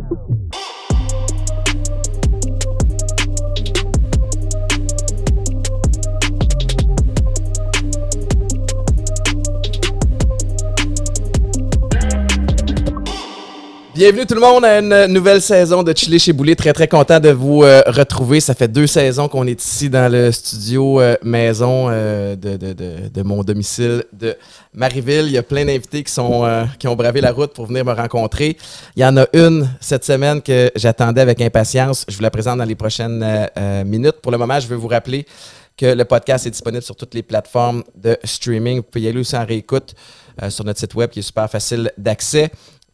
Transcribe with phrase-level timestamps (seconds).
[0.00, 0.59] Show.
[14.00, 16.54] Bienvenue tout le monde à une nouvelle saison de Chili chez Boulet.
[16.54, 18.40] Très très content de vous euh, retrouver.
[18.40, 22.72] Ça fait deux saisons qu'on est ici dans le studio euh, maison euh, de, de,
[22.72, 24.34] de, mon domicile de
[24.72, 25.26] Marieville.
[25.26, 26.14] Il y a plein d'invités qui
[26.78, 28.56] qui ont bravé la route pour venir me rencontrer.
[28.96, 32.06] Il y en a une cette semaine que j'attendais avec impatience.
[32.08, 33.22] Je vous la présente dans les prochaines
[33.84, 34.16] minutes.
[34.22, 35.26] Pour le moment, je veux vous rappeler
[35.76, 38.78] que le podcast est disponible sur toutes les plateformes de streaming.
[38.78, 39.94] Vous pouvez y aller aussi en réécoute
[40.48, 42.50] sur notre site web qui est super facile d'accès.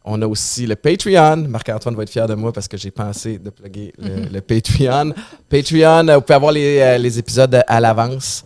[0.09, 1.47] On a aussi le Patreon.
[1.49, 5.13] Marc-Antoine va être fier de moi parce que j'ai pensé de plugger le, le Patreon.
[5.49, 8.43] Patreon, euh, vous pouvez avoir les, euh, les épisodes à l'avance.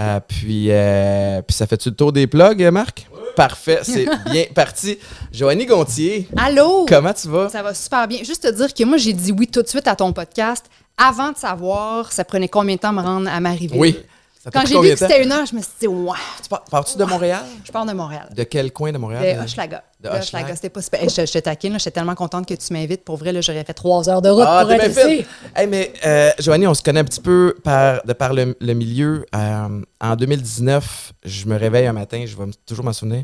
[0.00, 3.06] Euh, puis, euh, puis ça fait-tu le tour des plugs, Marc?
[3.36, 4.98] Parfait, c'est bien parti.
[5.30, 6.86] Joanie Gontier, Allô?
[6.88, 7.50] comment tu vas?
[7.50, 8.22] Ça va super bien.
[8.24, 10.64] Juste te dire que moi, j'ai dit oui tout de suite à ton podcast
[10.96, 13.78] avant de savoir ça prenait combien de temps me rendre à Marieville?
[13.78, 13.98] Oui.
[14.42, 16.64] Ça Quand j'ai vu que c'était une heure, je me suis dit, ouais, Tu pars-
[16.64, 17.44] Pars-tu de Montréal?
[17.64, 18.28] je pars de Montréal.
[18.34, 19.36] De quel coin de Montréal?
[19.38, 19.84] De Hochelaga.
[20.00, 20.56] De Hochelaga.
[20.56, 20.80] C'était pas.
[20.94, 23.04] Hey, je, je te taquine, j'étais tellement contente que tu m'invites.
[23.04, 25.24] Pour vrai, là, j'aurais fait trois heures de route Ah, pour être ici.
[25.54, 28.74] Hey, mais euh, Joanie, on se connaît un petit peu par, de par le, le
[28.74, 29.24] milieu.
[29.32, 33.22] Euh, en 2019, je me réveille un matin, je vais toujours m'en souvenir.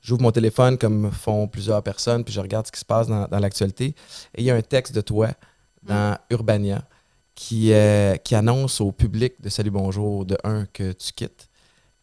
[0.00, 3.26] J'ouvre mon téléphone comme font plusieurs personnes, puis je regarde ce qui se passe dans,
[3.26, 3.86] dans l'actualité.
[4.36, 5.28] Et il y a un texte de toi
[5.82, 6.82] dans Urbania
[7.34, 11.48] qui, euh, qui annonce au public de Salut Bonjour, de un, que tu quittes,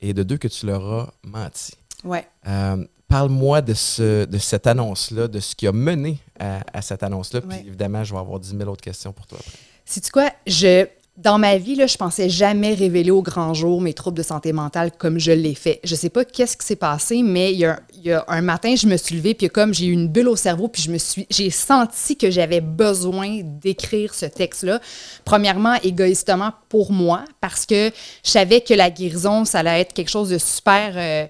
[0.02, 1.74] et de deux, que tu leur as menti.
[2.04, 2.26] Ouais.
[2.48, 7.02] Euh, Parle-moi de, ce, de cette annonce-là, de ce qui a mené à, à cette
[7.02, 7.42] annonce-là.
[7.42, 7.64] Puis Ouais.
[7.66, 9.58] évidemment, je vais avoir 10 000 autres questions pour toi après.
[9.84, 10.30] Sais-tu quoi?
[10.46, 10.86] Je,
[11.18, 14.54] dans ma vie, là, je pensais jamais révéler au grand jour mes troubles de santé
[14.54, 15.80] mentale comme je l'ai fait.
[15.84, 18.42] Je sais pas qu'est-ce qui s'est passé, mais il y, a, il y a un
[18.42, 20.92] matin, je me suis levée, puis comme j'ai eu une bulle au cerveau, puis je
[20.92, 24.80] me suis, j'ai senti que j'avais besoin d'écrire ce texte-là.
[25.26, 27.92] Premièrement, égoïstement pour moi, parce que
[28.24, 30.94] je savais que la guérison, ça allait être quelque chose de super.
[30.96, 31.26] euh,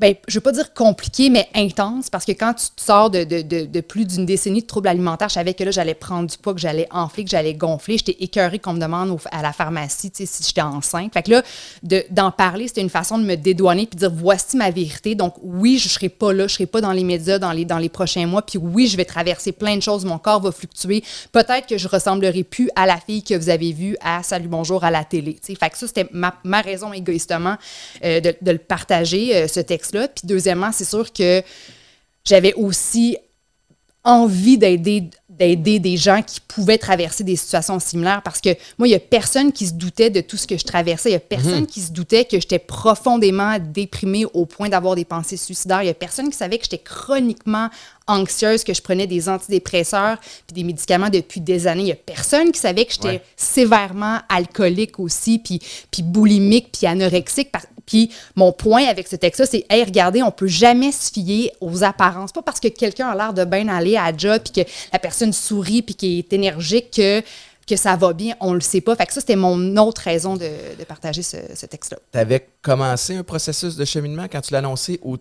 [0.00, 3.42] ben, je veux pas dire compliqué, mais intense, parce que quand tu sors de, de-
[3.66, 6.54] de- plus d'une décennie de troubles alimentaires, je savais que là, j'allais prendre du poids,
[6.54, 7.98] que j'allais enfler, que j'allais gonfler.
[7.98, 11.12] J'étais écœurée qu'on me demande à la pharmacie, si j'étais enceinte.
[11.12, 11.42] Fait que là,
[11.82, 15.14] de- d'en parler, c'était une façon de me dédouaner puis de dire, voici ma vérité.
[15.14, 17.78] Donc, oui, je serai pas là, je serai pas dans les médias dans les, dans
[17.78, 21.02] les prochains mois, puis oui, je vais traverser plein de choses, mon corps va fluctuer.
[21.32, 24.82] Peut-être que je ressemblerai plus à la fille que vous avez vue à Salut Bonjour
[24.84, 25.36] à la télé.
[25.42, 26.32] Fait que ça, c'était ma,
[26.62, 27.56] raison égoïstement
[28.04, 29.60] euh, de, le partager, euh, ce
[29.92, 31.42] Puis deuxièmement, c'est sûr que
[32.24, 33.16] j'avais aussi
[34.04, 38.90] envie d'aider d'aider des gens qui pouvaient traverser des situations similaires parce que moi, il
[38.90, 41.08] y a personne qui se doutait de tout ce que je traversais.
[41.08, 45.06] Il y a personne qui se doutait que j'étais profondément déprimée au point d'avoir des
[45.06, 45.82] pensées suicidaires.
[45.82, 47.70] Il y a personne qui savait que j'étais chroniquement
[48.06, 51.82] anxieuse, que je prenais des antidépresseurs puis des médicaments depuis des années.
[51.84, 53.22] Il y a personne qui savait que j'étais Ouais.
[53.36, 55.58] sévèrement alcoolique aussi, puis,
[55.90, 57.50] puis boulimique, puis anorexique.
[57.90, 61.82] Puis mon point avec ce texte-là, c'est, hey, regardez, on peut jamais se fier aux
[61.82, 62.30] apparences.
[62.30, 65.00] Pas parce que quelqu'un a l'air de bien aller à la job, puis que la
[65.00, 67.20] personne sourit, puis qu'il est énergique, que,
[67.66, 68.36] que ça va bien.
[68.38, 68.94] On le sait pas.
[68.94, 70.48] Fait que ça, c'était mon autre raison de,
[70.86, 71.98] partager ce, texte-là.
[72.12, 75.16] Tu avais commencé un processus de cheminement quand tu annoncé ou,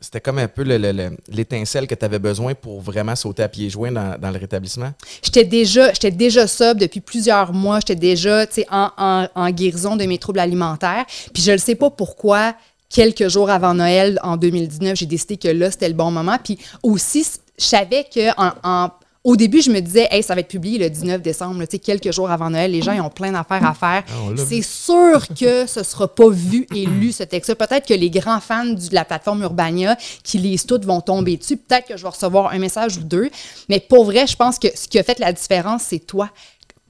[0.00, 3.42] c'était comme un peu le- le- le- l'étincelle que tu avais besoin pour vraiment sauter
[3.42, 4.92] à pieds joints dans, dans le rétablissement?
[5.22, 7.80] J'étais déjà, j'étais déjà sobre depuis plusieurs mois.
[7.80, 11.04] J'étais déjà, en, guérison de mes troubles alimentaires.
[11.32, 12.54] Puis je ne sais pas pourquoi,
[12.88, 16.38] quelques jours avant Noël, en 2019, j'ai décidé que là, c'était le bon moment.
[16.42, 17.26] Puis aussi,
[17.58, 18.90] je savais que en, en-
[19.24, 21.72] au début, je me disais, hey, ça va être publié le 19 décembre, là, tu
[21.76, 22.70] sais, quelques jours avant Noël.
[22.70, 24.04] Les gens, ils ont plein d'affaires à faire.
[24.06, 24.12] Ah,
[24.46, 27.54] C'est sûr que ce sera pas vu et lu, ce texte-là.
[27.54, 31.38] Peut-être que les grands fans du- de la plateforme Urbania qui lisent tout vont tomber
[31.38, 31.56] dessus.
[31.56, 33.30] Peut-être que je vais recevoir un message ou deux.
[33.70, 36.28] Mais pour vrai, je pense que ce qui a fait la différence, c'est toi.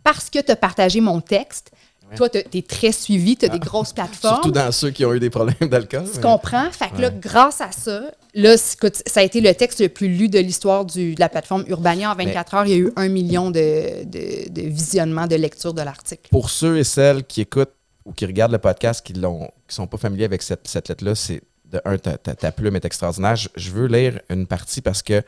[0.02, 1.70] Parce que tu as partagé mon texte,
[2.14, 4.34] toi, tu es très suivi, tu as des grosses plateformes.
[4.38, 4.42] Ah.
[4.42, 6.04] Surtout dans ceux qui ont eu des problèmes d'alcool.
[6.04, 6.70] Tu mais- comprends?
[6.70, 8.02] Fait que là, grâce à ça,
[8.34, 12.10] là, ça a été le texte le plus lu de l'histoire de la plateforme Urbania.
[12.10, 15.74] En 24 heures, il y a eu un million de, de, de visionnements, de lectures
[15.74, 16.28] de l'article.
[16.30, 17.72] Pour ceux et celles qui écoutent
[18.04, 19.26] ou qui regardent le podcast qui ne
[19.68, 21.40] sont pas familiers avec cette, cette lettre-là, c'est
[21.72, 23.34] de un, ta, ta- ta plume est extraordinaire.
[23.36, 25.22] Je, je veux lire une partie parce que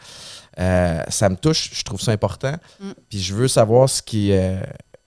[0.58, 2.54] euh, ça me touche, je trouve ça important.
[2.80, 2.90] Mm.
[3.08, 4.60] Puis je veux savoir ce qui, euh,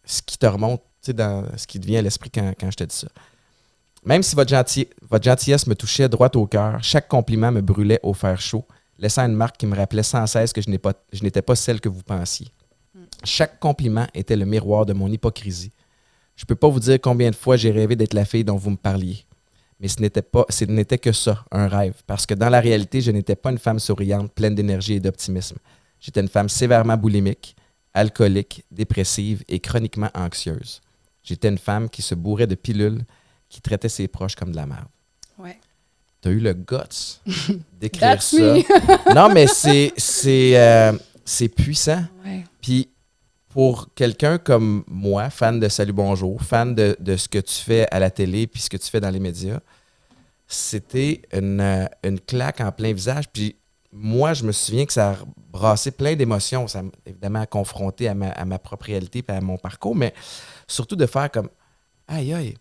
[0.06, 2.78] ce qui te remonte, sais, dans ce qui te vient à l'esprit quand, quand je
[2.78, 3.08] te dis ça.
[4.06, 8.00] Même si votre, gentil- votre gentillesse me touchait droit au cœur, chaque compliment me brûlait
[8.04, 8.66] au fer chaud,
[8.98, 11.56] laissant une marque qui me rappelait sans cesse que je n'ai pas- je n'étais pas
[11.56, 12.48] celle que vous pensiez.
[13.24, 15.72] Chaque compliment était le miroir de mon hypocrisie.
[16.38, 18.56] Je ne peux pas vous dire combien de fois j'ai rêvé d'être la fille dont
[18.56, 19.26] vous me parliez.
[19.82, 21.96] Mais ce n'était pas, ce n'était que ça, un rêve.
[22.08, 25.58] Parce que dans la réalité, je n'étais pas une femme souriante, pleine d'énergie et d'optimisme.
[26.00, 27.56] J'étais une femme sévèrement boulimique,
[27.94, 30.82] alcoolique, dépressive et chroniquement anxieuse.
[31.30, 33.04] J'étais une femme qui se bourrait de pilules,
[33.50, 34.88] qui traitait ses proches comme de la merde.
[35.38, 35.60] Ouais.
[36.22, 37.22] T'as eu le guts
[37.80, 38.56] d'écrire ça?
[39.16, 40.92] non, mais c'est c'est euh,
[41.24, 42.04] c'est puissant.
[42.26, 42.44] Ouais.
[42.64, 42.90] Puis
[43.50, 47.88] pour quelqu'un comme moi, fan de Salut Bonjour, fan de, de ce que tu fais
[47.92, 49.60] à la télé puis ce que tu fais dans les médias,
[50.48, 53.30] c'était une, euh, une claque en plein visage.
[53.32, 53.56] Puis
[53.92, 55.16] moi, je me souviens que ça a
[55.52, 56.68] brassé plein d'émotions.
[56.68, 60.14] Ça m'a évidemment confronté à ma, à ma propre réalité et à mon parcours, mais
[60.70, 61.50] surtout de faire comme
[62.08, 62.58] aïe aïe,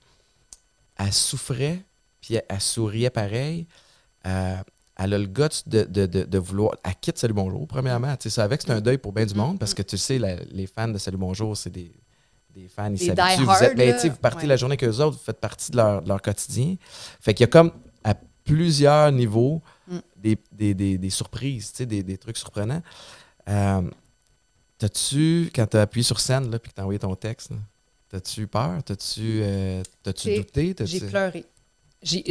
[0.98, 1.82] elle souffrait,
[2.20, 3.66] puis elle, elle souriait pareil.
[4.26, 4.56] Euh,
[5.00, 6.74] elle a le guts de, de, de, de vouloir.
[6.82, 8.16] Elle quitte Salut Bonjour, premièrement.
[8.16, 10.18] Tu sais, ça avec, c'est un deuil pour bien du monde parce que tu sais,
[10.18, 11.92] la- les fans de Salut Bonjour, c'est des,
[12.54, 13.44] des fans, ils s'habituent.
[13.44, 13.94] Vous, êtes- ben, là.
[13.94, 14.46] tu sais, vous partez Ouais.
[14.48, 16.74] la journée qu'eux autres, vous faites partie de leur, leur quotidien.
[17.20, 17.70] Fait qu'il y a comme
[18.02, 18.14] à
[18.44, 19.98] plusieurs niveaux Mm.
[20.16, 22.82] des, des, des, des surprises, tu sais, des, des trucs surprenants.
[23.48, 23.82] Euh,
[24.78, 27.56] T'as-tu, quand t'as appuyé sur scène là, puis que t'as envoyé ton texte, là,
[28.10, 28.82] t'as-tu eu peur?
[28.84, 30.74] T'as-tu euh, douté?
[30.80, 31.44] J'ai pleuré.
[32.02, 32.24] Sais,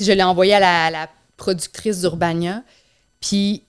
[0.00, 2.62] je l'ai envoyé à la, la productrice d'Urbania.
[3.20, 3.64] Puis,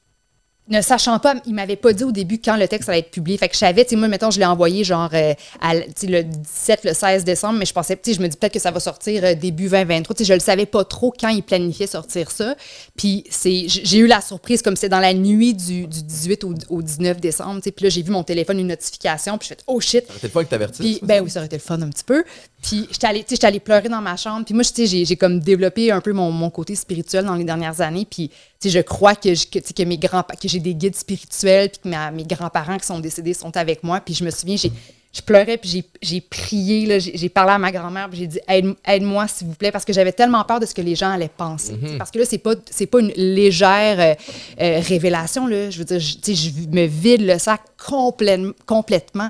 [0.72, 3.38] ne sachant pas, il m'avait pas dit au début quand le texte allait être publié.
[3.38, 6.22] Fait que je savais, tu sais, moi, mettons, je l'ai envoyé genre euh, à le
[6.24, 8.72] 17, le 16 décembre, mais je pensais, tu sais, je me dis peut-être que ça
[8.72, 10.16] va sortir euh, début 2023.
[10.16, 12.56] Tu sais, je le savais pas trop quand il planifiait sortir ça.
[12.96, 16.56] Puis, c'est, j'ai eu la surprise comme c'est dans la nuit du, du 18 au,
[16.70, 17.58] au 19 décembre.
[17.58, 17.72] tu sais.
[17.72, 20.06] Puis là, j'ai vu mon téléphone, une notification, puis je fais, oh shit.
[20.06, 20.86] Ça aurait été le fun que t'avertisses.
[20.86, 22.24] Puis, ben oui, ça aurait été le fun un petit peu.
[22.62, 24.46] Puis, j'étais allée, allée pleurer dans ma chambre.
[24.46, 27.44] Puis moi, tu sais, j'ai, comme développé un peu mon, mon côté spirituel dans les
[27.44, 28.08] dernières années.
[28.10, 28.32] Puis,
[28.70, 32.12] je crois que, je- que, mes grands que j'ai des guides spirituels, puis que ma-
[32.12, 34.00] mes grands-parents qui sont décédés sont avec moi.
[34.00, 34.72] Puis je me souviens, j'ai,
[35.14, 38.76] je pleurais, puis j'ai, prié, là, j'ai, parlé à ma grand-mère, puis j'ai dit Aide,
[38.86, 41.28] aide-moi, s'il vous plaît, parce que j'avais tellement peur de ce que les gens allaient
[41.36, 41.74] penser.
[41.86, 41.98] sais.
[41.98, 44.14] Parce que là, c'est pas, c'est pas une légère euh,
[44.62, 45.70] euh, révélation, là.
[45.70, 48.52] Je veux dire, je, tu sais, je me vide le sac complètement.
[48.66, 49.30] complètement.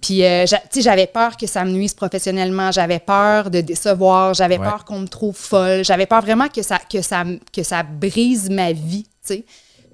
[0.00, 4.32] Puis, euh, tu sais, j'avais peur que ça me nuise professionnellement, j'avais peur de décevoir,
[4.34, 4.64] j'avais Ouais.
[4.64, 8.48] peur qu'on me trouve folle, j'avais peur vraiment que ça, que ça, que ça brise
[8.48, 9.44] ma vie, tu sais.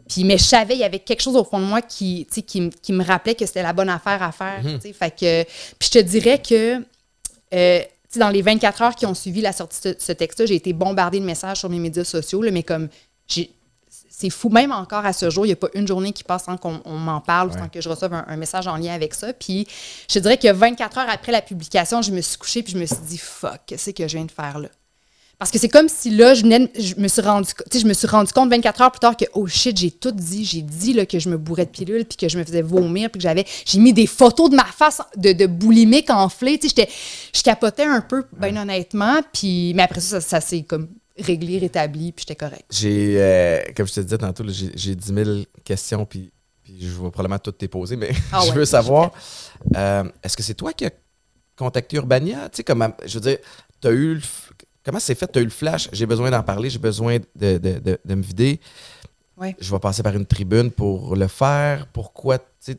[0.08, 2.36] Puis, mais je savais, il y avait quelque chose au fond de moi qui, tu
[2.36, 4.92] sais, qui, qui me rappelait que c'était la bonne affaire à faire, tu sais.
[4.92, 5.42] Fait que,
[5.78, 6.76] puis je te dirais que,
[7.54, 10.12] euh, tu sais, dans les 24 heures qui ont suivi la sortie de ce, ce
[10.12, 12.88] texte-là, j'ai été bombardée de messages sur mes médias sociaux, là, mais comme,
[13.26, 13.50] j'ai,
[14.18, 16.44] c'est fou, même encore à ce jour, il n'y a pas une journée qui passe
[16.44, 17.58] sans qu'on on m'en parle, Ouais.
[17.58, 19.34] sans que je reçoive un, un message en lien avec ça.
[19.34, 19.66] Puis
[20.08, 22.78] je te dirais que 24 heures après la publication, je me suis couchée puis je
[22.78, 24.68] me suis dit fuck, qu'est-ce que je viens de faire là?
[25.38, 28.06] Parce que c'est comme si là, je, venais je me suis rendu, je me suis
[28.06, 31.04] rendu compte 24 heures plus tard que oh shit, j'ai tout dit, j'ai dit là,
[31.04, 33.44] que je me bourrais de pilules puis que je me faisais vomir puis que j'avais,
[33.66, 36.90] j'ai mis des photos de ma face de, de boulimique enflée, tu sais, j'étais,
[37.34, 41.58] je capotais un peu, ben honnêtement, puis mais après ça, ça, ça s'est comme réglé,
[41.58, 42.64] rétabli puis j'étais correct.
[42.70, 45.30] J'ai, euh, comme je te disais tantôt, j'ai j'ai 10 000
[45.64, 46.30] questions, puis,
[46.62, 49.12] puis je vais probablement toutes les poser, mais Ah je ouais, veux savoir,
[49.76, 50.90] euh, est-ce que c'est toi qui as
[51.56, 52.48] contacté Urbania?
[52.50, 53.38] Tu sais, comme, je veux dire,
[53.80, 54.20] tu as eu le
[54.84, 55.26] comment c'est fait?
[55.30, 58.14] Tu as eu le flash, j'ai besoin d'en parler, j'ai besoin de, de- de- de
[58.14, 58.60] me vider.
[59.36, 59.54] Ouais.
[59.60, 61.86] Je vais passer par une tribune pour le faire.
[61.88, 62.38] Pourquoi?
[62.68, 62.76] Il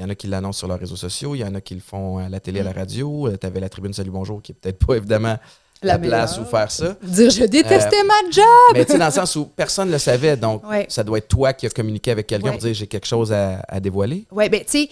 [0.00, 1.80] y en a qui l'annoncent sur leurs réseaux sociaux, il y en a qui le
[1.80, 3.28] font à la télé, à la radio.
[3.38, 5.36] Tu avais la tribune Salut Bonjour, qui est peut-être pas évidemment
[5.82, 6.96] la, La place où faire ça.
[7.02, 8.44] Dire je détestais ma job!
[8.74, 10.86] Mais tu sais, dans le sens où personne ne le savait, donc Ouais.
[10.88, 12.52] ça doit être toi qui as communiqué avec quelqu'un Ouais.
[12.52, 14.24] pour dire j'ai quelque chose à, à dévoiler.
[14.32, 14.88] Ouais, ben, tu sais,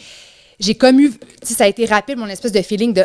[0.61, 1.13] j'ai comme eu.
[1.43, 3.05] Ça a été rapide, mon espèce de feeling de.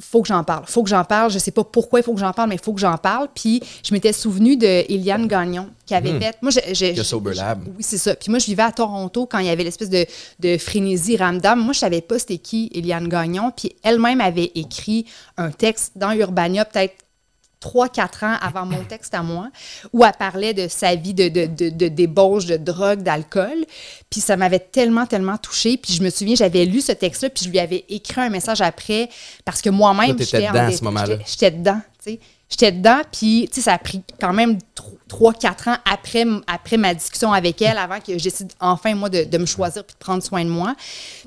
[0.00, 0.62] Faut que j'en parle.
[0.68, 1.28] Faut que j'en parle.
[1.32, 3.26] Je sais pas pourquoi il faut que j'en parle, mais il faut que j'en parle.
[3.34, 6.36] Puis, je m'étais souvenu de Eliane Gagnon qui avait fait.
[6.40, 7.64] Moi, je- Sober Lab.
[7.66, 8.14] Oui, c'est ça.
[8.14, 10.06] Puis moi, je vivais à Toronto quand il y avait l'espèce de,
[10.38, 11.58] de frénésie ramdam.
[11.58, 13.50] Moi, je savais pas c'était qui Eliane Gagnon.
[13.56, 15.04] Puis elle-même avait écrit
[15.36, 16.94] un texte dans Urbania, peut-être
[17.62, 19.48] 3-4 ans avant mon texte à moi,
[19.92, 23.64] où elle parlait de sa vie de, de, de, de débauche, de drogue, d'alcool.
[24.10, 25.76] Puis ça m'avait tellement, tellement touchée.
[25.76, 28.60] Puis je me souviens, j'avais lu ce texte-là, puis je lui avais écrit un message
[28.60, 29.08] après,
[29.44, 31.16] parce que moi-même, j'étais dedans à ce moment-là.
[31.26, 32.20] J'étais dedans, tu sais.
[32.52, 34.58] J'étais dedans, puis tu sais, ça a pris quand même
[35.08, 39.24] 3-4 ans après, après ma discussion avec elle, avant que je décide enfin, moi, de,
[39.24, 40.74] de me choisir puis de prendre soin de moi.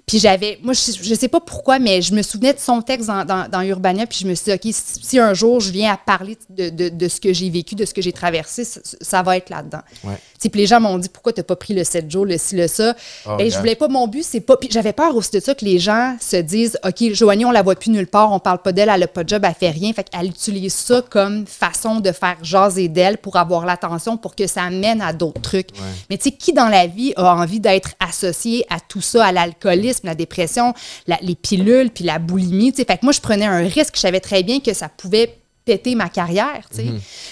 [0.06, 3.08] Puis j'avais, moi, je, je sais pas pourquoi, mais je me souvenais de son texte
[3.08, 5.72] dans, dans, dans Urbania, puis je me suis dit, OK, si, si un jour je
[5.72, 8.64] viens à parler de, de, de ce que j'ai vécu, de ce que j'ai traversé,
[8.64, 9.82] ça, ça va être là-dedans.
[10.04, 10.20] Ouais.
[10.50, 12.68] Puis les gens m'ont dit, pourquoi t'as pas pris le 7 jours, le ci, le
[12.68, 12.96] ça?
[13.26, 14.58] Oh, ben, je voulais pas, mon but, c'est pas.
[14.58, 17.62] Puis j'avais peur aussi de ça que les gens se disent, OK, Joanie, on la
[17.62, 19.70] voit plus nulle part, on parle pas d'elle, elle a pas de job, elle fait
[19.70, 19.92] rien.
[19.94, 24.48] Fait qu'elle utilise ça comme façon de faire jaser d'elle pour avoir l'attention, pour que
[24.48, 25.70] ça mène à d'autres trucs.
[26.10, 29.32] Mais tu sais, qui dans la vie a envie d'être associé à tout ça, à
[29.32, 30.74] l'alcoolisme, la dépression,
[31.08, 32.86] la- les pilules, puis la boulimie, tu sais?
[32.86, 35.96] Fait que moi, je prenais un risque, je savais très bien que ça pouvait péter
[35.96, 36.84] ma carrière, tu sais?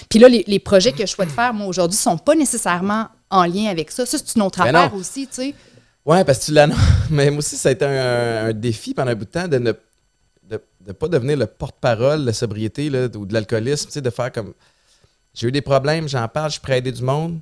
[0.08, 3.44] Puis là, les, les projets que je souhaite faire, moi, aujourd'hui, sont pas nécessairement en
[3.44, 4.06] lien avec ça.
[4.06, 5.54] Ça, c'est une autre Ben affaire aussi, tu sais?
[6.06, 6.78] Ouais, parce que tu l'annonces.
[7.10, 9.58] Mais moi aussi, ça a été un, un défi pendant un bout de temps de
[9.58, 9.72] ne
[10.86, 14.10] de, pas devenir le porte-parole de la sobriété là, ou de l'alcoolisme, tu sais, de
[14.10, 14.54] faire comme.
[15.34, 17.40] J'ai eu des problèmes, j'en parle, je suis prêt à aider du monde.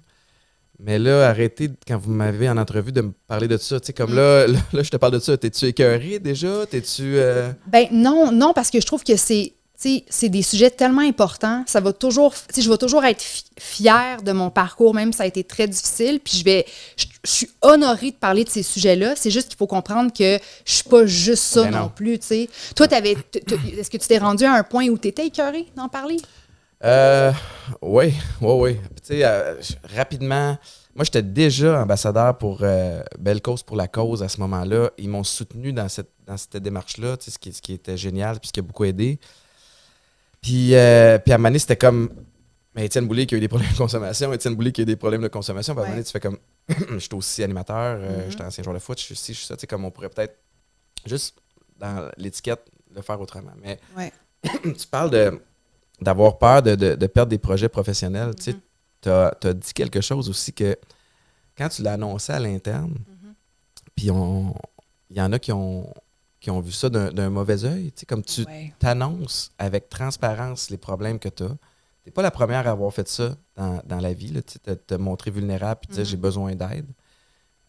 [0.78, 3.78] Mais là, arrêtez, quand vous m'avez en entrevue, de me parler de ça.
[3.78, 5.36] Tu sais, comme là, là, là, je te parle de ça.
[5.36, 6.66] T'es-tu écœuré déjà?
[6.66, 7.16] T'es-tu.
[7.16, 11.62] euh, Ben non, non, parce que je trouve que c'est, c'est des sujets tellement importants.
[11.66, 15.24] Ça va toujours, je vais toujours être fi- fière de mon parcours, même si ça
[15.24, 16.18] a été très difficile.
[16.18, 16.64] Puis je vais,
[16.96, 19.14] je, je suis honorée de parler de ces sujets-là.
[19.16, 21.78] C'est juste qu'il faut comprendre que je suis pas juste ça Ben non.
[21.82, 21.88] non.
[21.88, 22.48] plus, tu sais.
[22.74, 25.88] Toi, t'avais, est-ce que tu t'es rendu à un point où tu étais écœuré d'en
[25.88, 26.16] parler?
[26.84, 27.32] Euh,
[27.80, 28.76] oui, oui, oui.
[28.96, 29.54] Tu sais, euh,
[29.94, 30.58] rapidement,
[30.94, 34.90] moi, j'étais déjà ambassadeur pour euh, Belle Cause pour la cause à ce moment-là.
[34.98, 37.96] Ils m'ont soutenu dans cette, dans cette démarche-là, tu sais, ce, qui, ce qui était
[37.96, 39.20] génial, puis ce qui a beaucoup aidé.
[40.40, 42.10] Puis, euh, puis à un moment donné, c'était comme.
[42.74, 44.86] Mais Étienne Boulay qui a eu des problèmes de consommation, Étienne Boulay qui a eu
[44.86, 45.74] des problèmes de consommation.
[45.74, 46.38] Puis à un moment donné, tu fais comme.
[46.90, 48.30] Je suis aussi animateur, euh, Mhm.
[48.30, 49.56] j'étais ancien joueur de foot, je suis ci, je suis ça.
[49.56, 50.38] Tu sais, comme on pourrait peut-être
[51.06, 51.36] juste
[51.78, 52.64] dans l'étiquette
[52.94, 53.52] le faire autrement.
[53.60, 54.12] Mais Ouais.
[54.42, 55.40] tu parles de
[56.00, 58.34] d'avoir peur de, de- de perdre des projets professionnels.
[58.34, 58.56] Tu sais,
[59.00, 60.76] tu as, dit quelque chose aussi que
[61.56, 62.96] quand tu l'as annoncé à l'interne,
[63.94, 64.54] puis on
[65.10, 65.92] il y en a qui ont,
[66.40, 67.92] qui ont vu ça d'un mauvais œil.
[67.92, 68.72] Tu sais, comme tu Ouais.
[68.78, 71.56] t'annonces avec transparence les problèmes que tu as.
[72.02, 74.54] Tu n'es pas la première à avoir fait ça dans, dans la vie, là, tu
[74.54, 76.10] sais, te, te montrer vulnérable puis dire Mhm.
[76.10, 76.86] j'ai besoin d'aide.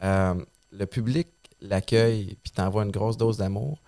[0.03, 0.33] Euh,
[0.71, 1.27] le public
[1.61, 3.79] l'accueille puis t'envoie une grosse dose d'amour.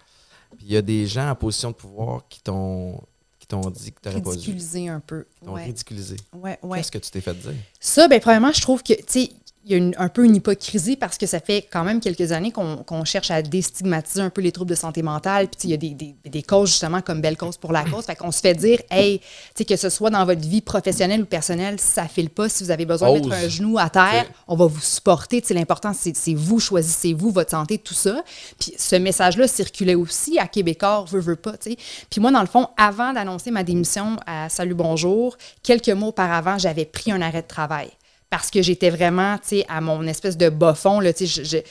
[0.58, 3.02] Puis il y a des gens en position de pouvoir qui t'ont
[3.40, 4.38] qui t'ont dit que tu n'aurais pas dû.
[4.38, 5.26] Ridiculisé un peu.
[5.36, 5.66] Qui t'ont Ouais.
[5.66, 6.16] ridiculisé.
[6.34, 6.78] Ouais, ouais.
[6.80, 7.54] Qu'est-ce que tu t'es fait dire?
[7.80, 9.30] Ça, ben, premièrement, je trouve que, tu sais,
[9.66, 12.32] il y a une- un peu une hypocrisie parce que ça fait quand même quelques
[12.32, 15.48] années qu'on cherche à déstigmatiser un peu les troubles de santé mentale.
[15.48, 18.06] Puis, il y a des, des, des causes, justement, comme Belle Cause pour la cause.
[18.06, 19.20] Fait qu'on se fait dire, hey,
[19.68, 22.70] que ce soit dans votre vie professionnelle ou personnelle, si ça file pas, si vous
[22.70, 25.44] avez besoin de mettre un genou à terre, on va vous supporter.
[25.50, 28.24] L'important, c'est vous, choisissez-vous votre santé, tout ça.
[28.60, 31.54] Puis, ce message-là circulait aussi à Québécois, veut, veut pas.
[31.58, 36.60] Puis, moi, dans le fond, avant d'annoncer ma démission à Salut Bonjour, quelques mois auparavant,
[36.60, 37.90] j'avais pris un arrêt de travail
[38.36, 41.42] parce que j'étais vraiment, tu sais, à mon espèce de bas fond, là, tu sais,
[41.46, 41.64] je- je-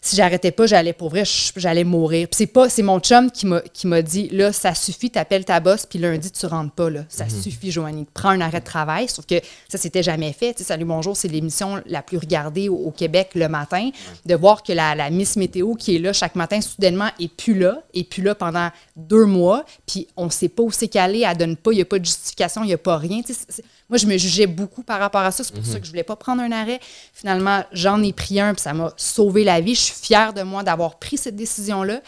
[0.00, 1.24] si j'arrêtais pas, j'allais pour vrai,
[1.56, 2.28] j'allais mourir.
[2.28, 5.44] Puis c'est pas, c'est mon chum qui m'a, qui m'a dit, là, ça suffit, t'appelles
[5.46, 7.04] ta boss, puis lundi, tu rentres pas, là.
[7.08, 8.06] Ça suffit, Joanie.
[8.14, 9.08] Prends un arrêt de travail.
[9.08, 9.36] Sauf que
[9.68, 10.52] ça, c'était jamais fait.
[10.52, 13.90] Tu sais, Salut, bonjour, c'est l'émission la plus regardée au, au Québec le matin.
[14.26, 17.58] De voir que la, la Miss Météo qui est là chaque matin, soudainement, est plus
[17.58, 21.36] là, est plus là pendant deux mois, puis on sait pas où c'est calé, elle
[21.36, 23.22] donne pas, il y a pas de justification, il y a pas rien.
[23.22, 25.44] Tu sais, moi, je me jugeais beaucoup par rapport à ça.
[25.44, 26.80] C'est pour ça que je voulais pas prendre un arrêt.
[27.12, 29.74] Finalement, j'en ai pris un, puis ça m'a sauvé la vie.
[29.74, 32.00] Je suis fière de moi d'avoir pris cette décision-là.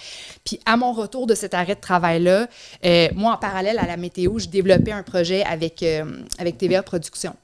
[0.44, 2.48] Puis à mon retour de cet arrêt de travail-là,
[2.84, 6.04] euh, moi, en parallèle à la météo, je développais un projet avec, euh,
[6.38, 7.36] avec TVA Productions.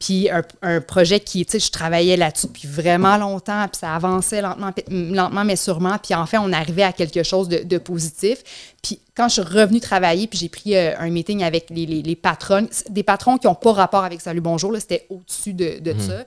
[0.00, 3.94] Puis un, un projet qui, tu sais, je travaillais là-dessus depuis vraiment longtemps, puis ça
[3.94, 5.96] avançait lentement, pi- lentement mais sûrement.
[6.02, 8.42] Puis enfin, on arrivait à quelque chose de, de positif.
[8.82, 12.02] Puis quand je suis revenue travailler, puis j'ai pris euh, un meeting avec les, les,
[12.02, 15.98] les patronnes, des patrons qui n'ont pas rapport avec Salut Bonjour, c'était au-dessus de, de
[15.98, 16.24] ça.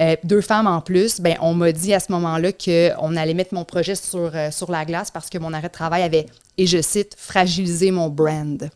[0.00, 3.52] Euh, deux femmes en plus, ben, on m'a dit à ce moment-là qu'on allait mettre
[3.52, 6.26] mon projet sur, euh, sur la glace parce que mon arrêt de travail avait,
[6.56, 8.70] et je cite, fragilisé mon brand.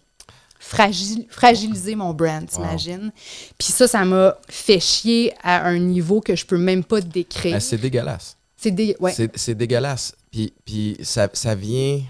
[0.69, 3.13] Fragil- fragiliser mon brand, t'imagines?
[3.59, 7.55] Puis ça, ça m'a fait chier à un niveau que je peux même pas décrire.
[7.57, 8.37] Ah, c'est dégueulasse.
[8.57, 9.15] C'est dé- ouais.
[9.55, 10.15] Dégueulasse.
[10.31, 12.01] Puis, puis ça, ça vient.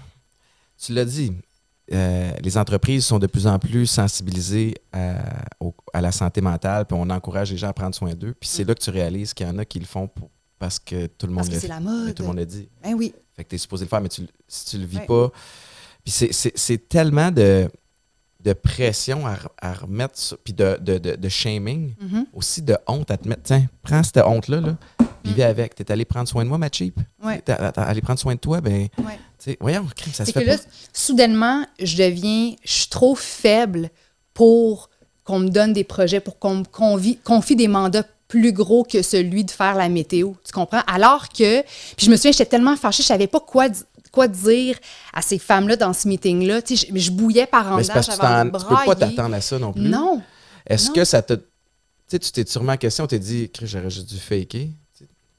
[0.83, 1.31] Tu l'as dit,
[1.93, 6.85] euh, les entreprises sont de plus en plus sensibilisées à, au- à la santé mentale,
[6.85, 8.33] puis on encourage les gens à prendre soin d'eux.
[8.39, 10.79] Puis c'est là que tu réalises qu'il y en a qui le font pour- parce
[10.79, 12.15] que tout le monde Parce que le la mode.
[12.15, 12.67] Tout le monde le dit.
[12.83, 13.13] Ben oui.
[13.35, 15.05] Fait que tu es supposé le faire, mais tu, si tu le vis Ouais.
[15.05, 15.31] pas.
[16.03, 16.13] Puis
[16.55, 17.69] c'est tellement de,
[18.47, 22.25] de pression à, re- à remettre, sur- puis de, de, de, de shaming, Mhm.
[22.33, 23.43] aussi de honte à te mettre.
[23.43, 24.75] Tiens, prends cette honte-là, là,
[25.23, 25.75] puis vis avec.
[25.75, 26.97] T'es allé prendre soin de moi, ma cheap.
[27.23, 27.41] Ouais.
[27.41, 29.57] T'es allé prendre soin de toi, ben, Ouais.
[29.59, 30.55] voyons, ça se C'est fait que là,
[30.93, 33.89] soudainement, je deviens, je suis trop faible
[34.33, 34.89] pour
[35.23, 39.43] qu'on me donne des projets, pour qu'on me confie des mandats plus gros que celui
[39.45, 40.33] de faire la météo.
[40.45, 40.81] Tu comprends?
[40.87, 41.61] Alors que,
[41.95, 43.79] puis je me souviens, j'étais tellement fâchée, je savais pas quoi, di-
[44.17, 44.77] quoi dire
[45.13, 46.61] à ces femmes-là dans ce meeting-là?
[46.69, 49.71] Je, je bouillais par en Mais que tu tu peux pas t'attendre à ça non
[49.73, 49.81] plus.
[49.87, 50.21] Non.
[50.67, 51.33] Est-ce que ça te.
[51.33, 51.41] Tu
[52.07, 54.67] sais, tu t'es sûrement en question, tu t'es dit, j'aurais juste dû faker.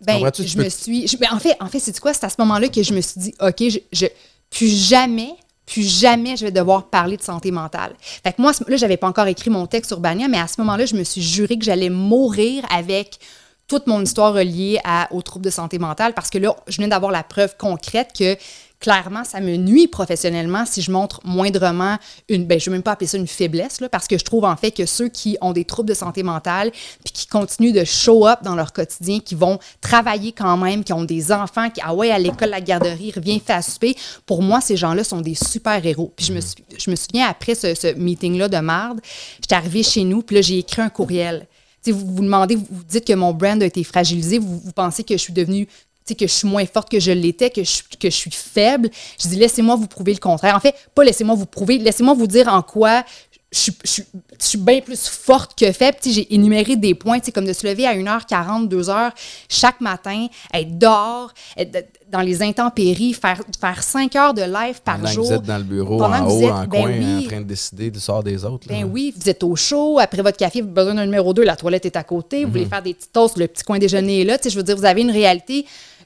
[0.01, 0.31] Ben?
[0.31, 1.09] Tu je peux- me suis.
[1.09, 2.15] je- ben, en fait, en fait c'est quoi?
[2.15, 4.07] C'est à ce moment-là que je me suis dit, OK, je, je-
[4.51, 5.31] plus jamais,
[5.67, 7.95] plus jamais je vais devoir parler de santé mentale.
[8.01, 10.55] Fait que moi, là, j'avais pas encore écrit mon texte sur Bania, mais à ce
[10.61, 13.19] moment-là, je me suis juré que j'allais mourir avec
[13.67, 16.89] toute mon histoire reliée à, aux troubles de santé mentale parce que là, je venais
[16.89, 18.37] d'avoir la preuve concrète que
[18.81, 22.83] clairement, ça me nuit professionnellement si je montre moindrement une, ben, je ne vais même
[22.83, 25.37] pas appeler ça une faiblesse, là, parce que je trouve en fait que ceux qui
[25.41, 26.71] ont des troubles de santé mentale,
[27.05, 30.93] puis qui continuent de show up dans leur quotidien, qui vont travailler quand même, qui
[30.93, 34.61] ont des enfants, qui, ah ouais, à l'école, la garderie, revient faire souper, pour moi,
[34.61, 36.13] ces gens-là sont des super-héros.
[36.17, 39.01] Puis je me, je me souviens, après ce, ce meeting-là de marde,
[39.41, 41.47] j'étais arrivée chez nous, puis là, j'ai écrit un courriel.
[41.87, 45.15] vous vous demandez, vous, dites que mon brand a été fragilisé, vous, vous pensez que
[45.15, 45.67] je suis devenue
[46.15, 48.91] que je suis moins forte que je l'étais, que je, que je suis faible.
[49.21, 50.55] Je dis, laissez-moi vous prouver le contraire.
[50.55, 53.05] En fait, pas laissez-moi vous prouver, laissez-moi vous dire en quoi
[53.51, 54.03] je, je, je,
[54.39, 55.97] suis bien plus forte que faible.
[56.05, 59.11] J'ai énuméré des points, comme de se lever à 1h40, 2h
[59.49, 64.97] chaque matin, être dehors, être dans les intempéries, faire, faire 5 heures de live par
[64.97, 65.25] pendant jour.
[65.25, 67.47] Que vous êtes dans le bureau, en haut, en ben coin, oui, en train de
[67.47, 68.69] décider du sort des autres.
[68.69, 71.43] Ben oui, vous êtes au chaud, après votre café, vous avez besoin d'un numéro 2,
[71.43, 72.71] la toilette est à côté, vous voulez mhm.
[72.71, 74.37] faire des petits toasts, le petit coin déjeuner est là.
[74.43, 75.65] Je veux dire, vous avez une réalité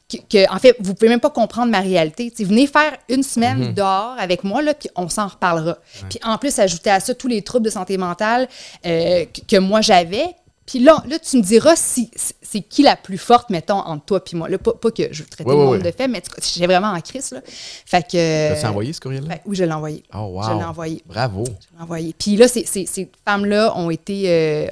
[0.09, 2.33] que, en fait, vous pouvez même pas comprendre ma réalité.
[2.41, 3.75] venez faire une semaine mhm.
[3.75, 5.79] dehors avec moi, là, puis on s'en reparlera.
[6.09, 8.49] Puis en plus, ajouter à ça tous les troubles de santé mentale
[8.87, 10.27] euh, que, moi j'avais.
[10.67, 14.21] Puis là, là, tu me diras si c'est qui la plus forte, mettons, entre toi
[14.33, 14.49] et moi.
[14.49, 16.23] Là, pas, que je veux traiter le monde de fait, mais
[16.55, 17.33] j'ai vraiment en crise.
[17.33, 17.41] Là.
[17.45, 18.67] Fait que.
[18.67, 19.39] Envoyé ce courriel-là?
[19.45, 20.05] oui, je l'ai envoyé.
[20.15, 20.43] Oh, wow.
[20.45, 21.03] Je l'ai envoyé.
[21.07, 21.45] Bravo.
[21.45, 22.15] Je l'ai envoyé.
[22.17, 24.25] Puis là, ces, femmes-là ont été.
[24.29, 24.69] Euh,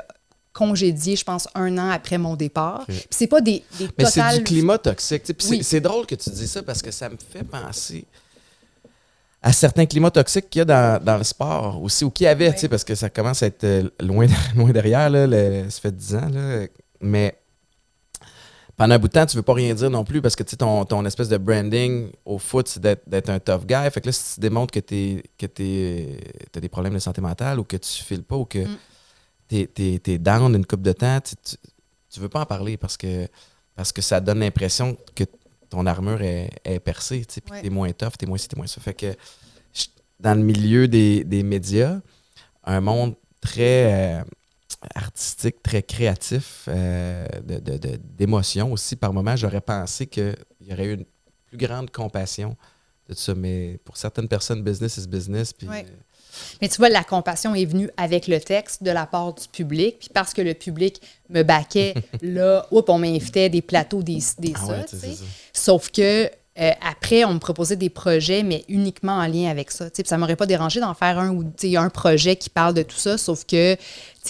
[0.52, 2.85] congédié, je pense, un an après mon départ.
[2.87, 5.23] Puis c'est pas des, des Mais c'est du climat toxique.
[5.62, 8.04] C'est drôle que tu dis ça parce que ça me fait penser
[9.42, 12.28] à certains climats toxiques qu'il y a dans, dans, le sport aussi, ou qu'il y
[12.28, 15.26] avait, parce que ça commence à être euh, loin, loin derrière, là,
[15.71, 16.28] ça fait 10 ans.
[16.28, 16.66] Là,
[17.00, 17.35] mais
[18.76, 20.85] pendant un bout de temps, tu veux pas rien dire non plus parce que ton,
[20.85, 23.90] ton espèce de branding au foot, c'est d'être un tough guy.
[23.90, 27.64] Fait que là, si tu démontres que tu as des problèmes de santé mentale ou
[27.64, 28.59] que tu files pas ou que.
[28.59, 28.76] Mm
[29.50, 31.35] t'es es, down une coupe de temps, tu,
[32.09, 33.26] tu, veux pas en parler parce que,
[33.75, 35.25] parce que ça donne l'impression que
[35.69, 38.80] ton armure est, percée, tu sais, t'es moins tough, t'es moins ci, t'es moins ça.
[38.80, 39.14] Fait que
[40.19, 42.00] dans le milieu des, médias,
[42.64, 44.25] un monde très euh,
[44.95, 47.26] artistique, très créatif, euh,
[48.16, 51.07] d'émotions aussi, par moment, j'aurais pensé qu'il y aurait eu une
[51.47, 52.57] plus grande compassion
[53.09, 53.35] de ça.
[53.35, 55.52] Mais pour certaines personnes, business is business.
[55.52, 55.82] Puis, euh,
[56.60, 59.99] mais tu vois, la compassion est venue avec le texte de la part du public.
[60.00, 64.84] Puis parce que le public me baquait, là, on m'invitait des plateaux, des, des ah
[64.86, 65.06] ça,
[65.52, 69.86] Sauf que euh, après, on me proposait des projets, mais uniquement en lien avec ça.
[70.04, 71.45] Ça ne m'aurait pas dérangé d'en faire un ou
[71.76, 73.76] un projet qui parle de tout ça, sauf que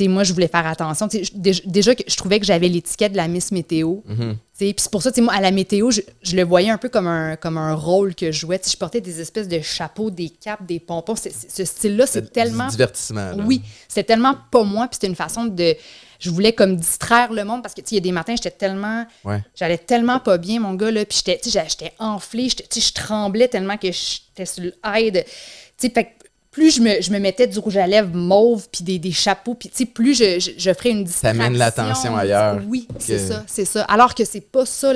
[0.02, 1.08] moi, je voulais faire attention.
[1.34, 4.00] déjà, je trouvais que j'avais l'étiquette de la Miss Météo.
[4.08, 4.34] Mm-hmm.
[4.58, 6.02] Puis c'est pour ça, moi, à la météo, je,
[6.36, 8.60] le voyais un peu comme un, comme un rôle que je jouais.
[8.64, 11.16] je portais des espèces de chapeaux, des capes, des pompons.
[11.16, 12.68] ce style-là, c'est tellement.
[12.68, 13.32] divertissement.
[13.46, 14.86] Oui, c'est tellement pas moi.
[14.88, 15.74] Puis c'était une façon de
[16.20, 18.50] je voulais comme distraire le monde parce que, tu il y a des matins, j'étais
[18.50, 19.06] tellement.
[19.56, 21.04] J'allais tellement pas bien, mon gars, là.
[21.04, 25.24] Puis j'étais enflée, je tremblais tellement que j'étais sur le hide.
[25.78, 26.14] Tu sais,
[26.50, 29.54] plus je me, je me, mettais du rouge à lèvres mauve puis des, des chapeaux,
[29.54, 31.42] puis plus je, je, je, ferais une distraction.
[31.42, 32.60] Ça mène l'attention ailleurs.
[32.66, 33.84] Oui, c'est ça, c'est ça.
[33.84, 34.92] Alors que c'est pas ça,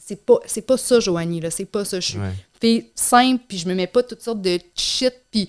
[0.00, 1.98] c'est pas, pas ça, Joanie, là, c'est pas ça.
[1.98, 2.18] Je
[2.62, 5.48] suis simple, puis je me mets pas toutes sortes de shit, puis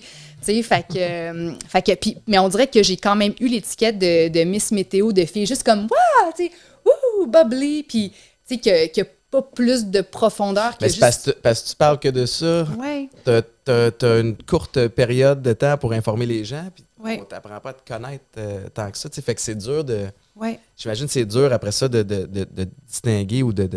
[0.62, 3.98] fait que, euh, fait que puis, mais on dirait que j'ai quand même eu l'étiquette
[3.98, 6.52] de, de, Miss Météo de filles juste comme waouh, tu sais,
[6.84, 8.12] wouh, bubbly, puis
[8.46, 11.00] tu sais que, que pas plus de profondeur que mais juste...
[11.00, 12.66] parce, parce, que tu parles que de ça.
[12.78, 13.08] Ouais.
[13.24, 17.18] T'as as, une courte période de temps pour informer les gens, puis ouais.
[17.20, 19.08] on t'apprend pas à te connaître euh, tant que ça.
[19.10, 20.06] sais fait que c'est dur de.
[20.36, 20.60] Ouais.
[20.76, 23.68] J'imagine que c'est dur après ça de, de, de, de distinguer ou de,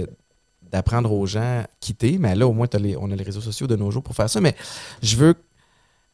[0.71, 2.17] d'apprendre aux gens à quitter.
[2.19, 4.30] Mais là, au moins, les, on a les réseaux sociaux de nos jours pour faire
[4.30, 4.41] ça.
[4.41, 4.56] Mais
[5.01, 5.36] je veux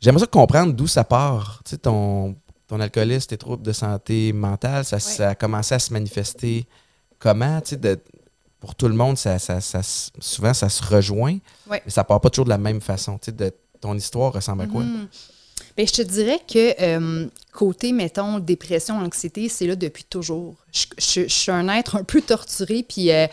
[0.04, 1.62] J'aimerais ça comprendre d'où ça part.
[1.64, 2.36] Tu sais, ton,
[2.68, 6.68] ton alcoolisme, tes troubles de santé mentale, ça, ça, a commencé à se manifester
[7.20, 7.62] comment?
[7.62, 7.98] Tu sais, de,
[8.60, 9.62] pour tout le monde, ça, ça,
[10.20, 11.38] souvent, ça se rejoint,
[11.70, 13.18] mais ça part pas toujours de la même façon.
[13.18, 14.84] Tu sais, de, ton histoire ressemble à quoi?
[14.84, 15.08] Mm-hmm.
[15.78, 20.56] Bien, je te dirais que euh, côté, mettons, dépression, anxiété, c'est là depuis toujours.
[20.98, 23.28] Je, suis un être un peu torturé, puis euh,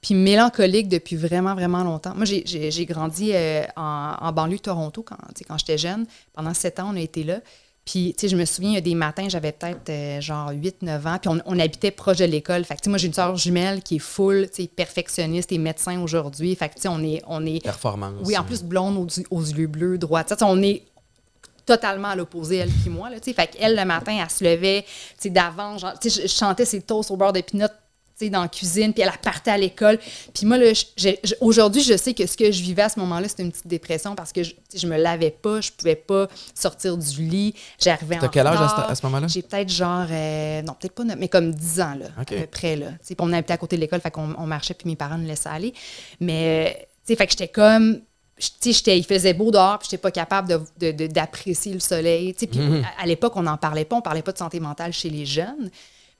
[0.00, 2.14] puis mélancolique depuis vraiment, vraiment longtemps.
[2.14, 6.06] Moi, j'ai grandi euh, en, banlieue de Toronto quand, quand j'étais jeune.
[6.32, 7.40] Pendant sept ans, on a été là.
[7.84, 10.52] Puis, tu sais, je me souviens, il y a des matins, j'avais peut-être euh, genre
[10.52, 12.64] 8-9 ans, puis on, habitait proche de l'école.
[12.64, 15.50] Fait que, tu sais, moi, j'ai une soeur jumelle qui est full, tu sais, perfectionniste
[15.50, 16.54] et médecin aujourd'hui.
[16.54, 17.62] Fait que, tu sais, on est, on est...
[17.62, 18.20] Performance.
[18.24, 20.28] Oui, en plus, blonde aux, aux yeux bleus, droite.
[20.28, 20.84] Tu sais, on est
[21.66, 23.10] totalement à l'opposé, elle puis moi.
[23.10, 24.84] Là, fait qu'elle, le matin, elle se levait
[25.26, 25.76] d'avant.
[25.78, 27.66] Je, je chantais ses toasts au beurre de pinot
[28.28, 29.98] dans la cuisine, puis elle partait à l'école.
[30.34, 30.58] Puis moi,
[31.40, 34.14] aujourd'hui, je sais que ce que je vivais à ce moment-là, c'était une petite dépression
[34.14, 37.54] parce que je, je me lavais pas, je pouvais pas sortir du lit.
[37.78, 39.28] J'arrivais en quel âge à ce, moment-là?
[39.28, 42.76] J'ai peut-être genre, euh, non, peut-être pas, mais comme 10 ans, là, à peu près.
[42.76, 42.88] Là.
[43.04, 45.26] Puis on habitait à côté de l'école, fait qu'on on marchait, puis mes parents nous
[45.26, 45.72] laissaient aller.
[46.20, 48.00] Mais, tu sais, fait que j'étais comme
[48.60, 52.32] tu sais, il faisait beau dehors, puis j'étais pas capable d'apprécier de, le soleil.
[52.32, 52.84] Puis Mhm.
[52.98, 55.26] à, à l'époque, on n'en parlait pas, on parlait pas de santé mentale chez les
[55.26, 55.70] jeunes.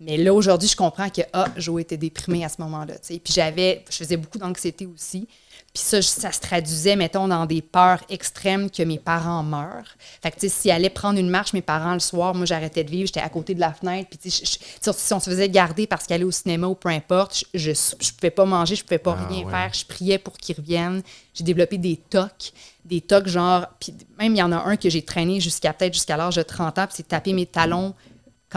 [0.00, 2.94] Mais là, aujourd'hui, je comprends que, ah, Jo était déprimée à ce moment-là.
[3.06, 5.28] Puis j'avais, je faisais beaucoup d'anxiété aussi.
[5.74, 9.94] Puis ça, ça se traduisait, mettons, dans des peurs extrêmes que mes parents meurent.
[10.22, 12.82] Fait que, tu sais, s'ils allaient prendre une marche, mes parents, le soir, moi, j'arrêtais
[12.82, 14.08] de vivre, j'étais à côté de la fenêtre.
[14.08, 14.58] Puis, tu sais,
[14.92, 18.12] si on se faisait garder parce qu'aller au cinéma ou peu importe, je, je, je
[18.12, 19.50] pouvais pas manger, je pouvais pas Ah, rien ouais.
[19.50, 19.72] faire.
[19.74, 21.02] Je priais pour qu'ils reviennent.
[21.34, 22.52] J'ai développé des tocs.
[22.86, 25.92] Des tocs, genre, puis même, il y en a un que j'ai traîné jusqu'à peut-être
[25.94, 27.94] jusqu'à l'âge de 30 ans, puis c'est taper mes talons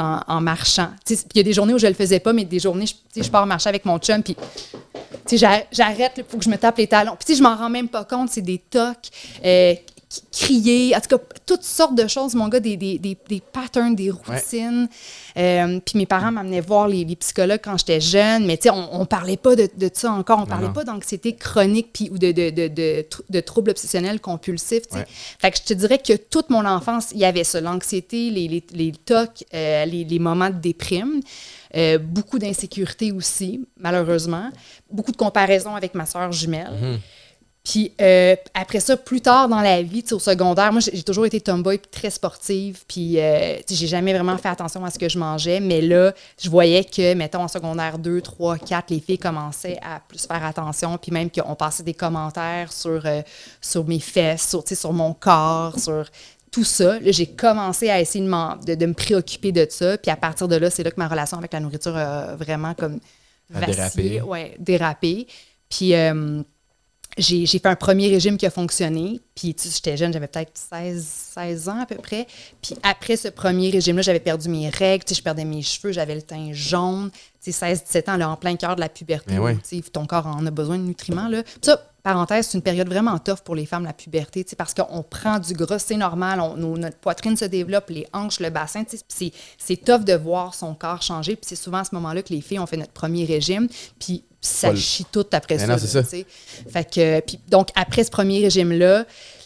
[0.02, 0.90] en marchant.
[1.10, 3.46] Il y a des journées où je le faisais pas, mais des journées, je, pars
[3.46, 4.36] marcher avec mon chum, puis
[5.32, 7.18] j'arrête, il faut que je me tape les talons.
[7.24, 9.10] Puis, je m'en rends même pas compte, c'est des tocs,
[9.44, 9.74] euh,
[10.32, 13.96] crier, en tout cas, toutes sortes de choses, mon gars, des, des, des, des patterns,
[13.96, 14.88] des routines.
[15.38, 18.70] Euh, puis mes parents m'amenaient voir les, les psychologues quand j'étais jeune, mais tu sais,
[18.70, 20.74] on, on parlait pas de, de ça encore, on parlait non.
[20.74, 24.94] pas d'anxiété chronique puis, ou de, de, de, de, trou- de troubles obsessionnels compulsifs, tu
[24.94, 25.00] sais.
[25.00, 25.08] Ouais.
[25.40, 28.48] Fait que je te dirais que toute mon enfance, il y avait ça, l'anxiété, les,
[28.48, 31.22] les, les tocs, euh, les, les moments de déprime.
[31.76, 34.50] Euh, beaucoup d'insécurité aussi, malheureusement.
[34.92, 37.00] Beaucoup de comparaisons avec ma soeur jumelle.
[37.64, 41.40] Puis euh, après ça, plus tard dans la vie, au secondaire, moi, j'ai toujours été
[41.40, 42.84] tomboy très sportive.
[42.90, 45.62] Puis, euh, j'ai jamais vraiment fait attention à ce que je mangeais.
[45.62, 50.02] Mais là, je voyais que, mettons, en secondaire 2, 3, 4, les filles commençaient à
[50.02, 50.98] plus faire attention.
[50.98, 53.22] Puis même qu'on passait des commentaires sur, euh,
[53.62, 56.06] sur mes fesses, sur, sur mon corps, sur
[56.52, 57.00] tout ça.
[57.00, 59.98] Là, j'ai commencé à essayer de, de, de me préoccuper de ça.
[59.98, 62.74] Puis à partir de là, c'est là que ma relation avec la nourriture a vraiment
[62.74, 63.00] comme
[63.50, 63.76] vacillé.
[63.76, 64.22] dérapé.
[64.22, 65.28] Ouais, dérapé.
[65.70, 65.94] Puis...
[67.18, 69.22] j'ai j'ai fait un premier régime qui a fonctionné.
[69.36, 72.28] Puis, tu sais, j'étais jeune, j'avais peut-être 16, 16 ans à peu près.
[72.62, 75.92] Puis, après ce premier régime-là, j'avais perdu mes règles, tu sais, je perdais mes cheveux,
[75.92, 77.10] j'avais le teint jaune.
[77.44, 79.38] Tu sais, 16, 17 ans, là, en plein cœur de la puberté.
[79.40, 79.56] Ouais.
[79.68, 81.28] tu sais, ton corps en a besoin de nutriments.
[81.28, 81.44] Là.
[81.44, 84.56] Puis Ça, parenthèse, c'est une période vraiment tough pour les femmes, la puberté, tu sais,
[84.56, 88.40] parce qu'on prend du gras, c'est normal, on- nos- notre poitrine se développe, les hanches,
[88.40, 91.36] le bassin, tu sais, c'est tough de voir son corps changer.
[91.36, 93.68] Puis c'est souvent à ce moment-là que les filles ont fait notre premier régime.
[94.00, 95.68] Puis ça chie tout après Mais ça.
[95.68, 96.04] non, là, ça.
[96.04, 96.26] tu sais.
[96.70, 99.06] Fait que, puis, donc, après ce premier régime-là,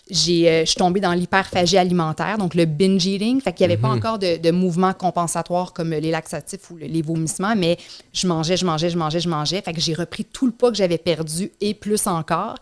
[0.10, 3.42] j'ai, euh, je suis tombée dans l'hyperphagie alimentaire, donc le binge eating.
[3.42, 6.86] Fait qu'il n'y avait pas encore de, de mouvement compensatoire comme les laxatifs ou le-
[6.88, 7.78] les vomissements, mais
[8.14, 9.62] je mangeais, je mangeais, je mangeais, je mangeais.
[9.62, 12.56] Fait que j'ai repris tout le poids que j'avais perdu et plus encore.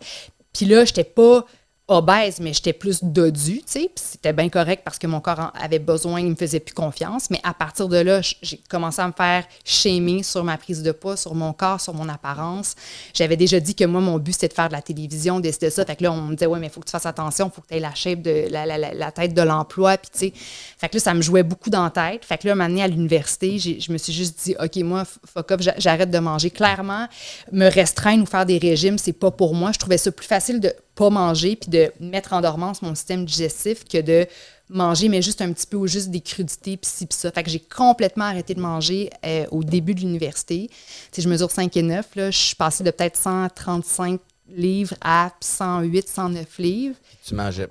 [0.52, 1.46] Puis là, j'étais pas
[1.88, 3.90] obèse, mais j'étais plus dodue, tu sais.
[3.94, 7.30] C'était bien correct parce que mon corps avait besoin, il me faisait plus confiance.
[7.30, 10.90] Mais à partir de là, j'ai commencé à me faire shamer sur ma prise de
[10.90, 12.74] poids, sur mon corps, sur mon apparence.
[13.14, 15.84] J'avais déjà dit que moi, mon but, c'était de faire de la télévision, de, ça.
[15.84, 17.54] Fait que là, on me disait, ouais, mais il faut que tu fasses attention, il
[17.54, 19.96] faut que tu aies la shape de la, la- la- la tête de l'emploi.
[19.96, 20.32] Puis, tu sais,
[20.78, 22.24] fait que là, ça me jouait beaucoup dans la tête.
[22.24, 25.60] Fait que là, m'amener à l'université, je me suis juste dit, OK, moi, fuck off,
[25.60, 26.50] j'a- j'arrête de manger.
[26.50, 27.06] Clairement,
[27.52, 29.70] me restreindre ou faire des régimes, c'est pas pour moi.
[29.72, 33.24] Je trouvais ça plus facile de pas manger puis de mettre en dormance mon système
[33.24, 34.26] digestif que de
[34.68, 37.30] manger, mais juste un petit peu ou juste des crudités puis ci puis ça.
[37.30, 40.68] Fait que j'ai complètement arrêté de manger euh, au début de l'université.
[41.12, 42.30] Sais, je mesure 5 et 9, là.
[42.32, 46.96] Je suis passée de peut-être 135 livres à 108, 109 livres.
[47.24, 47.68] Tu mangeais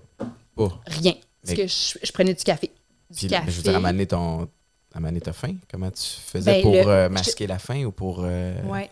[0.56, 0.80] pas.
[0.88, 1.14] Rien.
[1.44, 2.72] Parce que je, je prenais du café.
[3.10, 3.52] Du Puis, café.
[3.52, 4.48] je veux dire, amener ton.
[4.94, 5.56] Amener ta faim.
[5.70, 8.22] Comment tu faisais Ben, pour le- euh, je- masquer la faim ou pour.
[8.24, 8.90] euh, Ouais.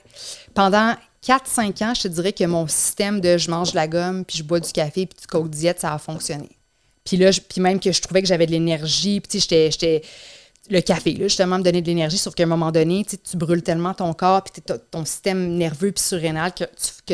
[0.54, 4.26] Pendant 4-5 ans, je te dirais que mon système de je mange de la gomme,
[4.26, 6.50] puis je bois du café, puis du coke diète, ça a fonctionné.
[7.06, 10.02] Puis là, puis même que je trouvais que j'avais de l'énergie, puis j'étais-.
[10.70, 13.64] Le café, là, justement, me donnait de l'énergie, sauf qu'à un moment donné, tu brûles
[13.64, 16.64] tellement ton corps, puis ton système nerveux puis surrénal que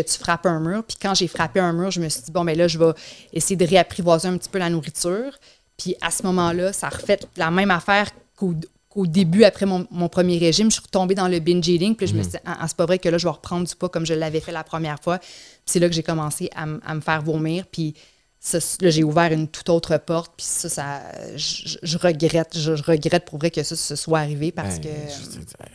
[0.01, 0.83] tu, frappes un mur.
[0.83, 2.91] Puis quand j'ai frappé un mur, je me suis dit, bon, ben là, je vais
[3.33, 5.35] essayer de réapprivoiser un petit peu la nourriture.
[5.77, 8.53] Puis à ce moment-là, ça refait la même affaire qu'au
[8.99, 11.95] qu'au début, après mon, mon premier régime, je suis retombée dans le binge eating.
[11.95, 13.31] Puis là, je me suis dit, ah, ah, c'est pas vrai que là, je vais
[13.31, 15.17] reprendre du poids comme je l'avais fait la première fois.
[15.19, 15.29] Puis
[15.65, 17.65] c'est là que j'ai commencé à, à me faire vomir.
[17.71, 17.93] Puis
[18.39, 20.33] ça, là, j'ai ouvert une toute autre porte.
[20.37, 21.01] Puis ça, ça
[21.35, 22.57] je, je regrette.
[22.57, 25.11] Je, je regrette pour vrai que ça se soit arrivé parce Ben, que.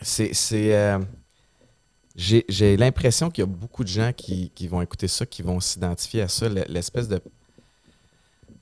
[0.03, 0.35] C'est.
[0.35, 0.99] c'est, euh,
[2.17, 5.43] J'ai j'ai l'impression qu'il y a beaucoup de gens qui, qui vont écouter ça, qui
[5.43, 7.21] vont s'identifier à ça, le- l'espèce de,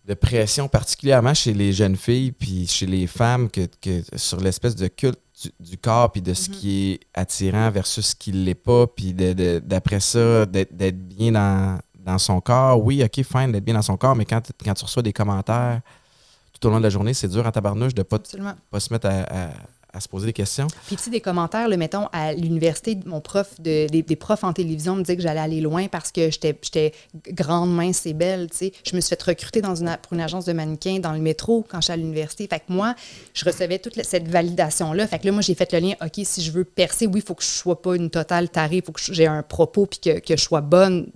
[0.07, 4.75] de pression, particulièrement chez les jeunes filles puis chez les femmes, que, que- sur l'espèce
[4.75, 8.45] de culte du, du corps puis de ce qui est attirant versus ce qui ne
[8.45, 12.83] l'est pas, puis de- de- d'après ça, d'être bien dans, dans son corps.
[12.85, 15.81] Oui, OK, fine, d'être bien dans son corps, mais quand, quand tu reçois des commentaires
[16.53, 18.19] tout au long de la journée, c'est dur à tabarnouche de ne pas,
[18.71, 19.51] pas se mettre à, à-
[19.95, 20.67] à se poser des questions.
[20.87, 24.53] Puis, tu sais, des commentaires, là, mettons, à l'université, mon prof, de, des, profs en
[24.53, 26.93] télévision me disaient que j'allais aller loin parce que j'étais
[27.29, 28.73] grande, mince et belle, tu sais.
[28.85, 31.65] Je me suis fait recruter dans une, pour une agence de mannequins dans le métro
[31.69, 32.47] quand j'étais à l'université.
[32.49, 32.95] Fait que moi,
[33.35, 35.07] je recevais toute cette validation-là.
[35.07, 37.23] Fait que là, moi, j'ai fait le lien, OK, si je veux percer, oui, il
[37.23, 39.99] faut que je sois pas une totale tarée, il faut que j'ai un propos puis
[39.99, 41.11] que, que je sois bonne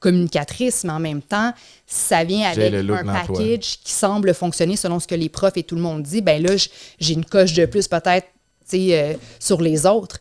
[0.00, 1.52] communicatrice, mais en même temps,
[1.86, 5.76] ça vient avec un package qui semble fonctionner selon ce que les profs et tout
[5.76, 6.56] le monde dit, ben là,
[6.98, 8.26] j'ai une coche de plus peut-être
[8.68, 10.20] tu sais, euh, sur les autres.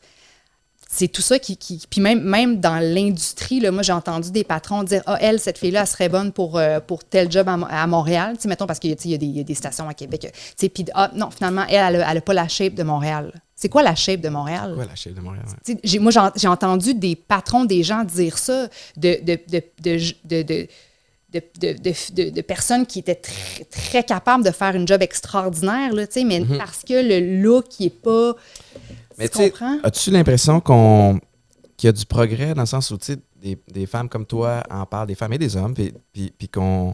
[0.91, 1.55] C'est tout ça qui.
[1.55, 5.39] qui- puis même, même dans l'industrie, là, moi, j'ai entendu des patrons dire Ah, elle,
[5.39, 8.35] cette fille-là, elle serait bonne pour, euh, pour tel job à, Mo- à Montréal.
[8.37, 10.21] Tu sais, mettons, parce qu'il y y, a des- stations à Québec.
[10.33, 13.31] Tu sais, puis ah, non, finalement, elle, elle n'a pas la shape de Montréal.
[13.55, 14.73] C'est quoi la shape de Montréal?
[14.73, 15.45] Quoi, la chef de Montréal?
[15.67, 15.99] ouais.
[15.99, 19.97] Moi, j'ai entendu des patrons, des gens dire ça, de, de, de, de,
[21.31, 26.13] de, de- personnes qui étaient très, très capables de faire une job extraordinaire, là, tu
[26.13, 28.33] sais, mais parce que le look qui est pas.
[29.19, 29.37] Mais tu
[29.83, 31.19] as-tu l'impression qu'on
[31.77, 32.97] qu'il y a du progrès dans le sens où
[33.37, 36.49] des, des femmes comme toi en parlent, des femmes et des hommes, puis, puis, puis
[36.49, 36.93] qu'on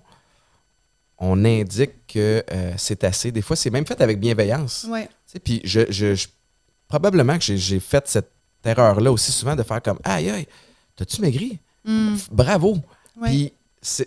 [1.17, 3.31] on indique que euh, c'est assez.
[3.31, 4.85] Des fois, c'est même fait avec bienveillance.
[4.89, 5.09] Ouais.
[5.43, 6.27] Puis je, je- je-
[6.87, 8.29] probablement que j'ai- fait cette
[8.63, 10.47] erreur-là aussi souvent de faire comme Aïe, aïe,
[10.95, 11.59] t'as-tu maigri?
[11.83, 12.15] Mm.
[12.15, 12.77] F- Bravo!
[13.19, 13.29] Ouais.
[13.29, 13.53] Puis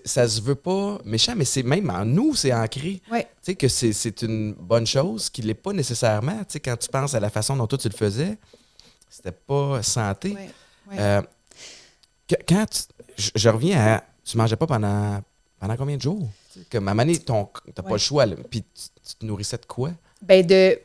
[0.04, 3.00] ça se veut pas méchant, mais c'est même en nous, c'est ancré.
[3.10, 3.24] Ouais.
[3.42, 6.38] Tu sais, que c'est une bonne chose, qu'il l'est pas nécessairement.
[6.40, 8.36] Tu sais, quand tu penses à la façon dont toi tu le faisais,
[9.08, 10.30] c'était pas santé.
[10.30, 10.50] Ouais.
[10.90, 10.96] Ouais.
[10.98, 11.22] Euh,
[12.26, 12.82] que- quand tu-
[13.16, 14.04] je, je reviens à.
[14.24, 15.22] Tu mangeais pas pendant,
[15.58, 16.28] pendant combien de jours?
[16.52, 18.26] Tu Comme à ton- t'as pas le choix.
[18.26, 18.36] là.
[18.50, 19.92] Puis tu, tu te nourrissais de quoi?
[20.22, 20.78] Ben, de.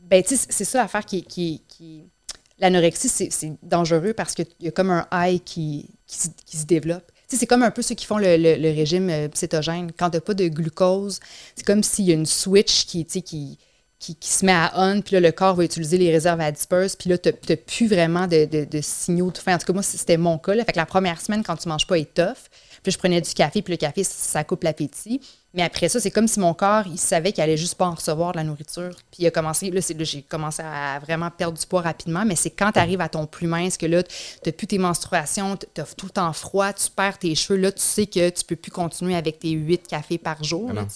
[0.00, 1.22] Ben, tu sais, c'est ça l'affaire qui.
[1.22, 2.04] qui, qui...
[2.58, 7.10] L'anorexie, c'est dangereux parce qu'il y a comme un high qui, qui, qui se développe.
[7.36, 9.90] C'est comme un peu ceux qui font le, régime euh, cétogène.
[9.96, 11.20] Quand tu n'as pas de glucose,
[11.56, 13.06] c'est comme s'il y a une switch qui,
[14.20, 17.10] se met à on, puis là, le corps va utiliser les réserves à disperse, puis
[17.10, 18.46] là, tu n'as plus vraiment de,
[18.82, 19.50] signaux de.
[19.50, 20.54] En tout cas, moi, c'était mon cas.
[20.54, 20.64] Là.
[20.64, 22.48] Fait que la première semaine, quand tu manges pas, est tough.
[22.82, 25.20] Puis je prenais du café, puis le café, ça coupe l'appétit.
[25.54, 27.94] Mais après ça, c'est comme si mon corps, il savait qu'il allait juste pas en
[27.94, 28.90] recevoir de la nourriture.
[29.10, 32.48] Puis il a commencé, là, j'ai commencé à vraiment perdre du poids rapidement, mais c'est
[32.50, 34.10] quand tu arrives à ton plus mince que là, tu
[34.46, 37.70] n'as plus tes menstruations, tu as tout le temps froid, tu perds tes cheveux, là,
[37.70, 40.68] tu sais que tu peux plus continuer avec tes 8 cafés par jour.
[40.70, 40.86] Ah là.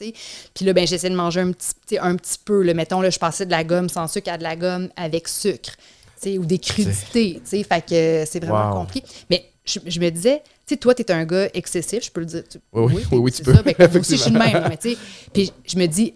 [0.54, 2.62] Puis là, ben, j'essaie de manger un petit, un petit peu.
[2.62, 5.28] Là, mettons, là, je passais de la gomme sans sucre à de la gomme avec
[5.28, 5.76] sucre.
[6.24, 7.40] Ou des crudités.
[7.44, 7.62] tu sais.
[7.62, 8.76] Fait que c'est vraiment Wow.
[8.78, 9.06] compliqué.
[9.28, 12.20] Mais je, je me disais, tu sais, toi, tu es un gars excessif, je peux
[12.20, 12.42] le dire.
[12.48, 13.54] Tu- Oui, oui, oui, oui, tu peux.
[13.54, 13.62] ça.
[13.62, 14.66] Ben, moi aussi, je suis le même.
[14.68, 14.98] Mais tu sais,
[15.32, 16.12] puis je me dis,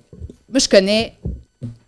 [0.49, 1.15] moi, je connais,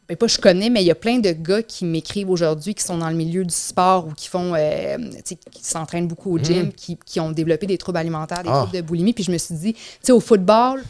[0.08, 2.84] ben pas je connais, mais il y a plein de gars qui m'écrivent aujourd'hui, qui
[2.84, 6.38] sont dans le milieu du sport ou qui font, euh, tu qui s'entraînent beaucoup au
[6.38, 8.58] gym, qui, qui ont développé des troubles alimentaires, des Ah.
[8.62, 9.12] troubles de boulimie.
[9.12, 10.82] Puis je me suis dit, tu sais, au football,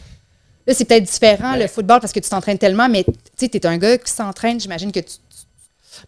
[0.67, 1.59] là, c'est peut-être différent, Ben.
[1.61, 4.11] le football, parce que tu t'entraînes tellement, mais tu sais, tu es un gars qui
[4.11, 5.15] s'entraîne, j'imagine que tu.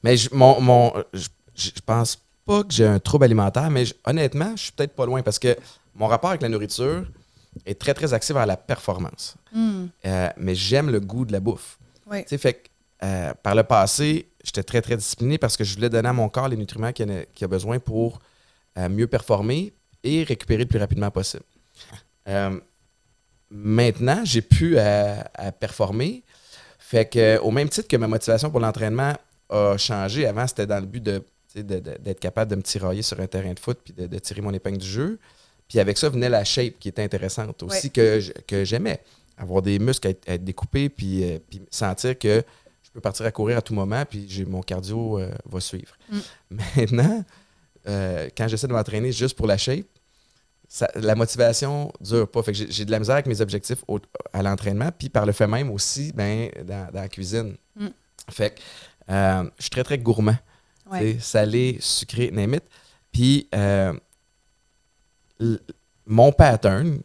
[0.03, 4.55] Mais je, mon, mon, je je pense pas que j'ai un trouble alimentaire, mais honnêtement,
[4.55, 5.55] je suis peut-être pas loin parce que
[5.95, 7.05] mon rapport avec la nourriture
[7.65, 9.35] est très, très axé vers la performance.
[10.05, 11.79] Euh, mais j'aime le goût de la bouffe.
[12.05, 12.23] Ouais.
[12.23, 12.69] Tu sais, fait que,
[13.03, 16.29] euh, par le passé, j'étais très, très discipliné parce que je voulais donner à mon
[16.29, 18.19] corps les nutriments qu'il a, a besoin pour
[18.77, 21.43] euh, mieux performer et récupérer le plus rapidement possible.
[23.49, 26.23] Maintenant, j'ai pu à performer.
[26.79, 29.13] Fait que, au même titre que ma motivation pour l'entraînement
[29.49, 31.23] a changé, avant, c'était dans le but de,
[31.63, 34.53] d'être capable de me tirailler sur un terrain de foot puis de, de tirer mon
[34.53, 35.19] épingle du jeu.
[35.67, 37.89] Puis avec ça venait la shape qui était intéressante aussi, Ouais.
[37.91, 39.01] que, que j'aimais.
[39.37, 42.43] Avoir des muscles, être, être découpés, puis, euh, puis sentir que
[42.83, 45.97] je peux partir à courir à tout moment, puis mon cardio euh, va suivre.
[46.09, 46.19] Mm.
[46.77, 47.25] Maintenant,
[47.87, 49.85] euh, quand j'essaie de m'entraîner juste pour la shape,
[50.69, 52.41] ça- la motivation dure pas.
[52.43, 53.99] Fait que j'ai, de la misère avec mes objectifs au-
[54.33, 57.55] à l'entraînement, puis par le fait même aussi, ben, dans, dans la cuisine.
[57.75, 57.87] Mm.
[58.29, 58.61] Fait que
[59.09, 60.37] je suis très, très gourmand.
[60.91, 61.17] Ouais.
[61.19, 62.63] Salé, sucré, name it.
[63.11, 63.93] Puis euh,
[66.05, 67.01] mon pattern,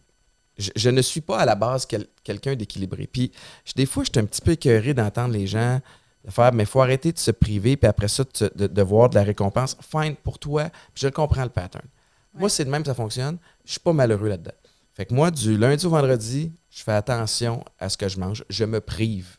[0.58, 3.06] je, je ne suis pas à la base quel- quelqu'un d'équilibré.
[3.06, 3.32] Puis
[3.64, 5.80] je- des fois, je suis un petit peu écœuré d'entendre les gens
[6.24, 8.66] de faire, mais il faut arrêter de se priver, puis après ça, de, se- de-
[8.66, 9.76] de voir de la récompense.
[9.80, 11.86] Fine pour toi, puis je comprends le pattern.
[12.34, 13.38] Moi, c'est de même ça fonctionne.
[13.64, 14.52] Je suis pas malheureux là-dedans.
[14.92, 18.44] Fait que moi, du lundi au vendredi, je fais attention à ce que je mange.
[18.50, 19.38] Je me prive.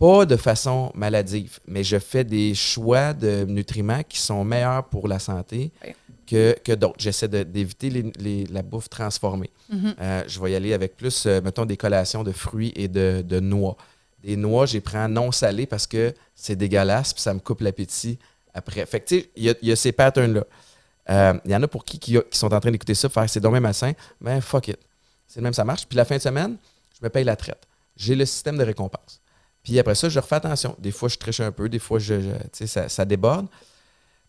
[0.00, 5.06] Pas de façon maladive, mais je fais des choix de nutriments qui sont meilleurs pour
[5.06, 5.70] la santé
[6.26, 6.96] que, que d'autres.
[6.98, 9.50] J'essaie d'éviter les- les- la bouffe transformée.
[9.70, 9.94] Mhm.
[10.00, 13.22] Euh, je vais y aller avec plus, euh, mettons, des collations de fruits et de,
[13.24, 13.76] de noix.
[14.24, 18.18] Des noix, j'y prends non salées parce que c'est dégueulasse puis ça me coupe l'appétit
[18.54, 18.86] après.
[18.86, 20.44] Fait que, tu sais, il y a, il y a ces patterns-là.
[21.10, 23.28] Euh, Il y en a pour qui, qui, qui sont en train d'écouter ça, faire
[23.28, 23.92] c'est dommage malsain.
[24.20, 24.78] Ben, fuck it.
[25.28, 25.86] C'est le même, ça marche.
[25.86, 26.56] Puis la fin de semaine,
[26.98, 27.62] je me paye la traite.
[27.96, 29.20] J'ai le système de récompense.
[29.62, 30.74] Puis après ça, je refais attention.
[30.78, 31.68] Des fois, je triche un peu.
[31.68, 33.46] Des fois, je, je- ça, ça déborde.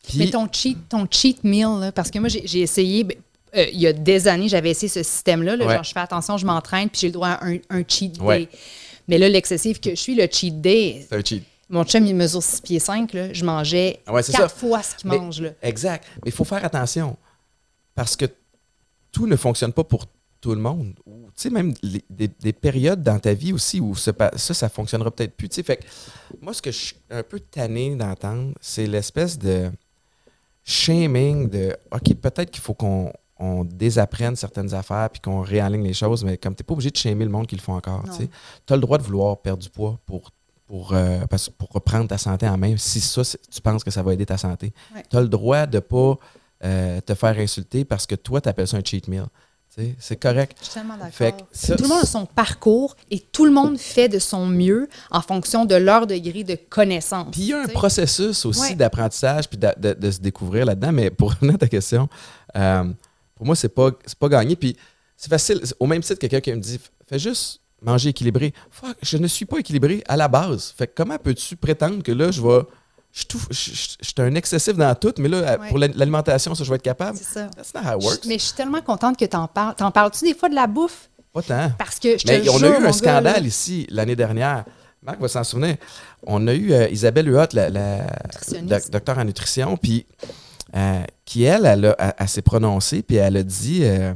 [0.04, 3.16] Puis, Mais ton cheat, ton cheat meal, là, parce que moi, j'ai essayé, ben,
[3.56, 5.56] euh, il y a des années, j'avais essayé ce système-là.
[5.56, 5.76] là, Ouais.
[5.76, 8.22] Genre, je fais attention, je m'entraîne, puis j'ai le droit à un, un cheat day.
[8.22, 8.50] Ouais.
[9.08, 11.44] Mais là, l'excessif que je suis, le cheat day, c'est un cheat.
[11.70, 14.50] mon chum, il mesure 6 pieds 5, là, je mangeais Ah ouais, quatre ça.
[14.50, 15.40] fois ce qu'il mange.
[15.42, 15.50] Là.
[15.62, 16.06] Exact.
[16.26, 17.16] Mais il faut faire attention.
[17.94, 18.26] Parce que
[19.12, 20.06] tout ne fonctionne pas pour
[20.40, 20.94] tout le monde.
[21.36, 24.70] Tu sais, même les- des, des périodes dans ta vie aussi où ça, ça, ça
[24.70, 25.50] fonctionnera peut-être plus.
[25.50, 25.84] Tu sais, fait que
[26.42, 29.72] moi, ce que je suis un peu tanné d'entendre, c'est l'espèce de
[30.64, 33.12] shaming de OK, peut-être qu'il faut qu'on
[33.44, 36.92] on désapprenne certaines affaires puis qu'on réaligne les choses, mais comme tu n'es pas obligé
[36.92, 38.04] de shamer le monde qui le font encore.
[38.68, 40.30] Tu as le droit de vouloir perdre du poids pour,
[40.68, 44.04] pour, euh, parce- pour reprendre ta santé en main si ça, tu penses que ça
[44.04, 44.72] va aider ta santé.
[44.94, 45.04] Ouais.
[45.10, 46.20] Tu as le droit de ne pas
[46.64, 49.26] euh, te faire insulter parce que toi, tu appelles ça un cheat meal.
[50.00, 50.58] C'est correct.
[50.60, 51.48] Je suis tellement Fait d'accord.
[51.50, 54.46] que ça- Tout le monde a son parcours et tout le monde fait de son
[54.46, 57.30] mieux en fonction de leur degré de connaissance.
[57.32, 58.76] Puis il y a un processus aussi Ouais.
[58.76, 60.92] d'apprentissage puis de, de- de se découvrir là-dedans.
[60.92, 62.10] Mais pour revenir à ta question,
[62.58, 62.84] euh,
[63.36, 64.58] pour moi, c'est pas, c'est pas gagné.
[64.58, 64.76] Puis
[65.16, 65.62] c'est facile.
[65.80, 68.54] Au même titre, quelqu'un qui me dit fais juste manger équilibré.
[68.70, 70.74] Fuck, je ne suis pas équilibré à la base.
[70.78, 72.62] Fait que comment peux-tu prétendre que là, je vais.
[73.14, 75.68] Je tout- je- je- je suis un excessif dans tout, mais là, Ouais.
[75.70, 77.18] pour la- l'alimentation, ça, je vais être capable.
[77.18, 77.48] C'est ça.
[77.56, 78.26] That's not how it works.
[78.26, 79.76] Mais je suis tellement contente que tu en parles.
[79.76, 81.10] T'en parles-tu des fois de la bouffe?
[81.34, 81.72] Pas tant.
[81.78, 84.64] Parce que je te Mais on jure, a eu un scandale ici l'année dernière.
[85.04, 85.78] Marc va s'en souvenir.
[86.26, 88.06] On a eu euh, Isabelle Huot, la, la
[88.92, 90.06] docteur en nutrition, puis
[90.76, 94.14] euh, qui, elle, elle, a- elle- elle s'est prononcée, puis elle a dit euh,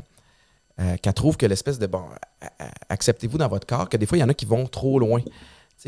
[1.02, 2.04] qu'elle trouve que l'espèce de, bon,
[2.90, 5.22] acceptez-vous dans votre corps, que des fois, il y en a qui vont trop loin.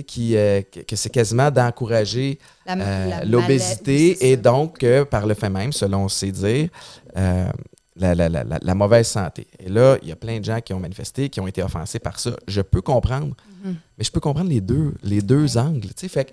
[0.05, 2.37] Qui, euh, que, que c'est quasiment d'encourager
[2.83, 6.69] euh, l'obésité et donc, euh, par le fait même, selon ses dires,
[7.15, 7.47] euh,
[7.95, 9.47] la, la- la- la- mauvaise santé.
[9.59, 11.97] Et là, il y a plein de gens qui ont manifesté, qui ont été offensés
[11.97, 12.31] par ça.
[12.47, 13.75] Je peux comprendre, Mhm.
[13.97, 15.87] mais je peux comprendre les deux, les deux angles.
[15.87, 16.07] tu sais.
[16.09, 16.31] Fait que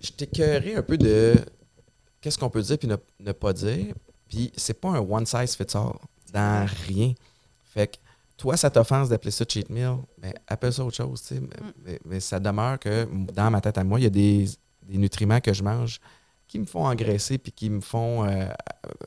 [0.00, 1.34] je t'écœurais un peu de
[2.20, 3.94] qu'est-ce qu'on peut dire puis ne, ne pas dire.
[4.28, 5.92] Puis c'est pas un one size fits all
[6.32, 7.14] dans rien.
[7.74, 7.96] Fait que
[8.36, 11.22] toi, ça t'offense d'appeler ça cheat meal, mais appelle ça autre chose.
[11.22, 11.40] tu sais.
[11.40, 11.48] Mais,
[11.84, 14.46] mais- mais ça demeure que dans ma tête à moi, il y a des,
[14.82, 16.00] des nutriments que je mange
[16.46, 18.46] qui me font engraisser puis qui me font euh,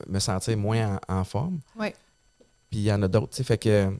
[0.08, 1.60] me sentir moins en, en forme.
[1.78, 1.94] Ouais.
[2.70, 3.30] Puis il y en a d'autres.
[3.30, 3.44] tu sais.
[3.44, 3.90] Fait que.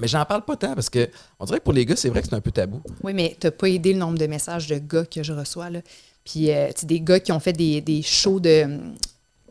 [0.00, 2.22] Mais j'en parle pas tant parce que on dirait que pour les gars, c'est vrai
[2.22, 2.80] que c'est un peu tabou.
[3.02, 5.68] Oui, mais t'as pas aidé le nombre de messages de gars que je reçois.
[5.68, 5.80] Là.
[6.24, 8.94] Puis, euh, tu sais, des gars qui ont fait des, des shows de hum,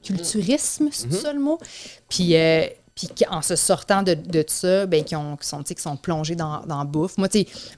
[0.02, 1.12] culturisme, c'est Mhm.
[1.14, 1.60] ça le mot?
[2.10, 2.66] Puis, euh,
[2.96, 6.36] puis en se sortant de, de ça, ben, qui, ont, qui, sont, qui sont plongés
[6.36, 7.18] dans, dans la bouffe.
[7.18, 7.28] Moi,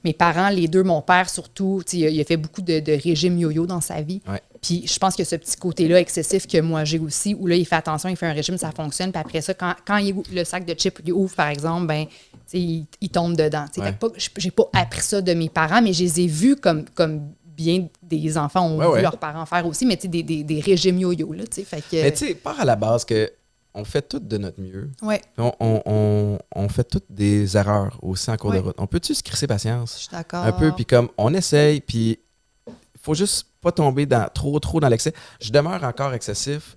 [0.03, 2.91] mes parents, les deux, mon père surtout, il a- il a fait beaucoup de, de
[2.93, 4.21] régimes yo-yo dans sa vie.
[4.27, 4.41] Ouais.
[4.61, 7.65] Puis je pense que ce petit côté-là excessif que moi j'ai aussi, où là, il
[7.65, 9.11] fait attention, il fait un régime, ça fonctionne.
[9.11, 12.05] Puis après ça, quand, quand il, le sac de chips il ouvre, par exemple, ben,
[12.53, 13.65] il, il tombe dedans.
[13.73, 13.81] sais.
[13.81, 13.93] Ouais.
[14.37, 17.87] J'ai pas appris ça de mes parents, mais je les ai vus comme, comme bien
[18.01, 21.33] des enfants ont Ouais, vu leurs parents faire aussi, mais des, des, des régimes yo-yo.
[21.33, 23.31] Là, fait que, Mais tu sais, part à la base que
[23.75, 24.91] on fait tout de notre mieux.
[25.01, 28.75] ouais, On, on- on- on fait toutes des erreurs aussi en cours de route.
[28.77, 29.95] On peut-tu se crisser je patience?
[29.97, 30.43] suis d'accord.
[30.45, 32.19] Un peu, puis comme on essaye, puis
[32.67, 35.13] il faut juste pas tomber dans, trop, trop dans l'excès.
[35.41, 36.75] Je demeure encore excessif,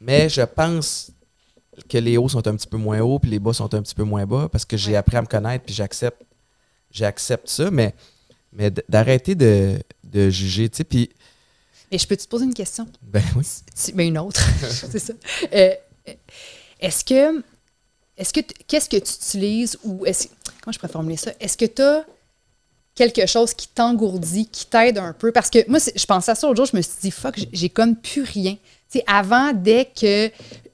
[0.00, 1.10] mais je pense
[1.88, 3.94] que les hauts sont un petit peu moins hauts, puis les bas sont un petit
[3.94, 4.96] peu moins bas, parce que j'ai Ouais.
[4.96, 6.22] appris à me connaître, puis j'accepte
[6.90, 7.94] j'accepte ça, mais,
[8.52, 11.10] mais d'arrêter de, de juger, tu sais, puis,
[11.92, 12.86] Mais je peux te poser une question?
[13.02, 13.44] ben oui.
[13.84, 15.12] Tu- Mais une autre, c'est ça.
[15.52, 15.70] Euh,
[16.80, 17.42] est-ce que,
[18.16, 20.28] est-ce que, qu'est-ce que tu utilises ou est-ce,
[20.62, 21.32] comment je pourrais formuler ça?
[21.40, 22.04] Est-ce que tu as
[22.94, 25.32] quelque chose qui t'engourdit, qui t'aide un peu?
[25.32, 27.68] Parce que moi, je pensais à ça l'autre jour, je me suis dit, fuck, j'ai
[27.68, 28.56] comme plus rien.
[28.92, 30.30] Sais, avant, dès que.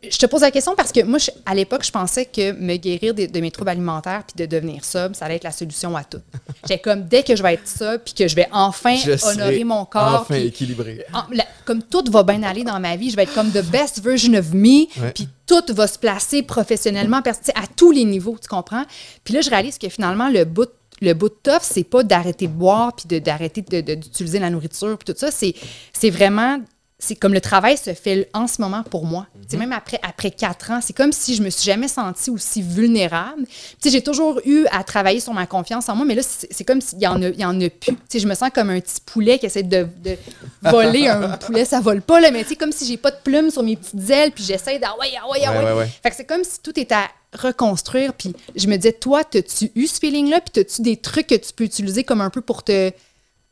[0.08, 2.76] Je te pose la question parce que moi, je- à l'époque, je pensais que me
[2.76, 5.96] guérir de, de mes troubles alimentaires puis de devenir sobre, ça allait être la solution
[5.96, 6.20] à tout.
[6.62, 9.64] J'étais comme, dès que je vais être ça puis que je vais enfin Je honorer
[9.64, 10.20] mon corps.
[10.20, 11.04] Enfin puis- équilibré.
[11.12, 13.64] en- la- comme tout va bien aller dans ma vie, je vais être comme the
[13.64, 15.10] best version of me, Ouais.
[15.12, 18.84] puis tout va se placer professionnellement, sais, à tous les niveaux, tu comprends?
[19.24, 22.46] Puis là, je réalise que finalement, le bout, le bout de tough, c'est pas d'arrêter
[22.46, 25.54] de boire, puis de- d'arrêter de- de- d'utiliser la nourriture, puis tout ça, c'est
[25.92, 26.58] c'est vraiment...
[26.98, 29.26] C'est comme le travail se fait en ce moment pour moi.
[29.48, 32.62] Sais, Même après, après quatre ans, c'est comme si je me suis jamais sentie aussi
[32.62, 33.44] vulnérable.
[33.84, 37.00] J'ai toujours eu à travailler sur ma confiance en moi, mais là, c'est comme s'il
[37.00, 37.96] y en a, il y en a plus.
[38.14, 40.16] Je me sens comme un petit poulet qui essaie de, de
[40.62, 41.08] voler.
[41.08, 43.76] un poulet, ça vole pas, là, mais comme si j'ai pas de plumes sur mes
[43.76, 45.72] petites ailes, puis j'essaie d'ah ouais, ah ouais, ah Ouais, ouais.
[45.72, 45.88] ouais.
[46.02, 48.14] Fait que c'est comme si tout était à reconstruire.
[48.14, 50.40] Puis je me disais, toi, t'as-tu eu ce feeling-là?
[50.40, 52.90] Puis t'as-tu des trucs que tu peux utiliser comme un peu pour te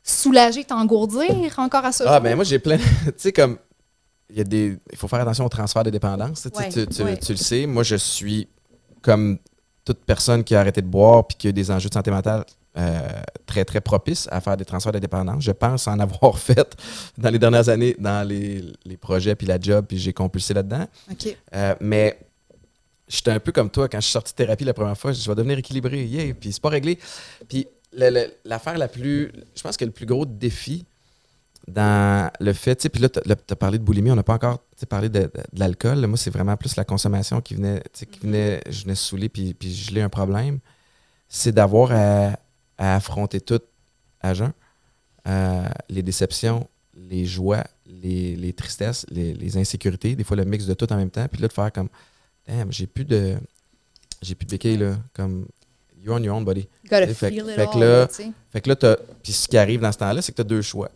[0.04, 2.20] soulager, t'engourdir encore à ce Ah, jour?
[2.20, 2.76] ben moi, j'ai plein.
[3.04, 3.58] tu sais, comme.
[4.30, 4.78] Il y a des.
[4.92, 6.42] Il faut faire attention au transfert de dépendance.
[6.42, 7.16] tu Ouais, tu, tu- ouais.
[7.16, 7.66] tu le sais.
[7.66, 8.48] Moi, je suis
[9.02, 9.38] comme
[9.84, 12.44] toute personne qui a arrêté de boire puis qui a des enjeux de santé mentale
[12.78, 13.00] euh,
[13.46, 15.44] très, très propices à faire des transferts de dépendance.
[15.44, 16.74] Je pense en avoir fait
[17.18, 20.86] dans les dernières années dans les, les projets puis la job, puis j'ai compulsé là-dedans.
[21.12, 21.36] OK.
[21.54, 22.18] Euh, mais
[23.06, 25.12] j'étais un peu comme toi quand je suis sorti de thérapie la première fois.
[25.12, 26.02] Je vais devenir équilibré.
[26.06, 26.98] Yeah, puis c'est pas réglé.
[27.46, 27.66] Puis
[28.44, 29.30] l'affaire la plus.
[29.54, 30.84] Je pense que le plus gros défi,
[31.68, 34.34] dans le fait, tu sais, puis là, tu as parlé de boulimie, on n'a pas
[34.34, 36.06] encore parlé de, de, de l'alcool.
[36.06, 38.20] Moi, c'est vraiment plus la consommation qui venait, qui Mm-hmm.
[38.20, 40.58] venait je venais saouler, puis, puis je l'ai un problème.
[41.28, 42.38] C'est d'avoir à,
[42.76, 43.60] à affronter tout
[44.20, 44.52] à jeun.
[45.26, 50.66] Euh, les déceptions, les joies, les, les tristesses, les, les insécurités, des fois le mix
[50.66, 51.88] de tout en même temps, puis là, de faire comme,
[52.46, 53.36] damn, j'ai plus de,
[54.20, 55.46] j'ai plus de béquilles, là, comme,
[56.04, 56.68] you're on your own, buddy.
[56.84, 58.08] Gotta Fait- feel it fait all, là-.
[58.52, 60.62] Fait que là, puis ce qui arrive dans ce temps-là, c'est que tu as deux
[60.62, 60.90] choix.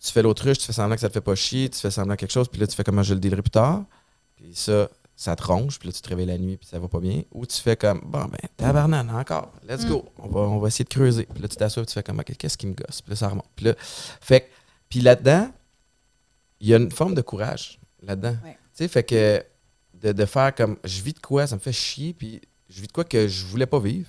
[0.00, 2.16] Tu fais l'autruche, tu fais semblant que ça te fait pas chier, tu fais semblant
[2.16, 3.84] quelque chose, puis là, tu fais comment je le dealerai plus tard.
[4.34, 6.88] Puis ça, ça te ronge, puis là, tu te réveilles la nuit, puis ça va
[6.88, 7.22] pas bien.
[7.30, 10.84] Ou tu fais comme, bon, ben, tabarnane, encore, let's go, on va, on va essayer
[10.84, 11.26] de creuser.
[11.32, 13.00] Puis là, tu t'assois, puis tu fais comme, OK, qu'est-ce qui me gosse?
[13.02, 13.46] Puis là, ça remonte.
[13.54, 14.46] Puis là, fait que-
[14.88, 15.52] puis là-dedans,
[16.60, 18.36] il y a une forme de courage là-dedans.
[18.44, 18.54] Ouais.
[18.76, 19.44] Tu sais, fait que
[19.94, 22.40] de, de faire comme, je vis de quoi, ça me fait chier, puis
[22.74, 24.08] je vis de quoi que je voulais pas vivre.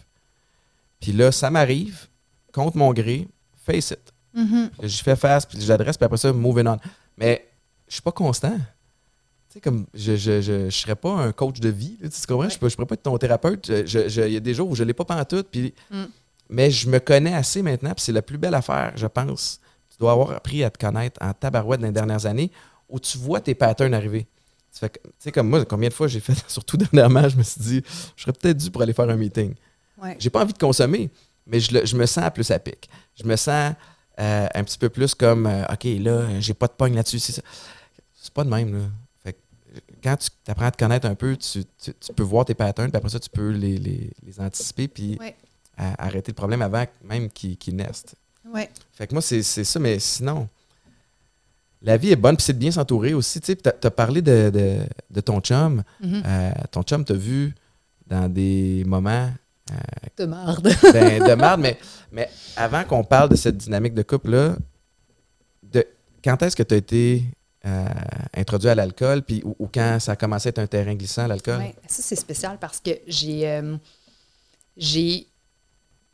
[0.99, 2.07] Puis là, ça m'arrive,
[2.53, 3.27] contre mon gré,
[3.65, 4.13] face it.
[4.33, 4.69] Mhm.
[4.79, 6.77] Puis Je fais face, puis j'adresse, puis après ça, moving on.
[7.17, 7.47] Mais
[7.87, 8.55] je suis pas constant.
[8.55, 12.27] Tu sais, comme, je je, je, je serais pas un coach de vie, là, tu
[12.27, 12.49] comprends?
[12.49, 13.67] Je, je pourrais pas être ton thérapeute.
[13.67, 15.73] Il y a des jours où je l'ai pas pantoute, puis...
[15.91, 16.03] Mm.
[16.49, 19.59] Mais je me connais assez maintenant, puis c'est la plus belle affaire, je pense.
[19.89, 22.51] Tu dois avoir appris à te connaître en tabarouette dans les dernières années,
[22.89, 24.27] où tu vois tes patterns arriver.
[24.79, 24.87] Tu
[25.19, 27.83] sais, comme moi, combien de fois j'ai fait, surtout dernièrement, je me suis dit,
[28.15, 29.53] je serais peut-être dû pour aller faire un meeting.
[30.01, 30.15] Ouais.
[30.19, 31.09] J'ai pas envie de consommer,
[31.45, 32.89] mais je, le- je me sens plus à pic.
[33.15, 33.73] Je me sens
[34.19, 37.19] euh, un petit peu plus comme euh, OK, là, j'ai pas de pogne là-dessus.
[37.19, 38.83] C'est pas de même, là.
[39.23, 39.37] Fait que,
[40.03, 42.89] quand tu apprends à te connaître un peu, tu, tu- tu peux voir tes patterns,
[42.89, 45.35] puis après ça, tu peux les, les- les anticiper, puis Ouais.
[45.77, 47.75] à- arrêter le problème avant même qu'il qu'il.
[48.51, 48.69] Ouais.
[48.91, 50.49] Fait que moi, c'est c'est ça, mais sinon,
[51.83, 53.39] la vie est bonne, puis c'est de bien s'entourer aussi.
[53.41, 54.79] Tu as parlé de, de-
[55.09, 55.83] de ton chum.
[56.01, 56.23] Mhm.
[56.25, 57.53] Euh, ton chum t'a vu
[58.07, 59.29] dans des moments
[60.17, 60.63] De marde.
[60.93, 61.77] ben, de merde, mais,
[62.11, 64.55] mais avant qu'on parle de cette dynamique de couple-là,
[65.63, 65.85] de,
[66.23, 67.23] quand est-ce que tu as été
[67.65, 67.85] euh,
[68.35, 71.27] introduit à l'alcool, puis ou, ou quand ça a commencé à être un terrain glissant,
[71.27, 71.59] l'alcool?
[71.59, 73.49] Ouais, ça, c'est spécial parce que j'ai.
[73.49, 73.75] euh,
[74.77, 75.27] j'ai.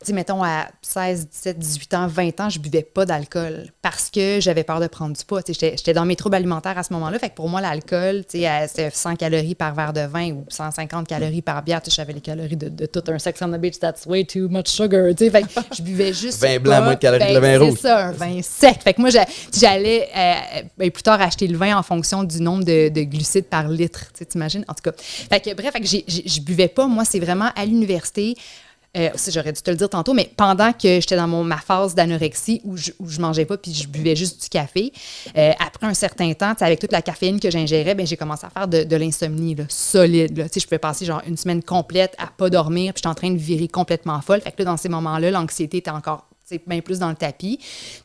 [0.02, 4.38] Sais, mettons, à 16, 17, 18 ans, 20 ans, je buvais pas d'alcool parce que
[4.40, 5.42] j'avais peur de prendre du poids.
[5.46, 7.18] J'étais dans mes troubles alimentaires à ce moment-là.
[7.18, 10.30] Fait que pour moi, l'alcool, tu sais, euh, c'était 100 calories par verre de vin
[10.32, 11.82] ou 150 calories par bière.
[11.82, 14.24] Tu sais, j'avais les calories de, de tout un Sex on the Beach, that's way
[14.24, 15.10] too much sugar.
[15.14, 16.40] Tu sais, fait que je buvais juste.
[16.40, 17.74] Vin blanc, moins de calories que le Ben, vin rouge.
[17.76, 18.80] C'est ça, un vin sec.
[18.82, 22.40] Fait que moi, j'a- j'allais euh, ben, plus tard acheter le vin en fonction du
[22.40, 24.06] nombre de, de glucides par litre.
[24.14, 24.64] Tu sais, t'imagines?
[24.66, 24.92] En tout cas.
[24.96, 25.86] Fait que, bref, fait que
[26.26, 26.86] je buvais pas.
[26.86, 28.34] Moi, c'est vraiment à l'université.
[28.96, 31.94] Euh, j'aurais dû te le dire tantôt, mais pendant que j'étais dans mon, ma phase
[31.94, 34.92] d'anorexie où je, où je mangeais pas puis je buvais juste du café,
[35.36, 38.50] euh, après un certain temps, avec toute la caféine que j'ingérais, ben, j'ai commencé à
[38.50, 40.48] faire de, l'insomnie solide.
[40.52, 43.38] Je pouvais passer genre une semaine complète à pas dormir, puis j'étais en train de
[43.38, 44.40] virer complètement folle.
[44.40, 46.26] Fait que là, dans ces moments-là, l'anxiété était encore
[46.66, 47.58] bien plus dans le tapis.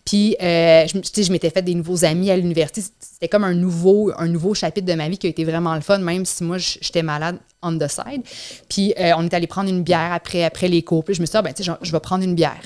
[0.04, 2.82] Puis, euh, je, je m'étais fait des nouveaux amis à l'université.
[3.00, 5.82] C'était comme un nouveau, un nouveau chapitre de ma vie qui a été vraiment le
[5.82, 8.22] fun, même si moi, j'étais malade on the side.
[8.70, 11.04] Puis, euh, on est allé prendre une bière après, après les cours.
[11.04, 12.62] Puis, je me suis dit, ah, ben, tu sais, je, je vais prendre une bière.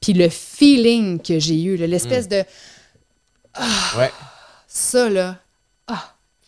[0.00, 2.42] Puis, le feeling que j'ai eu, l'espèce de
[3.96, 4.10] Ouais.
[4.66, 5.36] ça, là,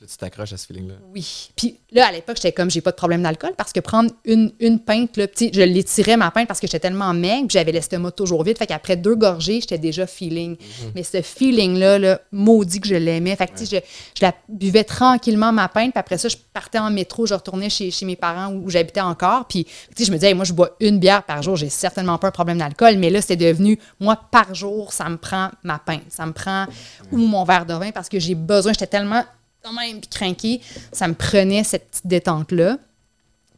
[0.01, 0.94] Là, tu t'accroches à ce feeling-là.
[1.14, 1.51] oui.
[1.57, 4.51] Puis là, à l'époque, j'étais comme, j'ai pas de problème d'alcool parce que prendre une,
[4.59, 8.12] une pinte, là, je l'étirais ma pinte parce que j'étais tellement maigre, puis j'avais l'estomac
[8.12, 8.57] toujours vide.
[8.57, 10.57] Fait qu'après deux gorgées, j'étais déjà feeling.
[10.94, 13.36] Mais ce feeling-là, là, maudit que je l'aimais.
[13.36, 16.90] Fait que, je, je la buvais tranquillement, ma pinte, puis après ça, je partais en
[16.90, 19.46] métro, je retournais chez, chez mes parents où, où j'habitais encore.
[19.48, 19.66] Puis,
[19.98, 22.32] je me disais, Hey, moi, je bois une bière par jour, j'ai certainement pas un
[22.32, 22.96] problème d'alcool.
[22.96, 26.05] Mais là, c'était devenu, moi, par jour, ça me prend ma pinte.
[26.09, 26.64] Ça me prend
[27.12, 29.24] ou mon verre de vin parce que j'ai besoin, j'étais tellement
[29.62, 30.61] quand même puis craqué,
[30.92, 32.78] ça me prenait cette petite détente-là.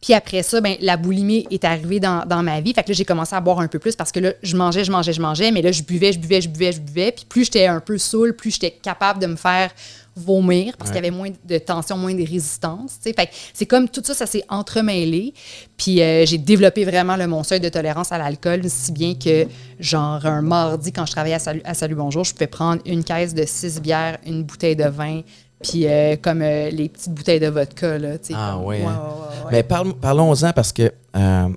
[0.00, 2.72] Puis après ça, ben, la boulimie est arrivée dans, dans ma vie.
[2.74, 4.82] Fait que là, j'ai commencé à boire un peu plus parce que là, je mangeais,
[4.82, 7.12] je mangeais, je mangeais, mais là, je buvais, je buvais, je buvais, je buvais.
[7.12, 9.70] Puis plus j'étais un peu saoul, plus j'étais capable de me faire
[10.14, 12.98] vomir parce qu'il y avait moins de tension, moins de résistance.
[13.00, 15.32] Fait que c'est comme tout ça, ça s'est entremêlé.
[15.76, 19.46] Puis euh, j'ai développé vraiment le, mon seuil de tolérance à l'alcool, si bien que,
[19.78, 23.04] genre, un mardi, quand je travaillais à Salut, à Salut Bonjour, je pouvais prendre une
[23.04, 25.22] caisse de six bières, une bouteille de vin,
[25.62, 27.98] puis euh, comme euh, les petites bouteilles de vodka.
[27.98, 29.00] Là, tu sais, Ah comme- ouais, ouais, hein.
[29.46, 29.50] ouais.
[29.52, 31.48] Mais parle- parlons-en parce que euh,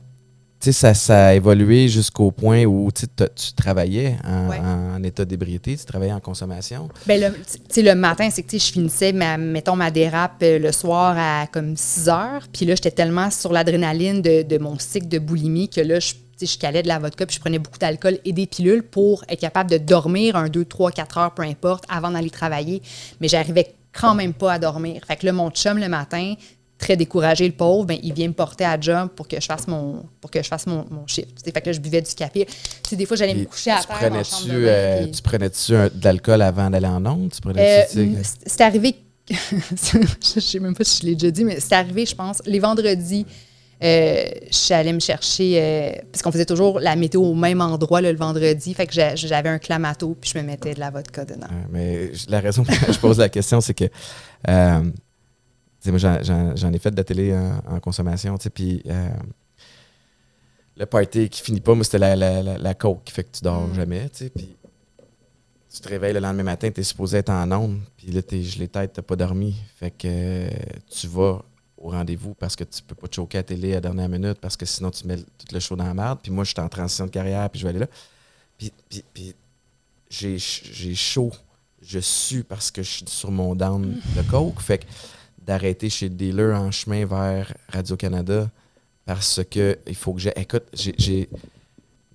[0.60, 3.06] tu sais, ça, ça a évolué jusqu'au point où tu
[3.56, 6.90] travaillais en, état d'ébriété, tu travaillais en consommation.
[7.06, 9.92] Ben le, tu sais, le matin, c'est que tu sais, je finissais, ma, mettons, ma
[9.92, 12.48] dérape le soir à comme 6 heures.
[12.52, 16.14] Puis là, j'étais tellement sur l'adrénaline de, de mon cycle de boulimie que là, je,
[16.42, 19.40] je calais de la vodka puis je prenais beaucoup d'alcool et des pilules pour être
[19.42, 22.82] capable de dormir un, 2, 3, 4 heures, peu importe, avant d'aller travailler.
[23.22, 25.02] Mais j'arrivais quand même pas à dormir.
[25.08, 26.36] Fait que là, mon chum, le matin,
[26.78, 29.68] très découragé, le pauvre, ben, il vient me porter à job pour que je fasse
[29.68, 31.42] mon, pour que je fasse mon, mon shift.
[31.44, 32.46] Fait que là, je buvais du café.
[32.84, 35.22] T'sais, des fois, j'allais me coucher à tu terre prenais -tu, de euh, puis- tu
[35.22, 37.34] prenais-tu de l'alcool avant d'aller en onde?
[37.58, 37.82] Euh,
[38.46, 38.96] c'est arrivé,
[39.30, 42.60] je sais même pas si je l'ai déjà dit, mais c'est arrivé, je pense, les
[42.60, 43.26] vendredis,
[43.84, 48.12] euh, j'allais me chercher, euh, parce qu'on faisait toujours la météo au même endroit là,
[48.12, 51.26] le vendredi, fait que j'a- j'avais un clamato, puis je me mettais de la vodka
[51.26, 51.48] dedans.
[51.72, 53.86] Mais la raison pour laquelle je pose la question, c'est que
[54.48, 54.82] euh,
[55.86, 59.10] j'en- ai fait de la télé en, en consommation, tu sais, puis euh,
[60.78, 63.38] le party qui finit pas, moi, c'était la, la, la, la coke qui fait que
[63.38, 63.76] tu dors Mm.
[63.76, 64.56] jamais, tu sais, puis
[65.74, 68.42] tu te réveilles le lendemain matin, tu es supposé être en onde, puis là, t'es
[68.42, 70.48] gelé tête, t'as pas dormi, fait que
[70.90, 71.42] tu vas
[71.78, 74.10] au rendez-vous parce que tu peux pas te choquer à la télé à la dernière
[74.10, 76.52] minute parce que sinon tu mets tout le show dans la merde, puis moi, je
[76.52, 77.88] suis en transition de carrière, puis je vais aller là.
[78.58, 78.72] Puis,
[79.14, 79.36] puis,
[80.10, 81.32] j'ai chaud,
[81.82, 84.62] je sue parce que je suis sur mon down de coke.
[84.62, 84.86] Fait que
[85.46, 88.50] d'arrêter chez le en chemin vers Radio-Canada
[89.06, 90.34] parce que il faut que j'ai.
[90.36, 91.30] Écoute, j'ai.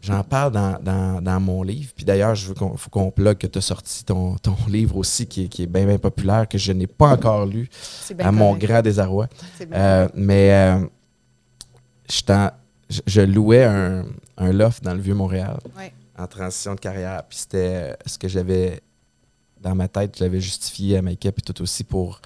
[0.03, 1.92] J'en parle dans, dans- dans mon livre.
[1.94, 4.96] Puis d'ailleurs, je veux qu'on faut qu'on plug que tu as sorti ton, ton livre
[4.96, 7.68] aussi qui est, qui est bien, bien populaire, que je n'ai pas encore lu,
[8.18, 8.66] à mon correct.
[8.66, 9.28] grand désarroi.
[9.59, 10.86] C'est bien Euh, mais euh,
[12.09, 14.05] je, je louais un,
[14.36, 15.92] un loft dans le Vieux-Montréal Ouais.
[16.18, 17.22] en transition de carrière.
[17.28, 18.80] Puis c'était ce que j'avais
[19.61, 22.20] dans ma tête, je l'avais justifié à Make-up et tout aussi pour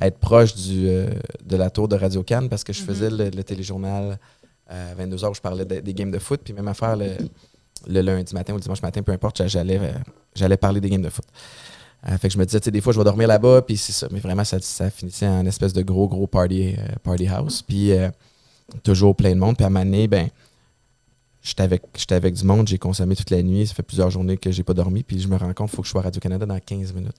[0.00, 1.08] être proche du, euh,
[1.44, 2.86] de la tour de Radio Cannes parce que je Mhm.
[2.86, 4.18] faisais le, le téléjournal
[4.74, 6.40] à 22h où je parlais de- des games de foot.
[6.44, 7.10] Puis même affaire le,
[7.86, 9.92] le lundi matin ou le dimanche matin, peu importe, j'allais, euh,
[10.34, 11.24] j'allais parler des games de foot.
[12.08, 13.76] Euh, fait que je me disais, tu sais, des fois, je vais dormir là-bas, puis
[13.76, 14.08] c'est ça.
[14.10, 17.62] Mais vraiment, ça, ça finissait en espèce de gros, gros party, euh, party house.
[17.62, 18.10] Puis euh,
[18.82, 19.56] toujours plein de monde.
[19.56, 20.28] Puis à un moment donné, ben,
[21.42, 23.66] j'étais avec, j'étais avec du monde, j'ai consommé toute la nuit.
[23.66, 25.02] Ça fait plusieurs journées que j'ai pas dormi.
[25.02, 27.16] Puis je me rends compte qu'il faut que je sois à Radio-Canada dans 15 minutes.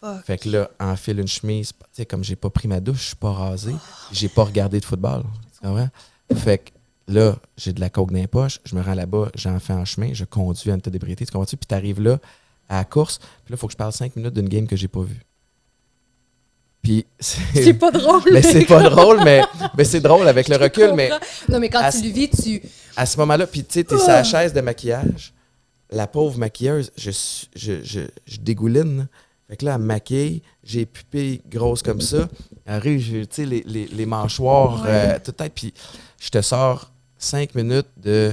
[0.00, 0.24] Fuck.
[0.24, 1.72] Fait que là, enfile une chemise.
[1.72, 3.72] Tu sais, comme j'ai pas pris ma douche, je suis pas rasé,
[4.12, 5.22] j'ai pas regardé de football.
[5.54, 5.88] Tu comprends?
[6.36, 6.70] Fait que
[7.08, 9.84] là, j'ai de la coke dans les poches, je me rends là-bas, j'en fais en
[9.84, 11.56] chemin, je conduis à une d'ébriété, tu comprends-tu?
[11.56, 12.18] Puis t'arrives là,
[12.68, 14.76] à la course, puis là, il faut que je parle cinq minutes d'une game que
[14.76, 15.20] j'ai pas vue.
[16.82, 18.22] Puis C'est pas drôle.
[18.32, 19.40] Mais c'est pas drôle, mais,
[19.76, 21.10] mais c'est drôle avec le recul, mais
[21.48, 22.60] Non, mais quand à tu le vis, tu.
[22.96, 25.32] à ce moment-là, puis tu sais, t'es sur la chaise de maquillage,
[25.92, 27.12] la pauvre maquilleuse, je,
[27.54, 29.06] je, je, je dégouline.
[29.48, 32.28] Fait que là, elle me maquille, j'ai les pupilles grosses comme ça.
[32.66, 34.88] Arrive, j'ai, tu sais, les, les, les mâchoires, Ouais.
[34.88, 35.72] euh, toute tête, puis
[36.20, 36.90] je te sors
[37.22, 38.32] cinq minutes de,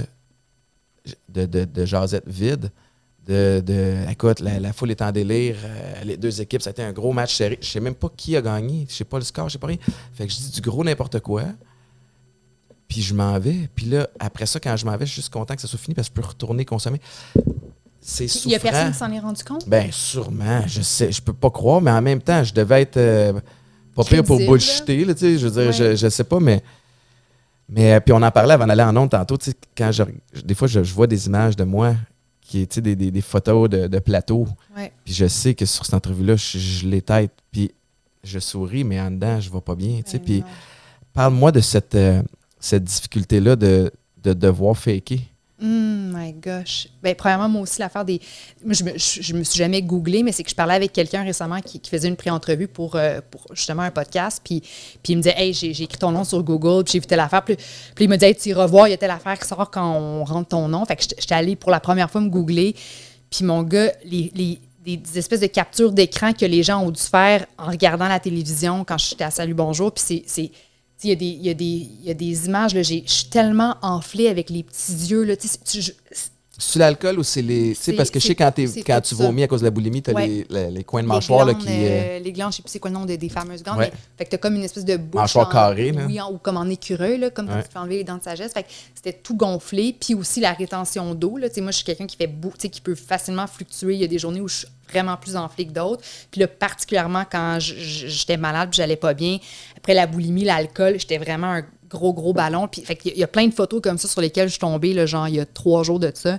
[1.28, 2.70] de, de, de jasette vide.
[3.26, 5.56] De, de, écoute, la, la foule est en délire.
[5.64, 7.58] euh, les deux équipes, ça a été un gros match serré.
[7.60, 8.86] Je sais même pas qui a gagné.
[8.88, 9.76] Je sais pas le score, je sais pas rien.
[10.14, 11.44] Fait que je dis du gros n'importe quoi.
[12.88, 13.68] Puis je m'en vais.
[13.74, 15.78] Puis là, après ça, quand je m'en vais, je suis juste content que ça soit
[15.78, 17.00] fini parce que je peux retourner consommer.
[18.00, 18.48] C'est souffrant.
[18.48, 19.68] Il y a personne qui s'en est rendu compte?
[19.68, 20.62] Ben, sûrement.
[20.66, 23.34] Je sais, je peux pas croire, mais en même temps, je devais être euh,
[23.94, 25.38] pas pire pour bullshiter, là, tu sais.
[25.38, 25.72] Je veux dire, Ouais.
[25.72, 26.62] je, je sais pas, mais.
[27.72, 29.36] Mais euh, puis on en parlait avant d'aller en ondes tantôt,
[29.76, 30.02] quand je,
[30.44, 31.94] des fois, je, je vois des images de moi,
[32.42, 34.46] qui, sais, des, des, des photos de, de plateau,
[34.76, 34.92] Ouais.
[35.04, 37.70] puis je sais que sur cette entrevue-là, je, je les tête, puis
[38.24, 40.00] je souris, mais en dedans, je vais pas bien.
[40.12, 40.42] Ben Puis
[41.14, 42.22] parle-moi de cette, euh,
[42.58, 43.92] cette difficulté-là de,
[44.22, 45.20] de devoir faker.
[45.60, 46.88] Mm, my gosh.
[47.02, 48.18] Ben, premièrement, moi aussi, l'affaire des.
[48.66, 51.60] Je me, je, me suis jamais googlé, mais c'est que je parlais avec quelqu'un récemment
[51.60, 54.40] qui, faisait une pré-entrevue pour, euh, pour justement un podcast.
[54.42, 57.06] Puis, puis il me disait Hey, j'ai écrit ton nom sur Google, puis j'ai vu
[57.06, 57.44] telle affaire.
[57.44, 57.56] Puis,
[57.94, 59.70] puis il me disait Hey, tu iras voir, il y a telle affaire qui sort
[59.70, 60.84] quand on rentre ton nom.
[60.86, 62.74] Fait que j'étais allée pour la première fois me googler.
[63.30, 64.32] Puis mon gars, les.
[64.34, 64.60] les
[65.14, 68.96] espèces de captures d'écran que les gens ont dû faire en regardant la télévision quand
[68.96, 69.92] j'étais à Salut Bonjour.
[69.92, 70.50] Puis c'est-
[71.02, 75.36] Il y, a des, images, je suis tellement enflée avec les petits yeux.
[76.62, 77.70] C'est l'alcool ou c'est les.
[77.74, 78.52] Tu sais, parce que je sais quand,
[78.86, 79.24] quand tu ça.
[79.24, 80.26] vomis à cause de la boulimie, t'as Ouais.
[80.26, 81.66] les, les- les coins de mâchoire là, qui.
[81.68, 83.78] euh, euh, les glandes, je sais plus c'est quoi le nom des, des fameuses glandes.
[83.78, 83.90] Ouais.
[83.92, 85.20] Mais, fait que t'as comme une espèce de bouche.
[85.20, 86.02] Mâchoire en- carrée, là.
[86.06, 88.22] Oui, en- ou comme en écureuil, là, comme quand tu fais enlever les dents de
[88.22, 88.52] sagesse.
[88.52, 89.96] Fait que c'était tout gonflé.
[89.98, 91.38] Puis aussi la rétention d'eau.
[91.38, 91.48] Là.
[91.48, 93.94] Tu sais, Moi, je suis quelqu'un qui fait beau, tu sais, qui peut facilement fluctuer.
[93.94, 96.02] Il y a des journées où je suis vraiment plus enflée que d'autres.
[96.30, 99.38] Puis là, particulièrement quand j'étais malade j'allais pas bien.
[99.76, 102.68] Après la boulimie, l'alcool, j'étais vraiment un gros, gros ballon.
[102.68, 104.92] Puis fait il y a plein de photos comme ça sur lesquelles je suis tombée,
[104.94, 106.38] là, genre, il y a trois jours de ça.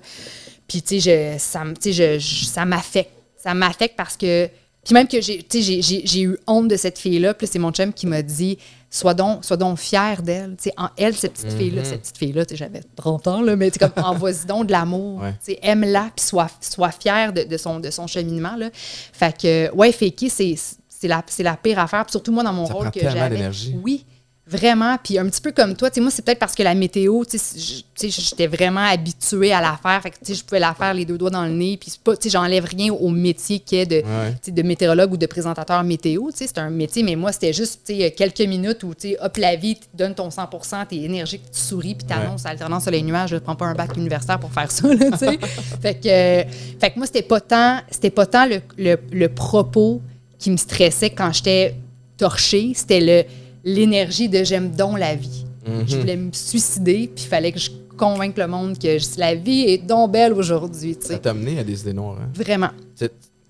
[0.68, 3.12] Puis, tu sais, je- ça, je- je- ça m'affecte.
[3.38, 4.50] Ça m'affecte parce que.
[4.86, 7.34] Puis même que j'ai, tu sais, j'ai- j'ai, j'ai eu honte de cette fille-là.
[7.36, 8.58] Puis c'est mon chum qui m'a dit
[8.94, 10.56] Sois donc, sois donc fière d'elle.
[10.58, 13.72] Tu sais, en elle, cette petite fille-là, cette petite fille-là, j'avais 30 ans, là, mais
[13.72, 15.22] comme envoie-y donc de l'amour.
[15.22, 15.32] Ouais.
[15.46, 18.56] Tu sais, aime-la, puis sois, sois fière de, de son, de son cheminement.
[18.58, 18.70] Là.
[18.74, 20.56] Fait que, ouais, faker, c'est,
[20.90, 22.04] c'est, la, c'est la pire affaire.
[22.06, 23.38] Puis surtout moi, dans mon Ça rôle prend que j'avais.
[23.82, 24.06] Oui,
[24.52, 24.98] Vraiment.
[25.02, 27.24] Puis un petit peu comme toi, tu sais, moi, c'est peut-être parce que la météo,
[27.24, 30.02] tu sais, j'étais vraiment habituée à la faire.
[30.02, 31.78] Fait que, tu sais, je pouvais la faire les deux doigts dans le nez.
[31.78, 34.04] Puis, pas, tu sais, j'enlève rien au métier qui est de,
[34.52, 36.32] de météorologue ou de présentateur météo.
[36.32, 39.12] Tu sais, c'est un métier, mais moi, c'était juste, tu sais, quelques minutes où, tu
[39.12, 42.50] sais, hop, la vie, tu donnes ton 100% t'es énergique, tu souris, puis t'annonces ouais.
[42.50, 43.30] alternance sur les nuages.
[43.30, 45.40] Je ne prends pas un bac universitaire pour faire ça, là, tu sais.
[45.82, 50.02] fait, que, fait que moi, c'était pas tant, c'était pas tant le, le, le propos
[50.38, 51.76] qui me stressait quand j'étais
[52.18, 52.74] torchée.
[52.76, 53.24] C'était le
[53.64, 55.46] l'énergie de j'aime donc la vie.
[55.68, 55.84] Mhm.
[55.88, 59.62] Je voulais me suicider, puis il fallait que je convainque le monde que la vie
[59.68, 60.98] est donc belle aujourd'hui.
[61.00, 62.18] Ça t'a amené à des idées noires.
[62.22, 62.30] Hein?
[62.34, 62.72] Vraiment.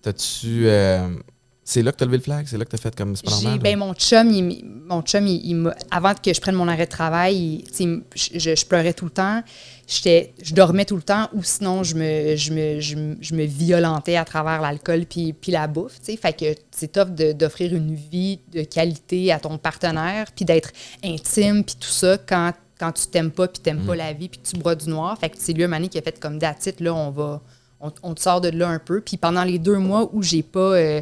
[0.02, 0.68] T'as-tu.
[0.68, 1.08] Euh,
[1.64, 2.46] c'est là que tu as levé le flag?
[2.48, 3.60] C'est là que tu as fait comme c'est pas normal?
[3.60, 7.64] Ben, mon chum, il, mon chum il, avant que je prenne mon arrêt de travail,
[7.78, 9.44] je, je, pleurais tout le temps
[9.92, 14.26] je dormais tout le temps ou sinon je me, je me, je, me violentais à
[14.26, 16.00] travers l'alcool puis, puis la bouffe.
[16.02, 20.72] Fait que c'est top d'offrir une vie de qualité à ton partenaire puis d'être
[21.04, 23.98] intime puis tout ça quand, quand tu t'aimes pas puis t'aimes pas mm.
[23.98, 25.18] la vie puis que tu bois du noir.
[25.20, 27.42] Fait que c'est lui, Mané, qui a fait comme d'attitude, là, on va,
[27.82, 29.02] on, te sort de là un peu.
[29.02, 31.02] Puis pendant les deux mois où j'ai pas, euh,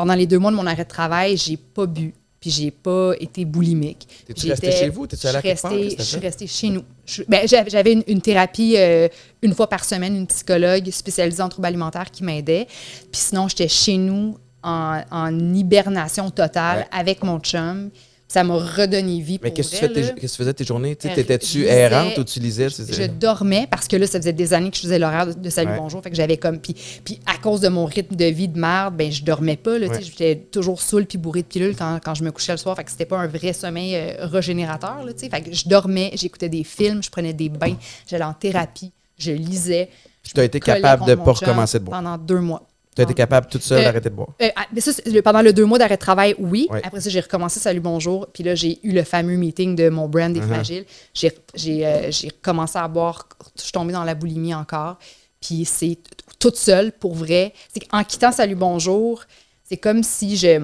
[0.00, 3.12] pendant les deux mois de mon arrêt de travail, j'ai pas bu puis j'ai pas
[3.20, 4.08] été boulimique.
[4.26, 5.06] T'es-tu resté chez vous?
[5.06, 6.84] T'es-tu allé à Je suis restée chez nous.
[7.28, 9.08] Ben, j'avais une, thérapie euh,
[9.42, 12.66] une fois par semaine, une psychologue spécialisée en troubles alimentaires qui m'aidait.
[12.66, 17.90] Puis sinon, j'étais chez nous en, en hibernation totale avec mon chum
[18.30, 19.40] ça m'a redonné vie.
[19.42, 20.94] Mais qu'est-ce que tu faisais tes journées?
[20.94, 22.68] T'étais-tu errante ou tu lisais?
[22.68, 25.72] Je dormais parce que là, ça faisait des années que je faisais l'horaire de, Salut
[25.76, 26.00] Bonjour.
[26.00, 26.60] Fait que j'avais comme.
[26.60, 29.78] Puis, puis à cause de mon rythme de vie de merde, ben je dormais pas.
[29.78, 32.76] Là, J'étais toujours saoule puis bourrée de pilules quand, quand, je me couchais le soir.
[32.76, 35.04] Fait que c'était pas un vrai sommeil euh, régénérateur.
[35.04, 37.76] Là, fait que je dormais, j'écoutais des films, je prenais des bains,
[38.06, 39.88] j'allais en thérapie, je lisais.
[40.22, 42.00] Tu as été capable de ne pas recommencer de boire?
[42.00, 42.69] Pendant deux mois.
[42.94, 44.30] Tu as été capable toute seule euh, d'arrêter de boire?
[44.42, 46.68] Euh, ah, ça, pendant le deux mois d'arrêt de travail, oui.
[46.82, 48.26] Après ça, j'ai recommencé Salut Bonjour.
[48.32, 50.46] Puis là, j'ai eu le fameux meeting de mon brand des uh-huh.
[50.48, 50.84] fragiles.
[51.14, 53.28] J'ai euh, recommencé à boire.
[53.56, 54.98] Je suis tombée dans la boulimie encore.
[55.40, 55.98] Puis c'est
[56.40, 57.54] toute seule, pour vrai.
[57.92, 59.22] En quittant Salut Bonjour,
[59.62, 60.60] c'est comme si je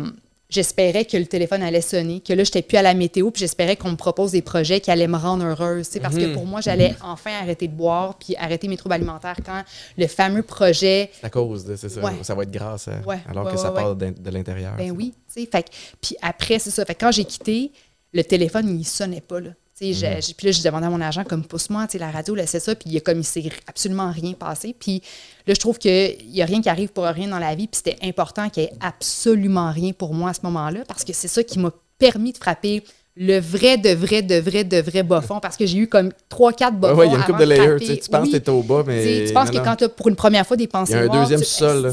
[0.48, 3.40] j'espérais que le téléphone allait sonner, que là, je n'étais plus à la météo, puis
[3.40, 5.88] j'espérais qu'on me propose des projets qui allaient me rendre heureuse.
[6.00, 6.32] Parce que mhm.
[6.34, 9.62] pour moi, j'allais enfin arrêter de boire, puis arrêter mes troubles alimentaires quand
[9.96, 11.10] le fameux projet.
[11.22, 12.00] À cause de, c'est ça.
[12.22, 14.74] Ça va être grâce, à, alors que ça part de, l'intérieur.
[14.76, 15.14] Ben oui.
[15.28, 15.70] Fait,
[16.00, 16.84] puis après, c'est ça.
[16.84, 17.72] Fait, quand j'ai quitté,
[18.12, 19.40] le téléphone, il sonnait pas.
[19.40, 19.50] Là.
[19.80, 20.20] Mhm.
[20.36, 22.74] puis là, je demandé à mon agent, comme, pousse-moi, la radio, laissez ça.
[22.74, 24.74] Puis il a comme, il s'est absolument rien passé.
[24.78, 25.02] Puis
[25.46, 27.66] là, je trouve qu'il n'y a rien qui arrive pour rien dans la vie.
[27.66, 31.12] Puis c'était important qu'il n'y ait absolument rien pour moi à ce moment-là, parce que
[31.12, 32.82] c'est ça qui m'a permis de frapper
[33.18, 36.10] le vrai, de vrai, de vrai, de vrai bas fond, parce que j'ai eu comme
[36.28, 37.98] trois, quatre bas Oui, il y a une coupe de layers.
[37.98, 39.24] Tu penses que tu es au bas, mais.
[39.26, 41.12] tu penses que quand tu as pour une première fois des pensées Il y a
[41.12, 41.90] un deuxième sol.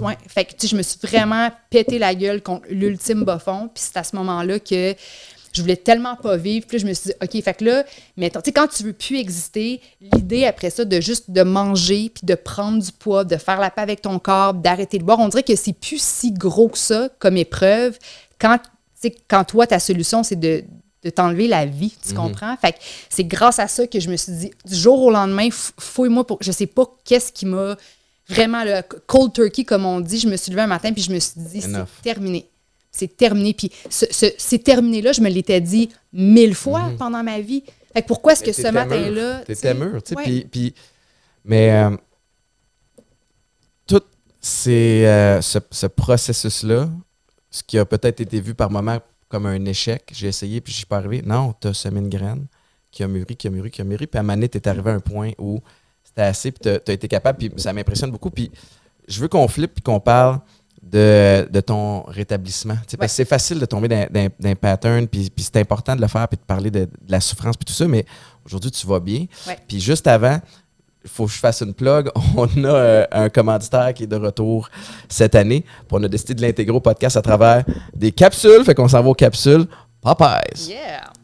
[0.00, 0.18] Ouais.
[0.28, 3.70] Fait que je me suis vraiment pété la gueule contre l'ultime bas fond.
[3.72, 4.94] Puis c'est à ce moment-là que
[5.56, 6.66] je voulais tellement pas vivre.
[6.66, 7.84] Puis je me suis dit, OK, fait que là,
[8.16, 12.10] mettons, tu sais, quand tu veux plus exister, l'idée après ça de juste de manger,
[12.14, 15.18] puis de prendre du poids, de faire la paix avec ton corps, d'arrêter de boire,
[15.18, 17.98] on dirait que c'est plus si gros que ça comme épreuve
[18.38, 18.58] quand,
[19.28, 20.64] quand toi, ta solution, c'est de,
[21.02, 22.16] de t'enlever la vie, tu mhm.
[22.16, 22.56] comprends?
[22.56, 22.78] Fait que
[23.08, 26.38] c'est grâce à ça que je me suis dit, du jour au lendemain, fouille-moi pour.
[26.42, 27.76] Je sais pas qu'est-ce qui m'a
[28.28, 30.18] vraiment le cold turkey, comme on dit.
[30.18, 32.46] Je me suis levée un matin, puis je me suis dit, c'est terminé
[32.96, 33.54] c'est terminé.
[33.54, 36.96] Puis ce, c'est terminé-là, je me l'étais dit mille fois mhm.
[36.96, 37.62] pendant ma vie.
[37.92, 39.40] Fait que pourquoi est-ce que ce matin-là.
[39.44, 40.46] T'étais mûr, tu sais.
[40.50, 40.74] Puis,
[41.44, 41.96] mais euh,
[43.86, 44.02] tout
[44.40, 46.90] ces, euh, ce, processus-là,
[47.50, 50.78] ce qui a peut-être été vu par moment comme un échec, j'ai essayé puis je
[50.78, 51.22] suis pas arrivé.
[51.24, 52.46] Non, tu as semé une graine
[52.90, 54.06] qui a mûri, qui a mûri, qui a mûri.
[54.06, 55.60] Puis à Mané, tu es arrivé à un point où
[56.02, 58.30] c'était assez, puis tu as, été capable, puis ça m'impressionne beaucoup.
[58.30, 58.50] Puis
[59.06, 60.40] je veux qu'on flippe, puis qu'on parle
[60.90, 62.76] de, ton rétablissement.
[63.06, 66.44] c'est facile de tomber dans, un pattern, puis, c'est important de le faire, puis de
[66.44, 68.04] parler de, la souffrance, puis tout ça, mais
[68.44, 69.26] aujourd'hui, tu vas bien.
[69.68, 70.40] Puis juste avant,
[71.04, 72.10] il faut que je fasse une plug.
[72.36, 74.68] On a euh, un commanditaire qui est de retour
[75.08, 75.60] cette année.
[75.60, 77.64] Puis on a décidé de l'intégrer au podcast à travers
[77.94, 78.64] des capsules.
[78.64, 79.66] Fait qu'on s'en va aux capsules
[80.00, 80.68] Popeyes.
[80.68, 81.15] Yeah!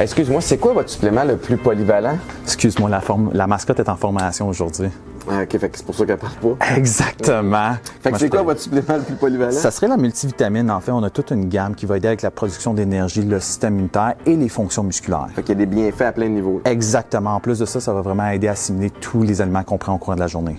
[0.00, 2.16] Excuse-moi, c'est quoi votre supplément le plus polyvalent?
[2.44, 3.02] Excuse-moi, la,
[3.34, 4.88] la mascotte est en formation aujourd'hui.
[5.28, 6.74] Ah, ok, c'est pour ça qu'elle parle pas.
[6.76, 7.74] Exactement.
[8.00, 9.52] Fait que c'est quoi votre supplément le plus polyvalent?
[9.52, 10.70] Ça serait la multivitamine.
[10.70, 13.40] En fait, on a toute une gamme qui va aider avec la production d'énergie, le
[13.40, 15.28] système immunitaire et les fonctions musculaires.
[15.34, 16.62] Fait qu'il y a des bienfaits à plein de niveaux.
[16.64, 17.34] Exactement.
[17.34, 19.92] En plus de ça, ça va vraiment aider à assimiler tous les aliments qu'on prend
[19.94, 20.56] au cours de la journée.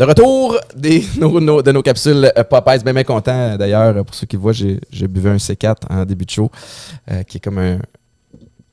[0.00, 3.56] De retour des, de nos capsules euh, Popeyes, bien, bien content.
[3.58, 4.78] D'ailleurs, pour ceux qui voient, j'ai
[5.08, 6.50] bu un C4 en début de show,
[7.10, 7.78] euh, qui est comme un,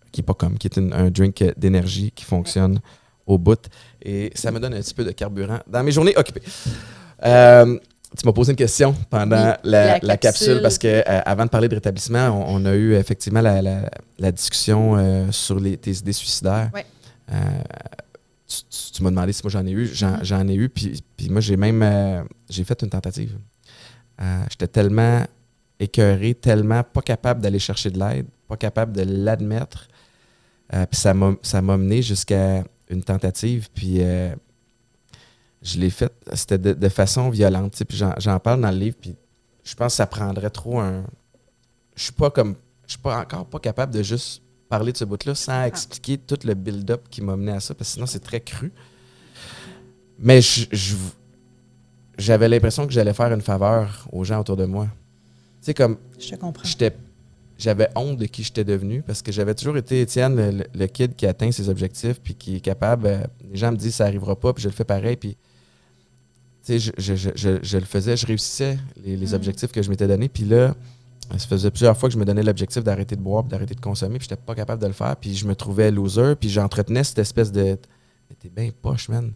[0.10, 2.80] qui est pas comme, qui est une- un drink d'énergie qui fonctionne
[3.26, 3.60] au bout.
[4.02, 6.44] Et ça me donne un petit peu de carburant dans mes journées occupées.
[7.26, 7.78] Euh,
[8.18, 10.62] tu m'as posé une question pendant Oui, la, la la capsule.
[10.62, 15.28] parce que euh, avant de parler de rétablissement, on, on a eu effectivement la, discussion
[15.34, 16.70] sur les, tes idées suicidaires.
[16.74, 16.86] Ouais.
[18.48, 19.86] Tu tu- tu m'as demandé si moi j'en ai eu.
[19.94, 20.24] J'en, Mhm.
[20.24, 23.38] j'en ai eu, puis, puis moi j'ai même euh, j'ai fait une tentative.
[24.22, 25.26] Euh, j'étais tellement
[25.80, 29.88] écœuré, tellement pas capable d'aller chercher de l'aide, pas capable de l'admettre.
[30.74, 34.00] Euh, puis ça m'a, mené jusqu'à une tentative, puis
[35.62, 37.74] je l'ai faite, c'était de, de façon violente.
[37.74, 39.16] tu sais, Puis j'en, j'en parle dans le livre, puis
[39.64, 41.04] je pense que ça prendrait trop un.
[41.96, 42.56] Je suis pas comme.
[42.86, 46.38] Je suis pas encore pas capable de juste parler de ce bout-là sans expliquer tout
[46.44, 48.72] le build-up qui m'a mené à ça, parce que sinon c'est très cru.
[50.20, 50.40] Mais
[52.18, 54.86] j'avais l'impression que j'allais faire une faveur aux gens autour de moi.
[55.62, 56.64] Tu sais, comme Je te comprends.
[56.64, 56.96] j'étais
[57.60, 61.26] j'avais honte de qui j'étais devenu parce que j'avais toujours été Étienne le, kid qui
[61.26, 64.54] atteint ses objectifs puis qui est capable euh, les gens me disent ça arrivera pas
[64.54, 65.36] puis je le fais pareil puis
[66.64, 69.34] tu sais je, je- je- je- le faisais je réussissais les, les Mm.
[69.34, 70.76] objectifs que je m'étais donné puis là
[71.32, 74.18] ça faisait plusieurs fois que je me donnais l'objectif d'arrêter de boire d'arrêter de consommer
[74.20, 77.20] puis j'étais pas capable de le faire puis je me trouvais loser puis j'entretenais cette
[77.20, 77.78] espèce de
[78.40, 79.34] t'es bien poche man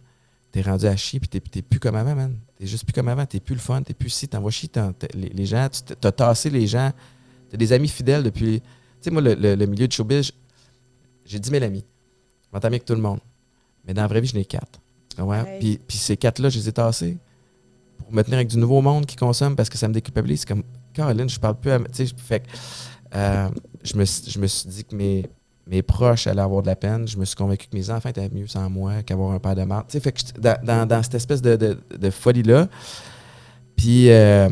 [0.50, 3.26] t'es rendu à chier puis t'es, plus comme avant man t'es juste plus comme avant
[3.26, 4.70] t'es plus le fun t'es plus si t'envoies chier
[5.14, 5.68] les, les gens
[6.00, 6.92] t'as tassé les gens
[7.50, 8.62] T'as des amis fidèles depuis.
[8.62, 8.66] Tu
[9.02, 10.32] sais, moi, le, le- le milieu de showbiz,
[11.26, 11.84] j'ai 10 000 amis.
[12.44, 13.18] Je m'entends avec tout le monde.
[13.86, 14.80] Mais dans la vraie vie, j'en ai quatre.
[15.42, 15.58] Pareil.
[15.60, 17.18] Puis, puis ces quatre-là, je les ai tassés
[17.98, 20.40] pour me tenir avec du nouveau monde qui consomme parce que ça me déculpabilise.
[20.40, 20.62] C'est comme,
[20.92, 21.78] Caroline, je parle plus à.
[21.78, 22.46] Tu sais, je- fait que,
[23.14, 23.48] euh,
[23.82, 25.26] je, me, suis- je me suis dit que mes,
[25.66, 27.06] mes proches allaient avoir de la peine.
[27.08, 29.62] Je me suis convaincu que mes enfants étaient mieux sans moi qu'avoir un père de
[29.62, 29.84] merde.
[29.88, 32.68] Tu sais, fait que dans, dans, dans cette espèce de, de, de folie-là.
[33.76, 34.10] Puis.
[34.10, 34.48] euh,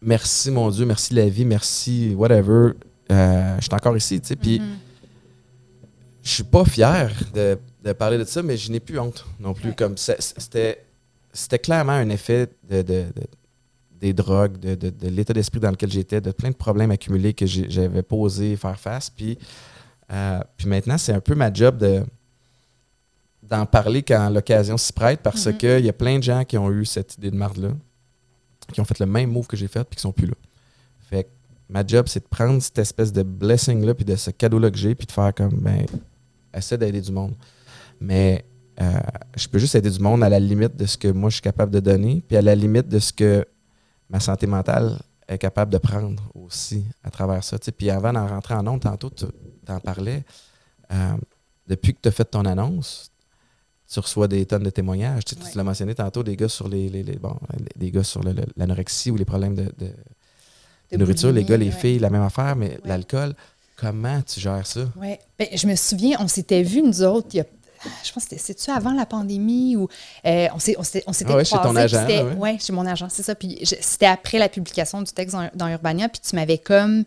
[0.00, 2.72] merci mon Dieu, merci la vie, merci whatever.
[3.10, 4.36] Euh, je suis encore ici, tu sais.
[4.36, 4.66] Puis Mhm.
[6.22, 9.54] je suis pas fier de, de parler de ça, mais je n'ai plus honte non
[9.54, 9.70] plus.
[9.70, 9.74] Ouais.
[9.74, 10.84] Comme c'était,
[11.32, 12.82] c'était clairement un effet de-
[14.00, 17.34] des drogues, de, de- de l'état d'esprit dans lequel j'étais, de plein de problèmes accumulés
[17.34, 19.10] que j'avais pas osé faire face.
[19.10, 19.38] Puis,
[20.12, 22.02] euh, puis maintenant, c'est un peu ma job de
[23.42, 25.56] d'en parler quand l'occasion s'y prête parce Mhm.
[25.56, 27.70] qu'il y a plein de gens qui ont eu cette idée de marde-là,
[28.72, 30.34] qui ont fait le même move que j'ai fait puis qui sont plus là.
[31.08, 31.28] Fait que
[31.70, 34.94] ma job, c'est de prendre cette espèce de blessing-là puis de ce cadeau-là que j'ai
[34.94, 35.86] puis de faire comme, ben,
[36.52, 37.32] essaie d'aider du monde.
[38.00, 38.44] Mais
[38.82, 38.98] euh,
[39.34, 41.42] je peux juste aider du monde à la limite de ce que moi je suis
[41.42, 43.46] capable de donner, puis à la limite de ce que
[44.10, 47.58] ma santé mentale est capable de prendre aussi à travers ça.
[47.76, 49.24] Puis avant d'en rentrer en ondes, tantôt, tu
[49.68, 50.24] en parlais.
[50.90, 51.16] euh,
[51.66, 53.10] depuis que tu as fait ton annonce,
[53.92, 55.24] tu reçois des tonnes de témoignages.
[55.26, 55.50] Tu, sais, Ouais.
[55.50, 58.22] tu l'as mentionné tantôt, des gars sur les, les- les- bon, les- des gars sur
[58.22, 59.92] le- le- l'anorexie ou les problèmes de, de-
[60.92, 61.72] de nourriture, les gars, les ouais.
[61.72, 62.80] filles, la même affaire, mais Ouais.
[62.86, 63.34] l'alcool,
[63.76, 64.80] comment tu gères ça?
[64.96, 65.18] Ouais.
[65.38, 67.46] Ben, je me souviens, on s'était vus, nous autres, il y a
[68.04, 69.88] je pense que c'était- avant la pandémie ou
[70.26, 72.22] euh, on s'était on s'était Ah ouais, chez ton agent, ouais.
[72.34, 73.34] ouais, chez mon agent, c'est ça.
[73.34, 77.04] Puis c'était après la publication du texte dans, dans Urbania, puis tu m'avais comme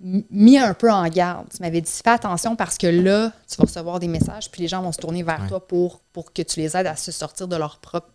[0.00, 1.46] mis un peu en garde.
[1.54, 4.68] Tu m'avais dit fais attention parce que là, tu vas recevoir des messages, puis les
[4.68, 5.48] gens vont se tourner vers Ouais.
[5.48, 8.08] toi pour, pour que tu les aides à se sortir de leur propre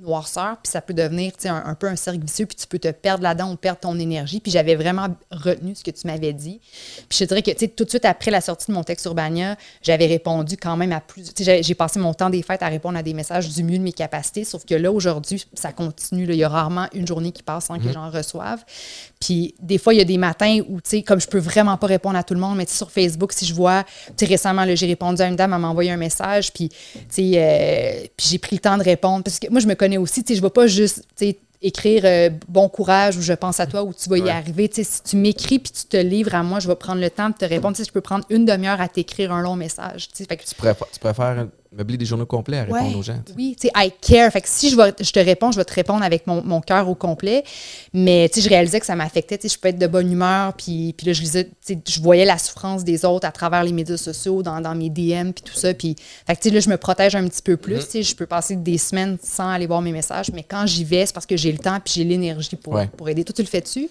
[0.00, 2.90] noirceur, puis ça peut devenir un, un peu un cercle vicieux, puis tu peux te
[2.90, 4.40] perdre là-dedans ou perdre ton énergie.
[4.40, 6.60] Puis j'avais vraiment retenu ce que tu m'avais dit.
[7.08, 10.06] Puis je dirais que tout de suite après la sortie de mon texte Urbania, j'avais
[10.06, 11.32] répondu quand même à plus.
[11.38, 13.92] J'ai passé mon temps des fêtes à répondre à des messages du mieux de mes
[13.92, 16.26] capacités, sauf que là, aujourd'hui, ça continue.
[16.26, 16.34] là.
[16.34, 18.64] Il y a rarement une journée qui passe sans que les gens reçoivent.
[19.20, 21.76] Puis des fois, il y a des matins où, tu sais, comme je peux vraiment
[21.76, 24.12] pas répondre à tout le monde, mais tu sais, sur Facebook, si je vois, tu
[24.16, 26.76] sais, récemment, j'ai répondu à une dame, elle m'a envoyé un message, puis, tu
[27.08, 29.24] sais, euh, puis j'ai pris le temps de répondre.
[29.24, 31.38] Parce que moi, je me connais aussi, tu sais, je vais pas juste, tu sais,
[31.60, 34.70] écrire euh, bon courage ou je pense à toi ou tu vas y arriver.
[34.72, 37.34] Si tu m'écris puis tu te livres à moi, je vais prendre le temps de
[37.34, 37.76] te répondre.
[37.76, 40.08] Tu sais, je peux prendre une demi-heure à t'écrire un long message.
[40.14, 43.18] Fait que Tu préfères, tu préfères meubler des journaux complets à répondre Ouais, aux gens.
[43.36, 44.32] Oui, tu sais, I care.
[44.32, 46.60] Fait que si je, vais, je te réponds, je vais te répondre avec mon, mon
[46.60, 47.44] cœur au complet.
[47.92, 49.36] Mais, tu sais, je réalisais que ça m'affectait.
[49.38, 50.54] Tu sais, je peux être de bonne humeur.
[50.54, 53.62] Puis, puis là, je lisais, tu sais, je voyais la souffrance des autres à travers
[53.64, 55.74] les médias sociaux, dans, dans mes DM, puis tout ça.
[55.74, 55.94] Puis,
[56.26, 57.76] fait que, tu sais, là, je me protège un petit peu plus.
[57.76, 57.84] Mm-hmm.
[57.84, 60.30] Tu sais, je peux passer des semaines sans aller voir mes messages.
[60.32, 62.86] Mais quand j'y vais, c'est parce que j'ai le temps puis j'ai l'énergie pour, Ouais.
[62.96, 63.24] pour aider.
[63.24, 63.88] Toi, tu le fais-tu?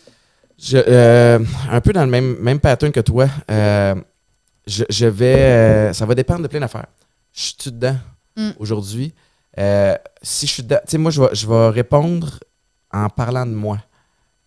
[0.60, 1.38] Je, euh,
[1.72, 3.28] un peu dans le même, même pattern que toi.
[3.52, 3.94] Euh,
[4.66, 5.36] je, je vais.
[5.36, 6.88] euh, ça va dépendre de plein d'affaires.
[7.38, 7.98] Je suis dedans
[8.36, 8.52] Mm.
[8.60, 9.14] aujourd'hui?
[9.60, 10.80] Euh, si je suis dedans.
[10.86, 12.40] Tu sais, moi, je vais, je vais répondre
[12.92, 13.78] en parlant de moi.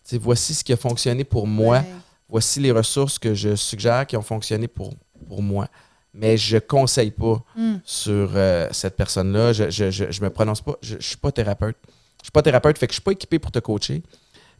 [0.03, 1.79] Tu sais, voici ce qui a fonctionné pour moi.
[1.79, 1.85] Ouais.
[2.29, 4.93] Voici les ressources que je suggère qui ont fonctionné pour,
[5.27, 5.67] pour moi.
[6.13, 7.75] Mais je conseille pas Mm.
[7.85, 9.51] sur euh, cette personne-là.
[9.53, 10.75] Je, je, je, je me prononce pas.
[10.81, 11.77] Je, je suis pas thérapeute.
[12.21, 14.03] Je suis pas thérapeute, fait que je suis pas équipé pour te coacher.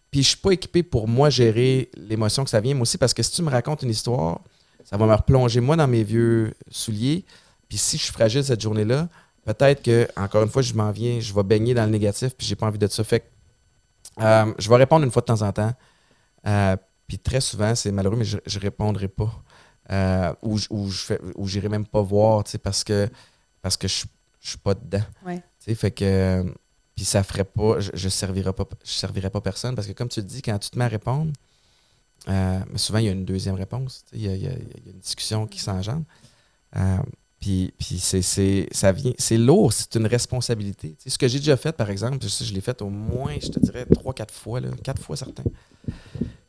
[0.10, 2.74] Puis je suis pas équipé pour moi gérer l'émotion que ça vient.
[2.74, 4.42] Moi aussi, parce que si tu me racontes une histoire,
[4.84, 7.24] ça va me replonger moi dans mes vieux souliers.
[7.72, 9.08] Puis si je suis fragile cette journée-là,
[9.46, 12.46] peut-être que, encore une fois, je m'en viens, je vais baigner dans le négatif, puis
[12.46, 13.02] j'ai pas envie de ça.
[13.02, 13.26] Fait que,
[14.22, 15.72] euh, je vais répondre une fois de temps en temps.
[16.48, 16.76] Euh,
[17.08, 19.32] puis très souvent, c'est malheureux, mais je, je répondrai pas.
[19.90, 23.08] Euh, ou, je- ou je fais ou j'irai même pas voir, tu sais, parce que
[23.62, 24.04] parce que je,
[24.42, 25.04] je suis pas dedans.
[25.26, 25.38] Ouais.
[25.38, 26.44] Tu sais, fait que
[26.94, 30.20] puis ça ferait pas, je, je servirais pas, je pas personne parce que comme tu
[30.20, 31.32] le dis, quand tu te mets à répondre,
[32.28, 34.48] mais souvent il y a une deuxième réponse, tu sais, il y, a- il y
[34.48, 36.04] a- il y a une discussion qui s'engendre.
[37.42, 40.90] Puis, puis c'est, c'est, ça vient, c'est lourd, c'est une responsabilité.
[40.90, 43.48] Tu sais, ce que j'ai déjà fait, par exemple, je l'ai fait au moins, je
[43.48, 45.44] te dirais, trois, quatre fois, là, quatre fois certains,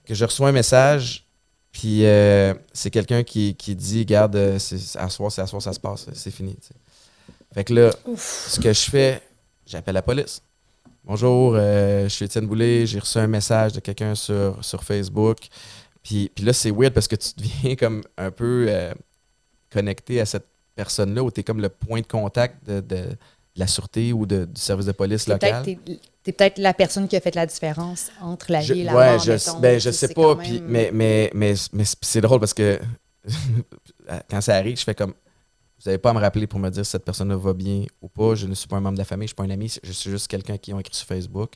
[0.05, 1.27] que je reçois un message,
[1.73, 5.63] puis euh, c'est quelqu'un qui, qui dit, garde, euh, c'est, à soir, c'est à soir,
[5.63, 6.57] ça se passe, c'est fini.
[6.57, 6.75] tu sais.
[7.55, 9.23] Fait que là, ce que je fais,
[9.67, 10.43] j'appelle la police.
[11.05, 15.39] Bonjour, euh, je suis Étienne Boulay, j'ai reçu un message de quelqu'un sur, sur Facebook.
[16.03, 18.93] Puis, puis là, c'est weird parce que tu deviens comme un peu euh,
[19.71, 22.97] connecté à cette personne-là où tu es comme le point de contact de, de-
[23.55, 25.63] de la sûreté ou de- du service de police local.
[25.63, 28.81] peut-être t'es- t'es peut-être la personne qui a fait la différence entre la Je- vie
[28.81, 29.19] et la ouais, mort.
[29.25, 29.59] je, mettons.
[29.61, 32.81] ben, je Tu sais pas, mais, mais, mais, mais c'est drôle parce que
[34.31, 36.85] quand ça arrive, je fais comme vous n'avez pas à me rappeler pour me dire
[36.87, 38.37] si cette personne-là va bien ou pas.
[38.37, 39.73] Je ne suis pas un membre de la famille, je ne suis pas un ami,
[39.83, 41.55] je suis juste quelqu'un qui ont écrit sur Facebook.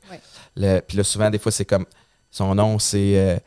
[0.54, 1.86] Puis là, souvent, des fois, c'est comme
[2.30, 3.38] son nom, c'est euh,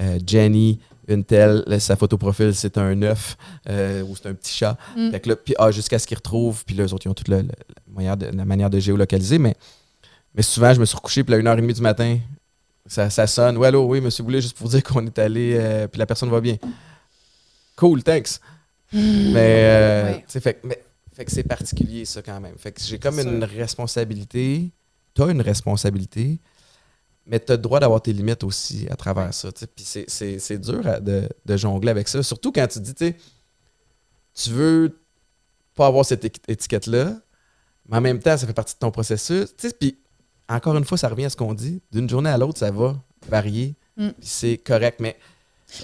[0.00, 0.78] euh, Jenny,
[1.14, 3.36] une telle, sa photo profil, c'est un œuf
[3.68, 4.76] euh, ou c'est un petit chat.
[4.96, 5.10] Mm.
[5.10, 7.14] Fait que là, puis ah, jusqu'à ce qu'ils retrouvent, puis là, eux autres, ils ont
[7.14, 7.42] toute la,
[7.90, 9.56] manière de, la manière de géolocaliser, mais,
[10.34, 12.18] mais souvent, je me suis recouché, puis à 1h30 du matin,
[12.86, 13.56] ça, ça sonne.
[13.56, 16.30] Ouais, allô, oui, monsieur Boulet, juste pour dire qu'on est allé, euh, puis la personne
[16.30, 16.56] va bien.
[17.76, 18.40] Cool, thanks.
[18.92, 20.82] Mais, euh, fait, mais-
[21.12, 22.56] fait que c'est particulier, ça, quand même.
[22.58, 23.56] Fait que j'ai comme une sûr.
[23.56, 24.70] responsabilité.
[25.14, 26.38] Tu as une responsabilité,
[27.28, 29.50] mais tu as le droit d'avoir tes limites aussi à travers ça.
[29.52, 32.22] Puis c'est- c'est c'est dur à- de, de jongler avec ça.
[32.22, 34.98] Surtout quand tu dis, tu veux
[35.74, 37.12] pas avoir cette éti- étiquette-là,
[37.88, 39.54] mais en même temps, ça fait partie de ton processus.
[39.78, 39.98] Puis
[40.48, 41.80] encore une fois, ça revient à ce qu'on dit.
[41.92, 42.96] D'une journée à l'autre, ça va
[43.28, 43.74] varier.
[43.96, 44.08] Mm.
[44.10, 44.98] Puis c'est correct.
[45.00, 45.16] Mais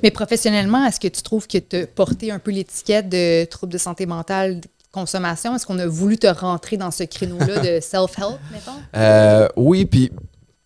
[0.02, 3.78] Mais professionnellement, est-ce que tu trouves que as porté un peu l'étiquette de trouble de
[3.78, 5.54] santé mentale, de consommation?
[5.54, 8.72] Est-ce qu'on a voulu te rentrer dans ce créneau-là de self-help, mettons?
[8.96, 10.10] Euh, oui, puis.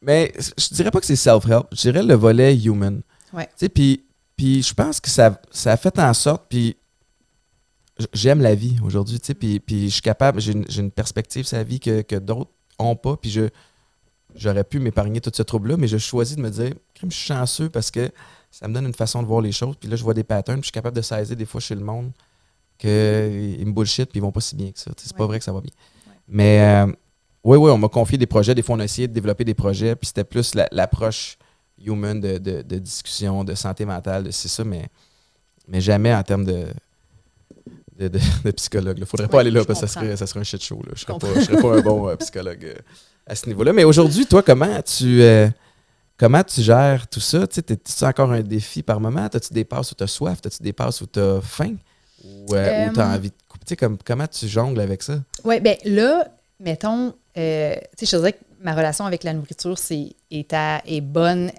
[0.08, 1.66] Mais je dirais pas que c'est self-help.
[1.70, 3.02] Je dirais le volet human.
[3.34, 3.46] Ouais.
[3.74, 6.46] Puis, je pense que ça, ça a fait en sorte.
[6.48, 6.78] Puis
[8.14, 11.78] j'aime la vie aujourd'hui, puis, je suis capable, j'ai une, une perspective sur la vie
[11.78, 13.18] que, que d'autres ont pas.
[13.18, 13.50] Puis je
[14.34, 17.68] j'aurais pu m'épargner tout ce trouble-là, mais je choisis de me dire, je suis chanceux
[17.68, 18.10] parce que
[18.50, 19.76] ça me donne une façon de voir les choses.
[19.78, 21.74] Puis là, je vois des patterns, puis je suis capable de saisir des fois chez
[21.74, 22.12] le monde
[22.78, 22.88] qu'ils
[23.66, 24.90] me bullshit, puis ils vont pas si bien que ça.
[24.96, 25.72] C'est pas vrai que ça va bien.
[26.06, 26.14] Ouais.
[26.28, 26.92] Mais euh,
[27.48, 28.54] oui, oui, on m'a confié des projets.
[28.54, 31.38] Des fois, on a essayé de développer des projets, puis c'était plus la- l'approche
[31.84, 34.88] human de, de- de discussion, de santé mentale, de c'est ça, mais,
[35.66, 36.66] mais jamais en termes de,
[37.98, 38.96] de, psychologue.
[38.98, 40.76] Il faudrait pas aller là parce que ça serait, ça serait un shit show.
[40.84, 40.92] Là.
[40.94, 41.32] Je serais comprends.
[41.32, 42.74] pas, je serais pas un bon euh, psychologue euh,
[43.26, 43.72] à ce niveau-là.
[43.72, 45.48] Mais aujourd'hui, toi, comment tu, euh,
[46.16, 47.46] comment tu gères tout ça?
[47.46, 49.28] Tu sais, t'es-tu encore un défi par moment?
[49.28, 50.40] T'as-tu des passes où tu as soif?
[50.40, 51.76] T'as-tu des passes où tu as faim?
[52.24, 53.64] Ou où tu as envie de couper?
[53.66, 55.18] Tu comme, comment tu jongles avec ça?
[55.44, 56.26] Oui, bien là,
[56.60, 61.50] mettons, euh, tu je dirais que ma relation avec la nourriture c'est, est, est bonne,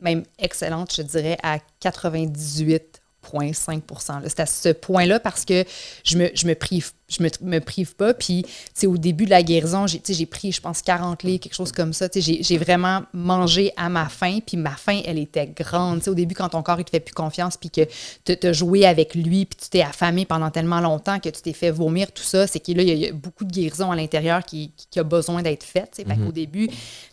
[0.00, 4.28] même excellente, je dirais, à 98,5 là.
[4.28, 5.64] C'est à ce point-là parce que
[6.04, 8.14] je me, je me prive je me, me prive pas.
[8.14, 8.46] Puis,
[8.86, 12.06] au début de la guérison, j'ai, pris, je pense, 40 livres, quelque chose comme ça.
[12.14, 14.38] J'ai, vraiment mangé à ma faim.
[14.46, 16.06] Puis ma faim, elle était grande.
[16.06, 17.82] Au début, quand ton corps, il te fait plus confiance, puis que
[18.24, 21.52] tu as joué avec lui, puis tu t'es affamé pendant tellement longtemps que tu t'es
[21.52, 23.96] fait vomir, tout ça, c'est que là, il y y, a beaucoup de guérison à
[23.96, 25.96] l'intérieur qui, qui- qui a besoin d'être faite.
[25.96, 26.68] Fait qu'au début,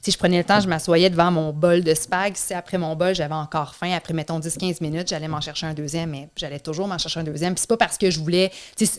[0.05, 2.35] je prenais le temps, je m'assoyais devant mon bol de spag.
[2.35, 5.73] Si après mon bol, j'avais encore faim, après, mettons, 10-15 minutes, j'allais m'en chercher un
[5.73, 7.53] deuxième, mais j'allais toujours m'en chercher un deuxième.
[7.53, 8.51] Puis c'est pas parce que je voulais...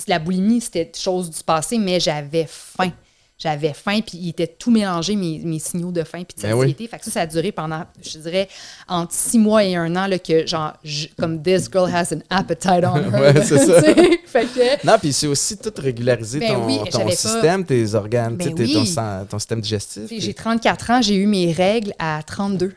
[0.07, 2.93] La boulimie, c'était chose du passé, mais j'avais faim.
[3.41, 6.55] J'avais faim, puis il était tout mélangé, mes, mes signaux de faim, puis de Ben
[6.55, 6.70] oui.
[6.70, 6.89] satiété.
[6.89, 8.49] Fait que ça, ça a duré pendant, je dirais,
[8.89, 12.18] entre six mois et un an, là, que genre, je- comme this girl has an
[12.30, 13.12] appetite on her.
[13.20, 13.80] Ouais, c'est ça.
[14.26, 17.95] fait que, Non, puis c'est aussi tout régulariser Ben ton, oui, ton pas- système, tes
[17.95, 18.86] organes, Ben ton, oui.
[18.89, 20.11] sang- ton système digestif.
[20.18, 22.72] J'ai 34 ans, j'ai eu mes règles à 32.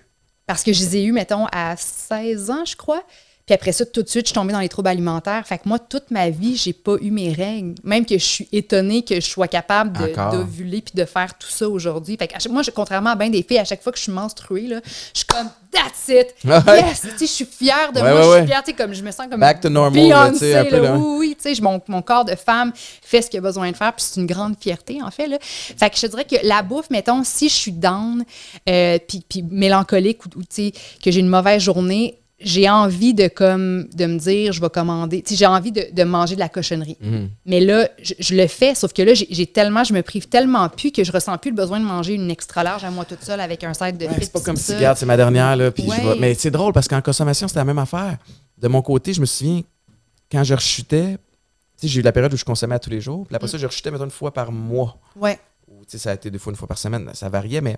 [0.45, 3.01] Parce que je les ai eues, mettons, à 16 ans, je crois.
[3.45, 5.45] Puis après ça, tout de suite, je suis tombée dans les troubles alimentaires.
[5.47, 7.75] Fait que moi, toute ma vie, j'ai pas eu mes règles.
[7.83, 9.97] Même que je suis étonnée que je sois capable
[10.31, 12.17] d'ovuler puis de faire tout ça aujourd'hui.
[12.17, 14.03] Fait que chaque- moi, je- contrairement à bien des filles, à chaque fois que je
[14.03, 14.79] suis menstruée, là,
[15.13, 16.27] je suis comme «that's it!
[16.43, 18.19] Yes!» Tu sais, je suis fière de Ouais, moi.
[18.29, 20.29] ouais, je suis fière, tu sais, comme je me sens comme Back to normal, là,
[20.31, 20.81] tu sais, Beyoncé, un peu, là.
[20.81, 20.97] là.
[20.97, 23.75] Oui, oui, tu sais, mon, mon corps de femme fait ce qu'il a besoin de
[23.75, 25.27] faire, puis c'est une grande fierté, en fait.
[25.27, 25.37] Là.
[25.41, 28.23] Fait que je dirais que la bouffe, mettons, si je suis down,
[28.69, 30.73] euh, puis, puis mélancolique, ou, ou, tu sais,
[31.03, 35.23] que j'ai une mauvaise journée, j'ai envie de comme de me dire, je vais commander.
[35.29, 36.97] J'ai envie de, de manger de la cochonnerie.
[37.01, 37.29] Mhm.
[37.45, 40.67] Mais là, je, je le fais, sauf que là, j'ai tellement, je me prive tellement
[40.69, 43.23] plus que je ressens plus le besoin de manger une extra large à moi toute
[43.23, 45.71] seule avec un side de Ouais, c'est pas comme si, regarde, c'est ma dernière, là,
[45.71, 46.13] puis je Ouais.
[46.15, 48.17] vais- Mais c'est drôle parce qu'en consommation, c'était la même affaire.
[48.57, 49.61] De mon côté, je me souviens,
[50.31, 51.17] quand je rechutais, tu
[51.81, 53.35] sais, j'ai eu la période où je consommais à tous les jours, puis Mm.
[53.35, 54.97] après ça, je rechutais, mettons, une fois par mois.
[55.15, 55.39] Ouais.
[55.67, 57.09] Ou, tu sais, ça a été deux fois, une fois par semaine.
[57.13, 57.77] Ça variait, mais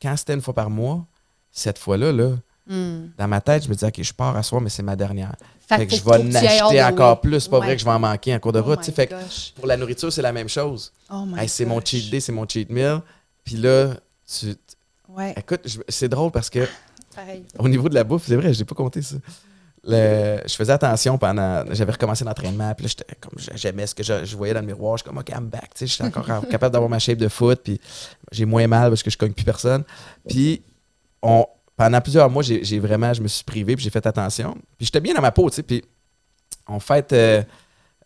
[0.00, 1.04] quand c'était une fois par mois,
[1.50, 2.30] cette fois-là, là,
[2.66, 3.08] Hmm.
[3.18, 5.34] dans ma tête, je me disais, OK, je pars à soir, mais c'est ma dernière.
[5.68, 7.40] Fait, Fait que je vais en acheter encore plus.
[7.40, 7.66] C'est pas Ouais.
[7.66, 8.82] vrai que je vais en manquer en cours de Oh route.
[8.90, 9.14] fait que
[9.54, 10.92] pour la nourriture, c'est la même chose.
[11.10, 13.00] Oh Hey, c'est mon cheat day, c'est mon cheat meal.
[13.44, 13.94] Puis là,
[14.26, 14.54] tu.
[15.08, 16.66] Ouais, Écoute, c'est drôle parce que
[17.14, 17.44] pareil.
[17.58, 19.16] au niveau de la bouffe, c'est vrai, je n'ai pas compté ça.
[19.86, 21.64] Le- je faisais attention pendant.
[21.72, 24.66] J'avais recommencé l'entraînement, puis là, j'étais comme j'aimais ce que je, je voyais dans le
[24.66, 24.96] miroir.
[24.96, 25.70] Je suis comme, OK, I'm back.
[25.78, 27.78] Je suis encore capable d'avoir ma shape de foot, puis
[28.32, 29.84] j'ai moins mal parce que je cogne plus personne.
[30.28, 30.62] Puis,
[31.22, 31.44] on,
[31.76, 34.54] pendant plusieurs mois, j'ai vraiment, je me suis privé, puis j'ai fait attention.
[34.76, 35.62] Puis, j'étais bien dans ma peau, tu sais.
[35.62, 35.82] Puis,
[36.66, 37.42] on fête euh,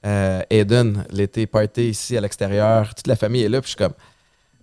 [0.04, 2.94] euh, Eden, l'été party ici à l'extérieur.
[2.94, 3.94] Toute la famille est là, puis je suis comme,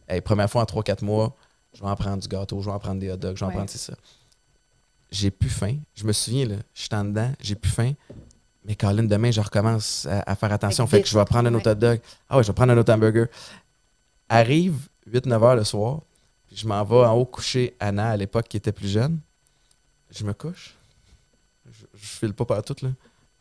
[0.07, 1.35] hey, première fois en 3-4 mois,
[1.73, 3.51] je vais en prendre du gâteau, je vais en prendre des hot dogs, je vais
[3.51, 3.93] en prendre, c'est ça
[5.15, 5.77] j'ai plus faim.
[5.93, 7.93] Je me souviens, là, je suis en dedans, j'ai plus faim.
[8.65, 10.87] Mais Colin, demain, je recommence à, à faire attention.
[10.87, 11.99] Fait que je vais prendre un autre hot dog.
[12.29, 13.27] Ah ouais, je vais prendre un autre hamburger.
[14.27, 14.75] Arrive
[15.11, 16.01] 8-9 heures le soir,
[16.55, 19.19] je m'en vais en haut coucher Anna à l'époque qui était plus jeune.
[20.11, 20.75] Je me couche.
[21.65, 22.89] Je, je file pas partout, là.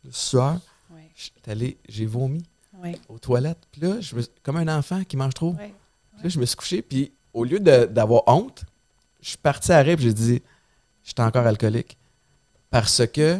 [0.03, 0.59] Le sueur.
[0.91, 1.09] Ouais,
[1.47, 2.43] allé, j'ai vomi
[2.81, 3.61] ouais, aux toilettes.
[3.71, 5.53] Puis là, je me- comme un enfant qui mange trop.
[5.53, 5.73] ouais.
[6.15, 8.63] Puis là, je me suis couché, puis au lieu d'avoir honte,
[9.21, 10.41] je suis parti à rire, puis j'ai dit,
[11.03, 11.97] j'étais encore alcoolique.
[12.69, 13.39] Parce que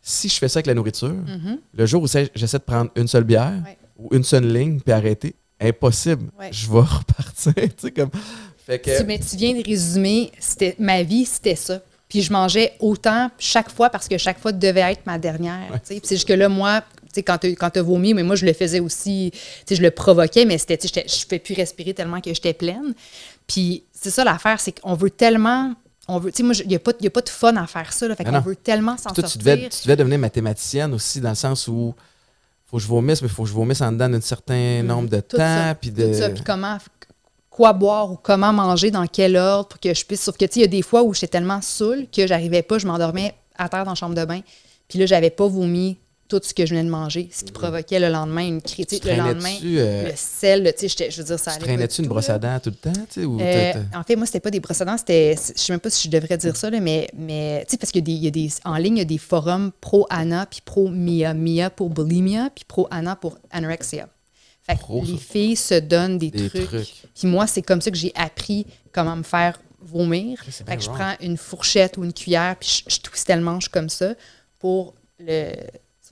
[0.00, 1.60] si je fais ça avec la nourriture, Mhm.
[1.72, 3.62] le jour où j'essaie de prendre une seule bière
[3.96, 6.30] ou une seule ligne, puis arrêter, impossible.
[6.52, 7.54] Je vais repartir.
[7.54, 8.10] tu sais, comme.
[8.66, 8.98] Fait que.
[8.98, 11.80] Tu, mais tu viens de résumer, c'était ma vie, c'était ça.
[12.08, 15.80] Puis je mangeais autant chaque fois parce que chaque fois devait être ma dernière.
[15.84, 16.82] Puis c'est juste que là, moi,
[17.24, 19.32] quand tu as vomi, mais moi, je le faisais aussi,
[19.70, 22.94] je le provoquais, mais c'était, je ne pouvais plus respirer tellement que j'étais pleine.
[23.46, 25.74] Puis c'est ça l'affaire, c'est qu'on veut tellement.
[26.08, 27.66] On veut, tu sais, moi, il n'y a, pas- y a pas de fun à
[27.66, 28.06] faire ça.
[28.06, 29.30] Là, fait qu'on veut tellement s'en Toi, sortir.
[29.32, 31.94] tu devais, tu devais devenir mathématicienne aussi, dans le sens où
[32.66, 35.08] faut que je vomisse, mais il faut que je vomisse en dedans d'un certain nombre
[35.08, 35.20] de.
[35.20, 35.78] Tout ça, temps.
[35.80, 36.06] Puis de...
[36.12, 36.78] Tout ça, puis comment,
[37.56, 40.20] quoi boire ou comment manger, dans quel ordre pour que je puisse.
[40.20, 42.62] Sauf que, tu sais, il y a des fois où j'étais tellement saoule que j'arrivais
[42.62, 44.40] pas, je m'endormais à terre dans la chambre de bain.
[44.88, 45.96] Puis là, j'avais pas vomi
[46.28, 49.02] tout ce que je venais de manger, ce qui provoquait le lendemain une critique.
[49.02, 51.66] Tu Le lendemain, traînais-tu, euh, le sel, tu sais, je veux dire, ça tu allait.
[51.66, 53.00] traînais-tu pas une brosse à dents tout le temps?
[53.08, 55.34] tu sais, ou Euh, en fait, moi, c'était pas des brosses à dents, c'était.
[55.34, 57.90] Je sais même pas si je devrais dire ça, là, mais, mais tu sais, parce
[57.90, 58.50] qu'il y y a des.
[58.64, 61.32] En ligne, il y a des forums pro-Anna, puis pro-Mia.
[61.32, 64.08] Mia pour bulimia, puis pro-Anna pour anorexia.
[64.66, 65.22] Fait que Pro, les ça.
[65.22, 66.66] filles se donnent des, Des trucs.
[66.66, 67.02] trucs.
[67.14, 70.42] Puis moi, c'est comme ça que j'ai appris comment me faire vomir.
[70.42, 73.68] Fait que je prends une fourchette ou une cuillère, puis je, je twistais le manche
[73.68, 74.14] comme ça
[74.58, 75.52] pour le.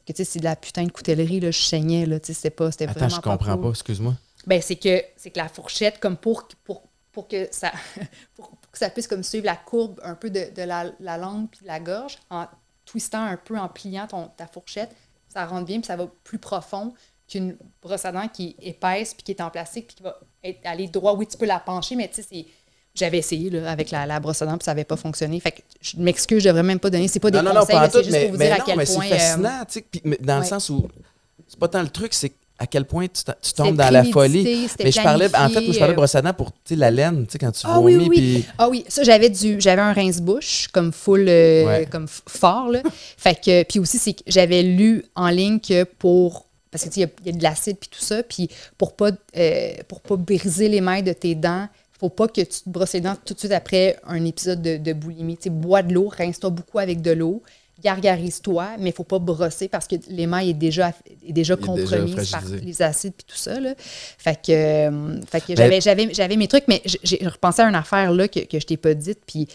[0.07, 2.35] Que, tu sais, c'est de la putain de coutellerie, là, je saignais, là, tu sais,
[2.35, 3.63] c'était pas, c'était Attends, vraiment je comprends cool.
[3.63, 4.15] pas, excuse-moi.
[4.47, 7.73] Ben, c'est que, c'est que la fourchette, comme pour, pour, pour, que ça,
[8.35, 11.17] pour, pour que ça puisse comme suivre la courbe un peu de, de la, la
[11.17, 12.47] langue puis de la gorge, en
[12.85, 14.91] twistant un peu, en pliant ton, ta fourchette,
[15.33, 16.93] ça rentre bien puis ça va plus profond
[17.29, 20.18] qu'une brosse à dents qui est épaisse puis qui est en plastique puis qui va
[20.43, 21.14] être, aller droit.
[21.14, 22.47] Oui, tu peux la pencher, mais tu sais, c'est...
[22.95, 25.41] J'avais essayé là, avec la, la brosse à dents puis ça n'avait pas fonctionné.
[25.41, 27.09] Fait que je m'excuse, je devrais même pas donner.
[27.09, 28.55] C'est pas des non, non, non, conseils, c'est tout, juste mais, pour vous mais dire
[28.55, 29.05] à quel mais point...
[29.09, 30.87] c'est euh, fascinant, tu sais, puis- mais dans le sens où
[31.49, 34.68] c'est pas tant le truc, c'est à quel point tu, tombes dans la folie.
[34.79, 36.91] Mais je parlais, en fait, moi, je parlais de euh, brosse à dents pour, la
[36.93, 38.47] laine, tu sais, quand tu Ah oui, vomis, oui, puis...
[38.59, 41.87] Ah oui, ça, j'avais du j'avais un rince-bouche comme full, euh, Ouais.
[41.91, 42.81] comme f- fort, là.
[43.18, 46.43] fait que, puis aussi, c'est que j'avais lu en ligne que pour,
[46.75, 48.97] parce que, tu sais, il y y, a de l'acide puis tout ça, puis pour
[48.97, 51.68] pas, euh, pour pas briser les mailles de tes dents,
[52.01, 54.77] faut pas que tu te brosses les dents tout de suite après un épisode de,
[54.79, 55.37] de boulimie.
[55.37, 57.45] Tu bois de l'eau, rince-toi beaucoup avec de l'eau,
[57.81, 60.93] gargarise-toi, mais faut pas brosser parce que l'émail est déjà,
[61.25, 63.75] est déjà compromise par les acides puis tout ça, là.
[63.79, 68.27] Fait que, euh, fait que j'avais, mes trucs, mais j'ai repensé à une affaire là
[68.27, 69.47] que, que je t'ai pas dite, puis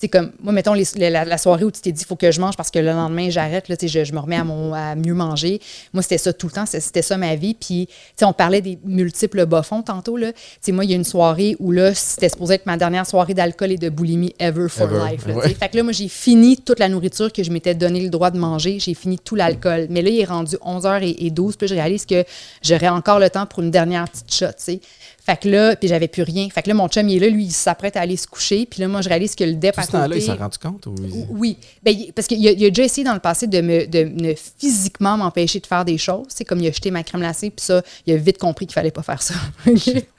[0.00, 2.30] sais, comme, moi, mettons, les- la, la soirée où tu t'es dit, il faut que
[2.30, 4.44] je mange parce que le lendemain, j'arrête, là, tu sais, je, je me remets à,
[4.44, 5.60] mon, à mieux manger.
[5.92, 7.54] Moi, c'était ça tout le temps, c'était- ça ma vie.
[7.54, 10.32] Puis, tu sais, on parlait des multiples bas-fonds tantôt, là.
[10.32, 13.06] Tu sais, moi, il y a une soirée où, là, c'était supposé être ma dernière
[13.06, 15.54] soirée d'alcool et de boulimie ever for Ever, life, là, ouais.
[15.54, 18.30] Fait que là, moi, j'ai fini toute la nourriture que je m'étais donné le droit
[18.30, 18.78] de manger.
[18.78, 19.86] J'ai fini tout l'alcool.
[19.90, 22.24] Mais là, il est rendu 11h12, puis je réalise que
[22.62, 24.80] j'aurais encore le temps pour une dernière petite shot, tu sais.
[25.28, 26.48] Fait que là, puis j'avais plus rien.
[26.48, 28.64] Fait que là, mon chum, il est là, lui, il s'apprête à aller se coucher.
[28.64, 30.20] Puis là, moi, je réalise que le dep Tout à ce temps-là, côté...
[30.20, 30.86] il s'en rendu compte?
[30.86, 30.94] Ou...
[31.28, 34.04] Oui, ben, parce qu'il a, il a déjà essayé dans le passé de me, de
[34.04, 36.28] me physiquement m'empêcher de faire des choses.
[36.30, 38.72] C'est comme il a jeté ma crème glacée, puis ça, il a vite compris qu'il
[38.72, 39.34] fallait pas faire ça.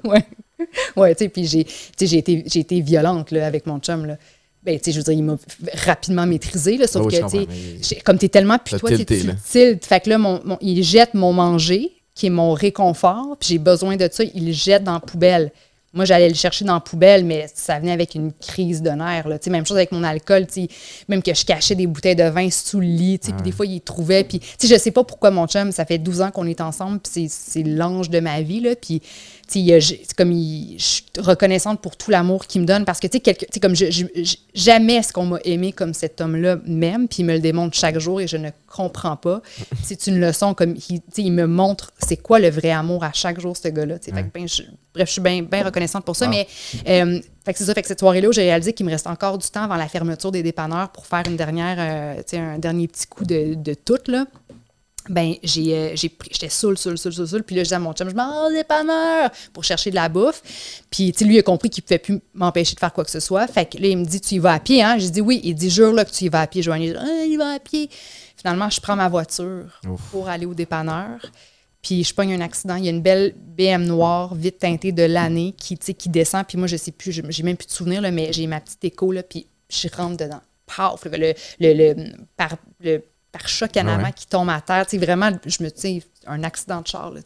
[0.04, 0.24] ouais.
[0.96, 1.66] Ouais, tu sais, puis j'ai,
[2.00, 4.06] j'ai été, j'ai été violente là, avec mon chum.
[4.06, 4.18] Là.
[4.62, 5.38] Ben, tu sais, je veux dire, il m'a
[5.86, 8.98] rapidement maîtrisé, là, sauf que, tu sais, comme t'es tellement, puis toi, là.
[8.98, 9.86] tiltes.
[9.88, 13.58] Fait que là, mon, mon- il jette mon manger, qui est mon réconfort, puis j'ai
[13.60, 15.52] besoin de ça, il le jette dans la poubelle.
[15.94, 19.28] Moi, j'allais le chercher dans la poubelle, mais ça venait avec une crise de nerfs.
[19.28, 19.40] là.
[19.40, 20.46] Tu sais, Même chose avec mon alcool.
[21.08, 23.18] Même que je cachais des bouteilles de vin sous le lit.
[23.18, 24.24] Puis des fois, il les trouvait.
[24.24, 26.62] Puis, tu sais, je sais pas pourquoi mon chum, ça fait 12 ans qu'on est
[26.62, 27.00] ensemble.
[27.00, 28.60] Puis c'est- c'est l'ange de ma vie.
[28.60, 29.02] Là, puis,
[29.50, 32.86] c'est comme il- je suis reconnaissante pour tout l'amour qu'il me donne.
[32.86, 36.22] Parce que, tu sais, comme je, je- je- jamais est-ce qu'on m'a aimé comme cet
[36.22, 37.08] homme-là m'aime.
[37.08, 39.42] Puis il me le démontre chaque jour et je ne comprends pas.
[39.84, 40.76] C'est une leçon comme
[41.18, 43.96] il, me montre c'est quoi le vrai amour à chaque jour, ce gars-là.
[44.12, 44.30] ben,
[44.94, 46.26] bref, je suis bien reconnaissante pour ça.
[46.32, 46.48] Mais
[46.88, 47.74] euh, fait que c'est ça.
[47.74, 50.32] Fait que cette soirée-là, j'ai réalisé qu'il me reste encore du temps avant la fermeture
[50.32, 54.26] des dépanneurs pour faire une dernière, euh, un dernier petit coup de, de tout, là.
[55.10, 57.44] Ben, j'ai, euh, j'étais saoule, saoule, saoule, saoule.
[57.44, 59.96] Puis là, je disais à mon chum, je m'en vais au dépanneur pour chercher de
[59.96, 60.42] la bouffe.
[60.92, 63.04] Puis, tu sais, lui, il a compris qu'il ne pouvait plus m'empêcher de faire quoi
[63.04, 63.48] que ce soit.
[63.48, 64.98] Fait que là, il me dit, tu y vas à pied, hein?
[65.00, 65.42] J'ai dit oui.
[65.44, 66.92] Il dit, jure là que tu y vas à pied, Joanie.
[66.92, 67.90] Dis, ah, il va à pied.
[68.38, 70.00] Finalement, je prends ma voiture Ouf.
[70.12, 71.20] pour aller au dépanneur.
[71.82, 72.76] Puis je pogne un accident.
[72.76, 76.46] Il y a une belle BM noire, vite teintée de l'année, qui, qui descend.
[76.46, 78.84] Puis moi, je sais plus, j'ai même plus de souvenirs, là, mais j'ai ma petite
[78.84, 80.42] écho, là, puis je rentre dedans.
[80.66, 81.06] Paf!
[81.06, 83.02] Le, le, le, par, le
[83.32, 83.92] pare-choc en Ouais.
[83.92, 84.86] avant qui tombe à terre.
[84.86, 87.22] Tu sais, vraiment, je me sais, un accident de char, là.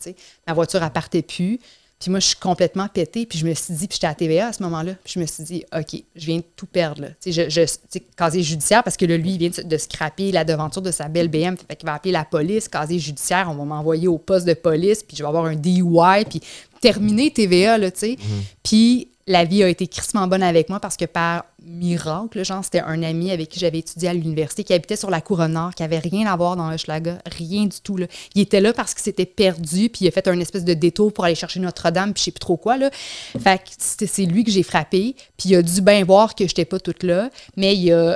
[0.48, 1.60] Ma voiture, elle partait plus.
[2.00, 3.26] Puis moi, je suis complètement pétée.
[3.26, 4.94] Puis je me suis dit, puis j'étais à TVA à ce moment-là.
[5.06, 7.04] Puis je me suis dit, OK, je viens de tout perdre.
[7.04, 7.08] Là.
[7.26, 10.82] Je, je, casier judiciaire, parce que là, lui, il vient de, de scraper la devanture
[10.82, 11.56] de sa belle BM.
[11.56, 13.48] Fait qu'il va appeler la police, casier judiciaire.
[13.50, 15.02] On va m'envoyer au poste de police.
[15.04, 16.26] Puis je vais avoir un DUI.
[16.30, 16.42] Puis
[16.82, 18.18] terminer TVA, là, tu sais.
[18.64, 22.82] Puis la vie a été crissement bonne avec moi parce que par miracle, genre, c'était
[22.82, 25.84] un ami avec qui j'avais étudié à l'université qui habitait sur la couronne nord, qui
[25.84, 27.96] avait rien à voir dans Hochelaga, rien du tout.
[27.96, 28.08] Là.
[28.36, 31.14] Il était là parce qu'il s'était perdu, puis il a fait un espèce de détour
[31.14, 32.78] pour aller chercher Notre-Dame, puis je sais plus trop quoi.
[32.78, 32.90] Là.
[32.92, 36.66] Fait que c'est lui que j'ai frappé, puis il a dû bien voir que j'étais
[36.66, 37.76] pas toute là, mais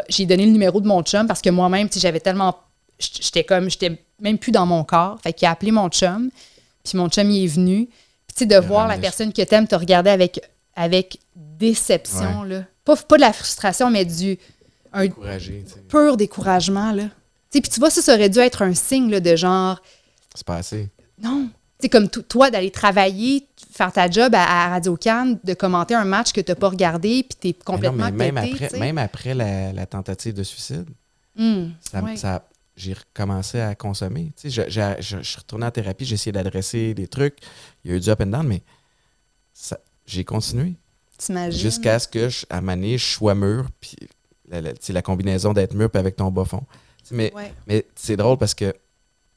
[0.09, 2.57] j'ai donné le numéro de mon chum parce que moi-même, sais, j'avais tellement...
[2.99, 3.69] J'étais comme...
[3.69, 5.19] J'étais même plus dans mon corps.
[5.21, 6.31] Fait qu'il a appelé mon chum,
[6.83, 7.85] puis mon chum, il est venu.
[7.85, 10.41] Puis tu sais, de voir la personne que t'aimes te regarder avec,
[10.77, 12.63] avec déception, là.
[12.85, 14.37] Pas, pas de la frustration, mais du
[14.93, 15.07] un
[15.89, 17.03] pur découragement, là.
[17.03, 19.81] Tu sais, puis tu vois, ça, ça aurait dû être un signe, là, de genre,
[20.33, 20.87] C'est pas assez.
[21.21, 21.49] non.
[21.79, 25.93] C'est comme to- toi d'aller travailler, faire ta job à, à Radio Cannes, de commenter
[25.93, 28.45] un match que tu n'as pas regardé, puis tu es Mais non, complètement mais même
[28.51, 30.85] pété, après, même après la, la tentative de suicide,
[31.37, 31.71] Hum,
[32.75, 34.31] j'ai recommencé à consommer.
[34.43, 37.37] Je, je- je- je suis retourné en thérapie, j'ai essayé d'adresser des trucs.
[37.83, 38.61] Il y a eu du up and down, mais
[40.07, 40.75] j'ai continué.
[41.57, 43.95] Jusqu'à ce que, je, à Mané, je sois mûr, puis
[44.47, 46.63] la, la- la combinaison d'être mûr puis avec ton bas fond.
[47.11, 47.53] Mais, Ouais.
[47.67, 48.65] mais c'est drôle parce que.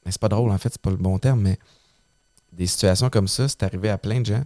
[0.05, 1.59] Mais c'est pas drôle, en fait, c'est pas le bon terme, mais
[2.51, 4.43] des situations comme ça, c'est arrivé à plein de gens.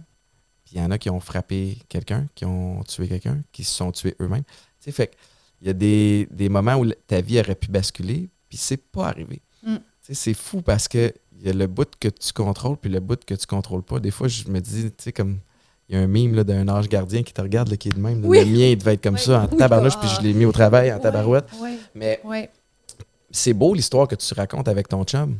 [0.64, 3.74] Puis il y en a qui ont frappé quelqu'un, qui ont tué quelqu'un, qui se
[3.74, 4.44] sont tués eux-mêmes.
[4.44, 5.16] Tu sais, fait
[5.60, 9.08] il y a des, des moments où ta vie aurait pu basculer, puis c'est pas
[9.08, 9.40] arrivé.
[9.64, 9.76] Mm.
[9.76, 12.90] Tu sais, c'est fou parce que il y a le bout que tu contrôles, puis
[12.90, 13.98] le bout que tu contrôles pas.
[14.00, 15.38] Des fois, je me dis, tu sais, comme.
[15.88, 18.00] Il y a un mime d'un ange gardien qui te regarde, là, qui est de
[18.00, 18.24] même.
[18.24, 18.38] Oui.
[18.40, 19.20] Le mien, il devait être comme Oui.
[19.20, 20.00] ça, en Oui, tabarnouche, ah.
[20.00, 21.46] puis je l'ai mis au travail en tabarouette.
[21.94, 22.20] Mais
[23.30, 25.38] c'est beau l'histoire que tu racontes avec ton chum.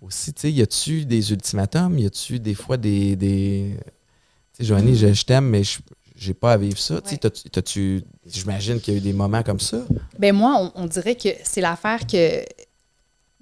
[0.00, 1.98] Aussi, tu sais, y a-tu des ultimatums?
[1.98, 3.14] Y a-tu des fois des.
[3.16, 3.76] des...
[3.78, 5.78] Tu sais, Joanie, je, je t'aime, mais je
[6.14, 7.00] j'ai pas à vivre ça.
[7.00, 7.16] Tu Ouais.
[7.16, 9.78] t'as-tu- t'as-tu- J'imagine qu'il y a eu des moments comme ça?
[10.18, 12.44] Ben moi, on, on dirait que c'est l'affaire que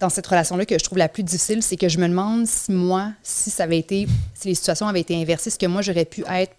[0.01, 2.73] dans cette relation-là que je trouve la plus difficile, c'est que je me demande si
[2.73, 6.07] moi, si ça avait été, si les situations avaient été inversées, ce que moi j'aurais
[6.07, 6.55] pu être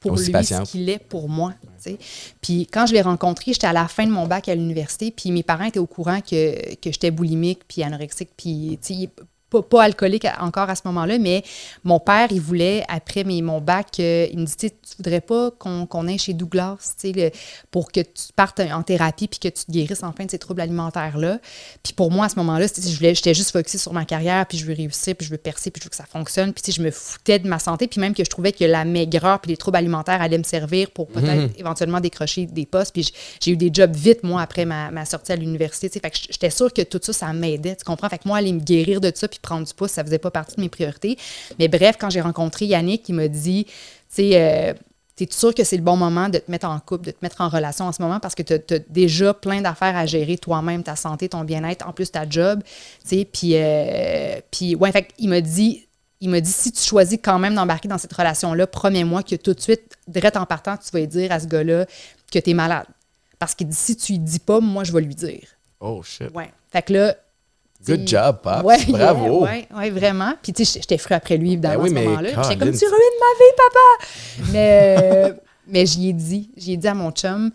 [0.00, 0.66] pour Aussi lui, patiente.
[0.66, 1.52] ce qu'il est pour moi.
[2.40, 5.30] Puis quand je l'ai rencontré, j'étais à la fin de mon bac à l'université, puis
[5.30, 8.78] mes parents étaient au courant que, que j'étais boulimique, puis anorexique, puis
[9.50, 11.42] pas, pas alcoolique encore à ce moment-là, mais
[11.84, 16.08] mon père, il voulait, après mon bac, euh, il me dit, Tu voudrais pas qu'on
[16.08, 17.30] aille chez Douglas, le-
[17.70, 20.60] pour que tu partes en thérapie puis que tu te guérisses enfin de ces troubles
[20.60, 21.38] alimentaires-là.
[21.82, 24.74] Puis pour moi, à ce moment-là, j'étais juste focusée sur ma carrière, puis je veux
[24.74, 26.52] réussir, puis je veux percer, puis je veux que ça fonctionne.
[26.52, 29.40] Puis je me foutais de ma santé, puis même que je trouvais que la maigreur
[29.40, 32.92] puis les troubles alimentaires allaient me servir pour peut-être éventuellement décrocher des postes.
[32.92, 35.88] Puis j'ai eu des jobs vite, moi, après ma, ma sortie à l'université.
[35.88, 38.08] Fait que j'étais sûre que tout ça, ça m'aidait, tu comprends?
[38.08, 40.30] Fait que moi, aller me guérir de ça puis prendre du pouce, ça faisait pas
[40.30, 41.18] partie de mes priorités.
[41.58, 43.72] Mais bref, quand j'ai rencontré Yannick, il m'a dit, tu
[44.08, 44.74] sais, euh,
[45.20, 47.42] T'es sûr que c'est le bon moment de te mettre en couple, de te mettre
[47.42, 48.20] en relation en ce moment?
[48.20, 51.92] Parce que tu as, déjà plein d'affaires à gérer toi-même, ta santé, ton bien-être, en
[51.92, 52.62] plus ta job.
[53.02, 53.28] tu sais.
[53.30, 55.86] Puis, euh, puis ouais, fait il m'a dit,
[56.22, 59.52] il m'a dit si tu choisis quand même d'embarquer dans cette relation-là, promets-moi que tout
[59.52, 61.84] de suite, direct en partant, tu vas dire à ce gars-là
[62.32, 62.86] que tu es malade.
[63.38, 65.48] Parce dit si tu lui dis pas, moi, je vais lui dire.
[65.80, 66.34] Oh shit.
[66.34, 66.50] Ouais.
[66.72, 67.16] Fait que là.
[67.86, 68.62] Good job, Pops.
[68.62, 69.44] Ouais, Bravo.
[69.44, 70.34] Ouais, ouais, vraiment.
[70.42, 72.28] Puis, tu sais, j'étais fru après lui, évidemment, Ben oui, à ce moment-là.
[72.42, 74.52] J'étais comme, tu ruines ma vie, papa!
[74.52, 75.32] Mais, euh,
[75.66, 77.50] mais j'y ai dit, j'y ai dit à mon chum,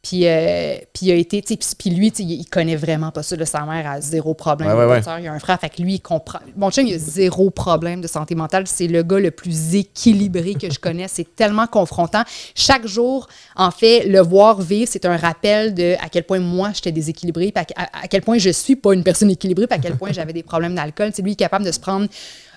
[0.00, 3.24] Puis, euh, puis il a été, tu sais, puis- lui, il il connaît vraiment pas
[3.24, 3.34] ça.
[3.34, 4.68] Là, sa mère a zéro problème.
[4.68, 6.38] Ouais, Il a ouais, il a un frère, fait que lui, il comprend.
[6.56, 8.64] Mon chum, il a zéro problème de santé mentale.
[8.68, 11.08] C'est le gars le plus équilibré que je connais.
[11.08, 12.22] C'est tellement confrontant.
[12.54, 13.26] Chaque jour,
[13.56, 17.50] en fait, le voir vivre, c'est un rappel de à quel point moi, j'étais déséquilibrée,
[17.52, 19.96] puis à, à- à quel point je suis pas une personne équilibrée, puis à quel
[19.96, 21.10] point j'avais des problèmes d'alcool.
[21.12, 22.06] C'est lui qui est capable de se prendre.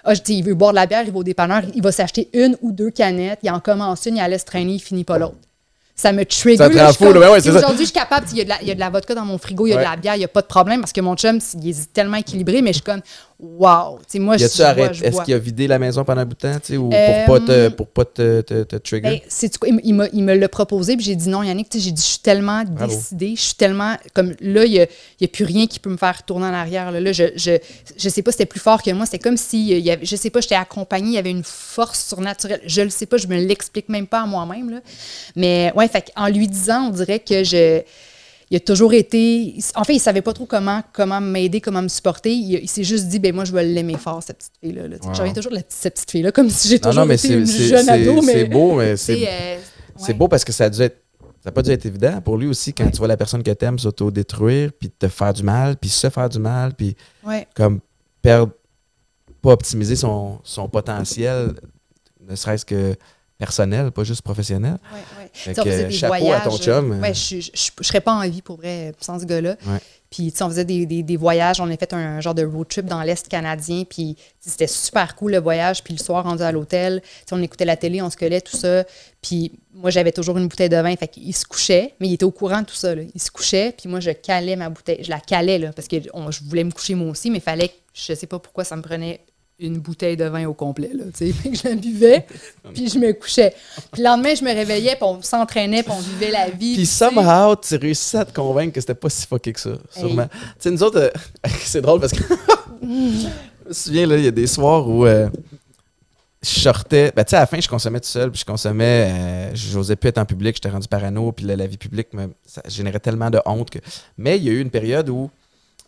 [0.04, 1.92] Ah, je dis, il veut boire de la bière, il va au dépanneur, il va
[1.92, 5.04] s'acheter une ou deux canettes, il en commence une, il la laisse traîner, il finit
[5.04, 5.36] pas l'autre.
[6.02, 6.58] Ça me trigger.
[6.70, 7.48] Là, fou, là, ouais.
[7.48, 8.26] Aujourd'hui, je suis capable.
[8.32, 9.70] Il y, a de la, il y a de la vodka dans mon frigo, il
[9.70, 9.84] y a Ouais.
[9.84, 11.94] de la bière, il n'y a pas de problème parce que mon chum, il est
[11.94, 13.02] tellement équilibré, mais je suis comme,
[13.42, 13.98] wow.
[14.00, 14.50] Tu sais, moi, je, je
[14.94, 16.90] je Est-ce qu'il a vidé la maison pendant un bout de temps, tu sais, ou
[16.94, 19.22] Euh, pour pas te, pour pas te, te, te trigger?
[19.42, 19.70] Ben, quoi,
[20.14, 22.20] il, me l'a proposé, puis j'ai dit non, Yannick, tu sais, j'ai dit, je suis
[22.20, 22.94] tellement Bravo.
[22.96, 25.98] décidée, je suis tellement, comme là, il n'y a, a plus rien qui peut me
[25.98, 26.92] faire tourner en arrière.
[26.92, 27.58] Là, Là, je, je,
[27.98, 30.06] je sais pas, c'était plus fort que moi, c'était comme si, euh, il y avait,
[30.06, 32.62] je sais pas, j'étais accompagnée, il y avait une force surnaturelle.
[32.66, 34.80] Je le sais pas, je me l'explique même pas à moi-même, là.
[35.36, 37.82] Mais ouais, fait en lui disant, on dirait que je
[38.52, 39.56] il a toujours été.
[39.76, 42.32] En fait, il savait pas trop comment, comment m'aider, comment me supporter.
[42.34, 44.88] Il, il s'est juste dit, ben moi, je vais l'aimer fort, cette petite fille-là.
[44.90, 45.00] là.
[45.00, 45.14] Tu Wow.
[45.16, 47.16] Je reviens toujours de la petite- cette petite fille-là, comme si j'ai toujours non, mais
[47.16, 48.22] été une jeune ado.
[48.22, 49.58] Mais c'est beau, mais c'est euh,
[50.08, 50.14] ouais.
[50.14, 50.98] beau parce que ça a dû être.
[51.44, 53.50] Ça n'a pas dû être évident pour lui aussi quand tu vois la personne que
[53.50, 56.96] t'aimes s'auto-détruire, puis te faire du mal, puis se faire du mal, puis
[57.26, 57.48] Ouais.
[57.56, 57.80] comme
[58.22, 58.52] perdre,
[59.42, 61.54] pas optimiser son, son potentiel,
[62.30, 62.96] ne serait-ce que
[63.42, 64.78] personnel, pas juste professionnel.
[65.34, 67.02] Fait sais, on que, faisait des chapeau à voyages, ton chum.
[67.02, 69.56] Ouais, je, je serais pas en vie pour vrai sans ce gars-là.
[69.66, 69.80] Ouais.
[70.12, 71.60] Puis, tu sais, on faisait des, des, des voyages.
[71.60, 73.84] On a fait un, genre de road trip dans l'Est canadien.
[73.90, 75.84] Puis, c'était super cool le voyage.
[75.84, 77.02] Puis, le soir, rendu à l'hôtel,
[77.32, 78.84] on écoutait la télé, on se collait, tout ça.
[79.22, 80.96] Puis, moi, j'avais toujours une bouteille de vin.
[80.96, 82.94] Fait qu'il se couchait, mais il était au courant de tout ça.
[82.94, 83.02] là.
[83.16, 85.04] Il se couchait, puis moi, je calais ma bouteille.
[85.04, 87.42] Je la calais, là, parce que on- je voulais me coucher moi aussi, mais il
[87.42, 89.20] fallait je sais pas pourquoi, ça me prenait
[89.62, 90.92] une bouteille de vin au complet.
[90.94, 91.50] Là, tu sais.
[91.52, 92.26] Que je la buvais,
[92.74, 93.54] puis je me couchais.
[93.92, 96.76] Puis le lendemain, je me réveillais, puis on s'entraînait, puis on vivait la vie.
[96.76, 100.28] Puis somehow, tu réussis à te convaincre que c'était pas si fucké que ça, sûrement.
[100.28, 101.10] Tu sais, nous autres, euh,
[101.64, 102.24] c'est drôle parce que
[102.82, 105.30] je me souviens, là, il y a des soirs où euh,
[106.42, 109.12] je sortais, ben tu sais, à la fin, je consommais tout seul, puis je consommais,
[109.12, 112.30] euh, j'osais plus être en public, j'étais rendu parano, puis la, la vie publique, me,
[112.46, 113.80] ça générait tellement de honte que...
[114.18, 115.30] Mais il y a eu une période où,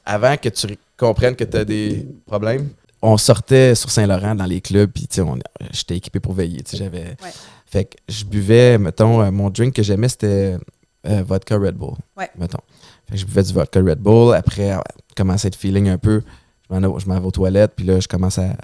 [0.05, 0.67] avant que tu
[0.97, 2.69] comprennes que tu as des problèmes,
[3.05, 5.37] on sortait sur Saint-Laurent dans les clubs, puis tu sais, on-
[5.71, 7.15] j'étais équipé pour veiller, tu sais, j'avais...
[7.67, 10.57] Fait que je buvais, mettons, euh, mon drink que j'aimais, c'était
[11.07, 11.95] euh, vodka Red Bull.
[12.15, 12.29] Ouais.
[12.37, 12.59] Mettons.
[13.07, 14.33] Fait que je buvais du vodka Red Bull.
[14.35, 14.77] Après, euh,
[15.17, 16.21] commençait à être feeling un peu.
[16.69, 18.55] Je m'en je m'en vais aux toilettes, puis là, je commence à,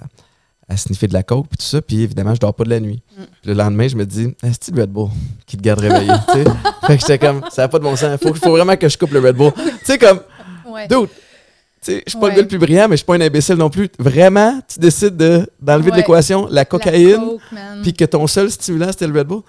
[0.68, 1.82] à sniffer de la coke, puis tout ça.
[1.82, 3.02] Puis évidemment, je dors pas de la nuit.
[3.18, 3.22] Mm.
[3.42, 5.08] Puis le lendemain, je me dis, est-ce le Red Bull
[5.44, 6.12] qui te garde réveillé?
[6.28, 6.44] tu sais?
[6.86, 8.16] Fait que j'étais comme, ça n'a pas de bon sens.
[8.22, 9.52] Faut, faut vraiment que je coupe le Red Bull.
[9.56, 10.20] Tu sais, comme,
[10.66, 10.86] Ouais.
[10.86, 11.08] dude,
[11.86, 12.30] je suis pas Ouais.
[12.30, 13.88] le gars le plus brillant, mais je suis pas un imbécile non plus.
[13.98, 17.38] Vraiment, tu décides de- d'enlever de l'équation la cocaïne
[17.82, 19.42] puis que ton seul stimulant, c'était le Red Bull.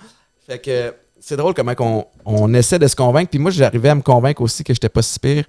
[0.47, 3.29] Fait que c'est drôle comment on, on essaie de se convaincre.
[3.29, 5.45] Puis moi, j'arrivais à me convaincre aussi que j'étais pas si pire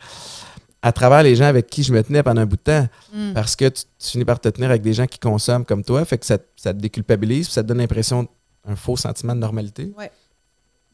[0.84, 2.88] à travers les gens avec qui je me tenais pendant un bout de temps.
[3.14, 3.32] Mm.
[3.34, 6.04] Parce que tu, tu finis par te tenir avec des gens qui consomment comme toi.
[6.04, 8.26] Fait que ça, ça te déculpabilise, puis ça te donne l'impression
[8.66, 9.92] d'un faux sentiment de normalité.
[9.96, 10.10] Ouais.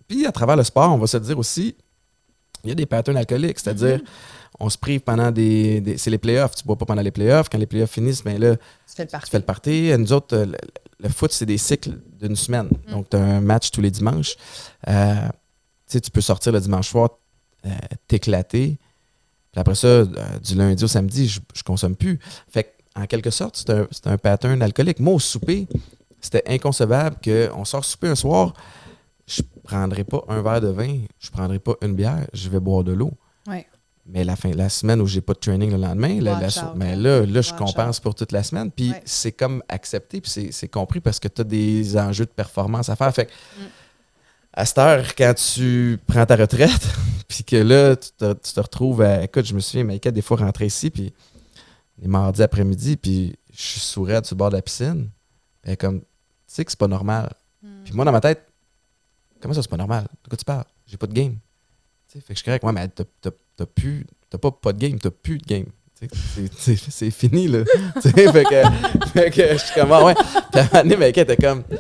[0.06, 1.74] Puis à travers le sport, on va se dire aussi,
[2.65, 3.59] il y a des patterns alcooliques.
[3.59, 4.01] C'est-à-dire,
[4.60, 6.55] on se prive pendant des, des- C'est les playoffs.
[6.56, 7.48] Tu bois pas pendant les playoffs.
[7.48, 9.30] Quand les playoffs finissent, ben là, Tu fais le parti.
[9.30, 9.93] fais le party.
[9.98, 10.56] Nous autres, euh, le,
[11.01, 12.68] le foot, c'est des cycles d'une semaine.
[12.89, 12.90] Mm.
[12.90, 14.35] Donc, tu as un match tous les dimanches.
[14.89, 15.14] Euh,
[15.89, 17.10] tu peux sortir le dimanche soir,
[17.66, 17.70] euh,
[18.09, 18.78] t'éclater.
[19.52, 20.05] Puis après ça, euh,
[20.44, 22.18] du lundi au samedi, je, je consomme plus.
[22.51, 22.68] Fait que,
[23.01, 24.98] en quelque sorte, c'est un, c'est un pattern alcoolique.
[25.01, 25.66] Moi, au souper,
[26.20, 28.55] c'était inconcevable qu'on sort souper un soir,
[29.26, 32.82] je prendrai pas un verre de vin, je prendrai pas une bière, je vais boire
[32.82, 33.12] de l'eau.
[34.10, 36.55] Mais la fin la semaine où j'ai pas de training le lendemain, la- la Watch
[36.55, 36.97] so- out, mais hein.
[36.97, 38.70] là, là, je compense pour toute la semaine.
[38.70, 39.02] Puis Ouais.
[39.05, 42.97] c'est comme accepté, puis c'est- compris parce que tu as des enjeux de performance à
[42.97, 43.14] faire.
[43.14, 43.66] Fait que, Mm.
[44.55, 46.70] à cette heure, quand tu prends ta retraite,
[47.28, 49.22] puis que là, tu te, tu te retrouves à.
[49.24, 51.12] Écoute, je me souviens, Maïka, des fois, rentrer ici, puis
[52.01, 55.10] les mardis après-midi, puis je suis sur le bord de la piscine.
[55.64, 56.06] Est comme, tu
[56.47, 57.30] sais que c'est pas normal.
[57.62, 57.68] Mm.
[57.85, 58.43] Puis moi, dans ma tête,
[59.40, 60.05] comment ça, c'est pas normal?
[60.24, 60.64] De quoi tu parles?
[60.86, 61.35] J'ai pas de game.
[62.09, 62.64] Tu sais, fait que je suis correct.
[62.64, 63.05] Ouais, mais t'as,
[63.59, 64.06] t'as, t'as plus.
[64.30, 65.66] T'as pas pas de game, t'as plus de game.
[66.59, 67.64] C'est, fini, là.
[68.02, 68.12] Fait
[68.44, 70.14] que, fait que je suis comme, ah ouais.
[70.14, 71.76] Puis à un moment donné, était comme, tu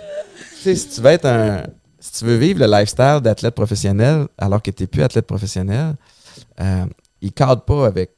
[0.60, 1.62] sais, si tu veux être un.
[2.00, 5.94] Si tu veux vivre le lifestyle d'athlète professionnel alors que tu n'es plus athlète professionnel,
[6.60, 6.84] euh,
[7.20, 8.12] il cadre pas avec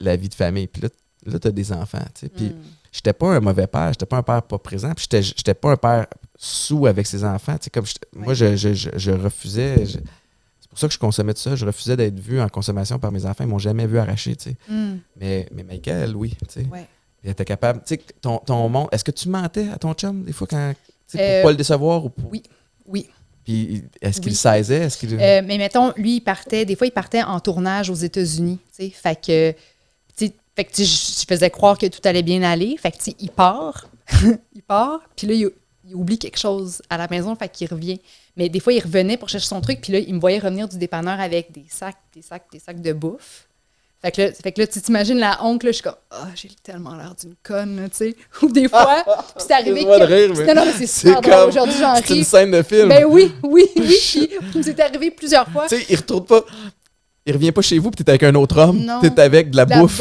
[0.00, 0.66] la vie de famille.
[0.68, 0.88] Puis là,
[1.26, 1.98] là tu as des enfants.
[2.14, 2.28] tu sais.
[2.28, 2.54] Puis Mm.
[2.92, 5.72] j'étais pas un mauvais père, j'étais pas un père pas présent, puis j'étais, j'étais pas
[5.72, 6.06] un père
[6.38, 7.56] sous avec ses enfants.
[7.58, 9.84] tu sais, Comme Moi, je, je- je- je refusais.
[10.76, 11.56] Pour ça que je consommais tout ça.
[11.56, 13.44] Je refusais d'être vu en consommation par mes enfants.
[13.44, 14.36] Ils m'ont jamais vu arracher.
[14.36, 14.56] tu sais.
[14.68, 14.98] Mm.
[15.20, 16.36] Mais, mais Michael, oui.
[16.48, 16.66] tu sais.
[16.70, 16.86] Ouais.
[17.24, 17.80] Il était capable.
[17.86, 18.88] Tu sais, ton, ton monde.
[18.92, 20.74] Est-ce que tu mentais à ton chum des fois quand.
[21.10, 22.30] Pour Euh, pas le décevoir ou pour.
[22.30, 22.42] oui.
[22.86, 23.08] Oui.
[23.44, 24.36] Puis est-ce qu'il Oui.
[24.36, 24.78] saisait?
[24.82, 25.14] Est-ce qu'il...
[25.14, 28.84] Euh, mais mettons, lui, il partait, des fois, il partait en tournage aux États-Unis, tu
[28.84, 28.90] sais.
[28.90, 29.54] Fait que,
[30.56, 32.76] fait que, je faisais croire que tout allait bien aller.
[32.76, 33.88] Fait que, il part,
[34.54, 35.50] il part, puis là, il,
[35.88, 38.00] il oublie quelque chose à la maison, fait qu'il revient.
[38.36, 40.68] Mais des fois, il revenait pour chercher son truc, puis là, il me voyait revenir
[40.68, 43.44] du dépanneur avec des sacs, des sacs, des sacs de bouffe.
[44.02, 46.28] Fait que là, fait que là tu t'imagines la honte, là, je suis comme, ah,
[46.34, 48.16] j'ai tellement l'air d'une conne, tu sais.
[48.42, 51.76] Ou des fois, puis c'est arrivé que- rire, mais Non, non, mais c'est comme- Aujourd'hui,
[51.80, 52.88] j'en C'est une scène de film.
[52.90, 54.28] Ben oui, oui, oui.
[54.52, 55.66] Puis, c'est arrivé plusieurs fois.
[55.66, 56.44] Tu sais, il retourne pas...
[57.26, 58.88] Il revient pas chez vous, puis t'es avec un autre homme.
[59.00, 60.00] T'es avec de la, bouffe.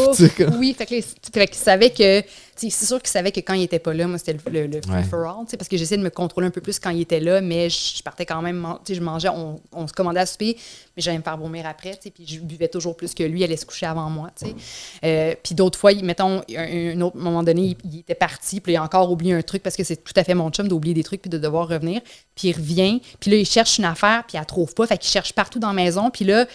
[0.60, 2.24] Oui, fait que, les- fait qu'il savait que.
[2.58, 4.76] C'est sûr qu'il savait que quand il était pas là, moi, c'était le, le, le
[4.76, 5.02] Ouais.
[5.02, 6.90] free for all, tu sais, parce que j'essayais de me contrôler un peu plus quand
[6.90, 10.22] il était là, mais je, je partais quand même, je mangeais, on, on se commandait
[10.22, 10.56] à souper,
[10.96, 13.58] mais j'allais me faire vomir après, puis je buvais toujours plus que lui, il allait
[13.58, 14.56] se coucher avant moi, tu sais.
[15.04, 18.72] Euh, puis d'autres fois, mettons, un, un autre moment donné, il, il était parti, puis
[18.72, 20.94] il a encore oublié un truc, parce que c'est tout à fait mon chum d'oublier
[20.94, 22.00] des trucs, puis de devoir revenir,
[22.36, 24.98] puis il revient, puis là, il cherche une affaire, puis il la trouve pas, fait
[24.98, 26.46] qu'il cherche partout dans la maison, puis là,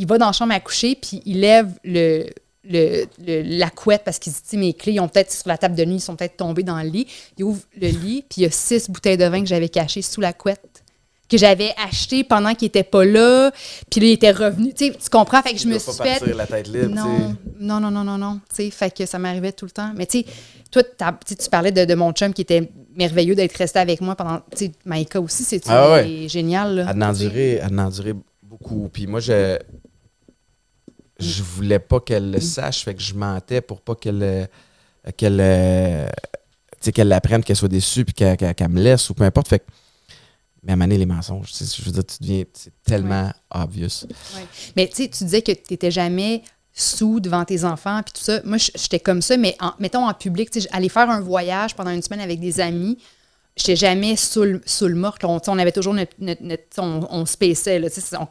[0.00, 2.26] il va dans la chambre à coucher, puis il lève le,
[2.64, 5.58] le, le- la couette parce qu'il se dit, mes clés, ils ont peut-être sur la
[5.58, 7.06] table de nuit, ils sont peut-être tombés dans le lit.
[7.38, 10.00] Il ouvre le lit, puis il y a six bouteilles de vin que j'avais cachées
[10.02, 10.82] sous la couette,
[11.28, 13.50] que j'avais achetées pendant qu'il était pas là,
[13.90, 14.72] puis là, il était revenu.
[14.74, 15.42] Tu sais, tu comprends?
[15.42, 16.34] Fait que je me suis fait.
[16.34, 16.88] la tête libre.
[16.94, 18.40] Non, non, non, non, non, non.
[18.48, 19.92] Tu sais, fait que ça m'arrivait tout le temps.
[19.94, 20.26] Mais tu sais,
[20.70, 24.38] toi, tu parlais de, de mon chum qui était merveilleux d'être resté avec moi pendant.
[24.56, 26.26] Tu sais, Maïka aussi, c'est Ah ouais.
[26.28, 26.74] génial.
[26.76, 28.88] Là, Elle en enduré beaucoup.
[28.92, 29.56] Puis moi, je
[31.20, 34.46] je voulais pas qu'elle le sache, fait que je mentais pour pas qu'elle euh,
[35.16, 36.08] qu'elle euh,
[36.94, 38.36] qu'elle l'apprenne, qu'elle soit déçue, puis qu'elle
[38.68, 39.48] me laisse ou peu importe.
[39.48, 39.64] Fait que,
[40.62, 44.04] mais à maner les mensonges, je veux dire, tu deviens, c'est tellement obvious.
[44.34, 44.46] Ouais.
[44.76, 46.42] Mais tu sais, tu disais que tu n'étais jamais
[46.72, 48.40] sous devant tes enfants puis tout ça.
[48.44, 51.74] Moi, j'étais comme ça, mais en- mettons en public, tu sais, aller faire un voyage
[51.74, 52.98] pendant une semaine avec des amis,
[53.60, 55.26] j'étais jamais sous le, sous le meurtre.
[55.28, 56.12] On, on avait toujours notre.
[56.78, 57.80] on, on se paissait,
[58.18, 58.26] on,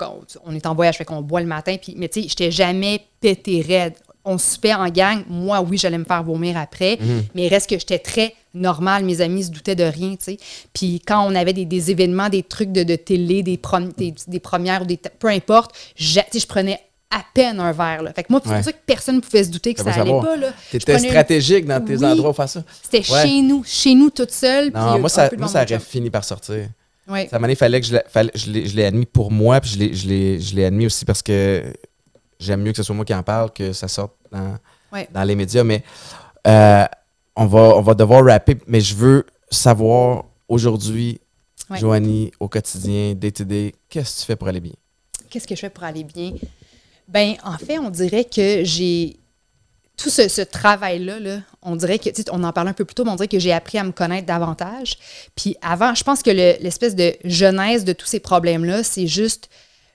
[0.45, 3.01] on est en voyage, fait qu'on boit le matin, puis, mais tu sais, j'étais jamais
[3.21, 3.93] pété raide.
[4.25, 5.23] On soupait en gang.
[5.29, 6.99] Moi, oui, j'allais me faire vomir après,
[7.33, 9.05] mais il reste que j'étais très normale.
[9.05, 10.37] Mes amis se doutaient de rien, tu sais.
[10.73, 14.13] Puis quand on avait des, des événements, des trucs de, de télé, des, prom- des,
[14.27, 14.97] des premières ou des...
[14.97, 16.79] Peu importe, je prenais
[17.11, 18.13] à peine un verre, là.
[18.13, 18.55] Fait que moi, c'est Ouais.
[18.57, 20.23] pour ça que personne ne pouvait se douter que Ça ça, allait savoir.
[20.25, 20.35] pas,
[20.79, 22.05] prenais une- stratégique dans tes Oui.
[22.05, 22.63] endroits où faire ça.
[22.83, 23.21] C'était Ouais.
[23.23, 24.71] chez nous, chez nous toute seule.
[24.71, 26.67] Non, moi, ça, moi, ça aurait fini par sortir.
[27.07, 27.27] Ouais.
[27.31, 29.71] Ça m'a fallait que je l'ai, fallait- je l'ai, je l'ai admis pour moi, puis
[29.71, 31.63] je l'ai, je, l'ai, je l'ai admis aussi parce que
[32.39, 34.57] j'aime mieux que ce soit moi qui en parle que ça sorte dans,
[34.93, 35.07] Ouais.
[35.11, 35.63] dans les médias.
[35.63, 35.83] Mais
[36.45, 36.85] euh,
[37.35, 41.19] on, va, on va devoir rapper, mais je veux savoir aujourd'hui,
[41.71, 41.77] Ouais.
[41.79, 44.73] Joanie, au quotidien, day to day, qu'est-ce que tu fais pour aller bien?
[45.29, 46.33] Qu'est-ce que je fais pour aller bien?
[47.09, 49.17] Ben, en fait, on dirait que j'ai.
[49.97, 53.03] Tout ce, ce travail-là, là, on dirait que, on en parlait un peu plus tôt,
[53.03, 54.93] mais on dirait que j'ai appris à me connaître davantage.
[55.35, 59.49] Puis avant, je pense que le- l'espèce de genèse de tous ces problèmes-là, c'est juste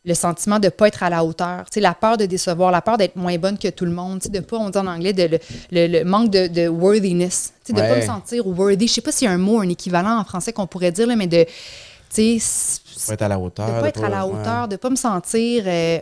[0.05, 1.65] le sentiment de ne pas être à la hauteur.
[1.77, 4.59] La peur de décevoir, la peur d'être moins bonne que tout le monde, de pas,
[4.59, 5.39] on dit en anglais, de, le,
[5.73, 8.87] le- le manque de, de worthiness, de ne pas me sentir worthy.
[8.87, 11.07] Je sais pas s'il y a un mot, un équivalent en français qu'on pourrait dire,
[11.07, 11.47] là, mais de,
[12.15, 13.67] tu sais, Pas être à la hauteur.
[13.75, 14.35] de pas être à la ouais.
[14.39, 15.99] hauteur, de pas me sentir euh,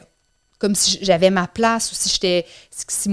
[0.62, 2.46] comme si j'avais ma place ou si j'étais.
[2.70, 3.08] si- si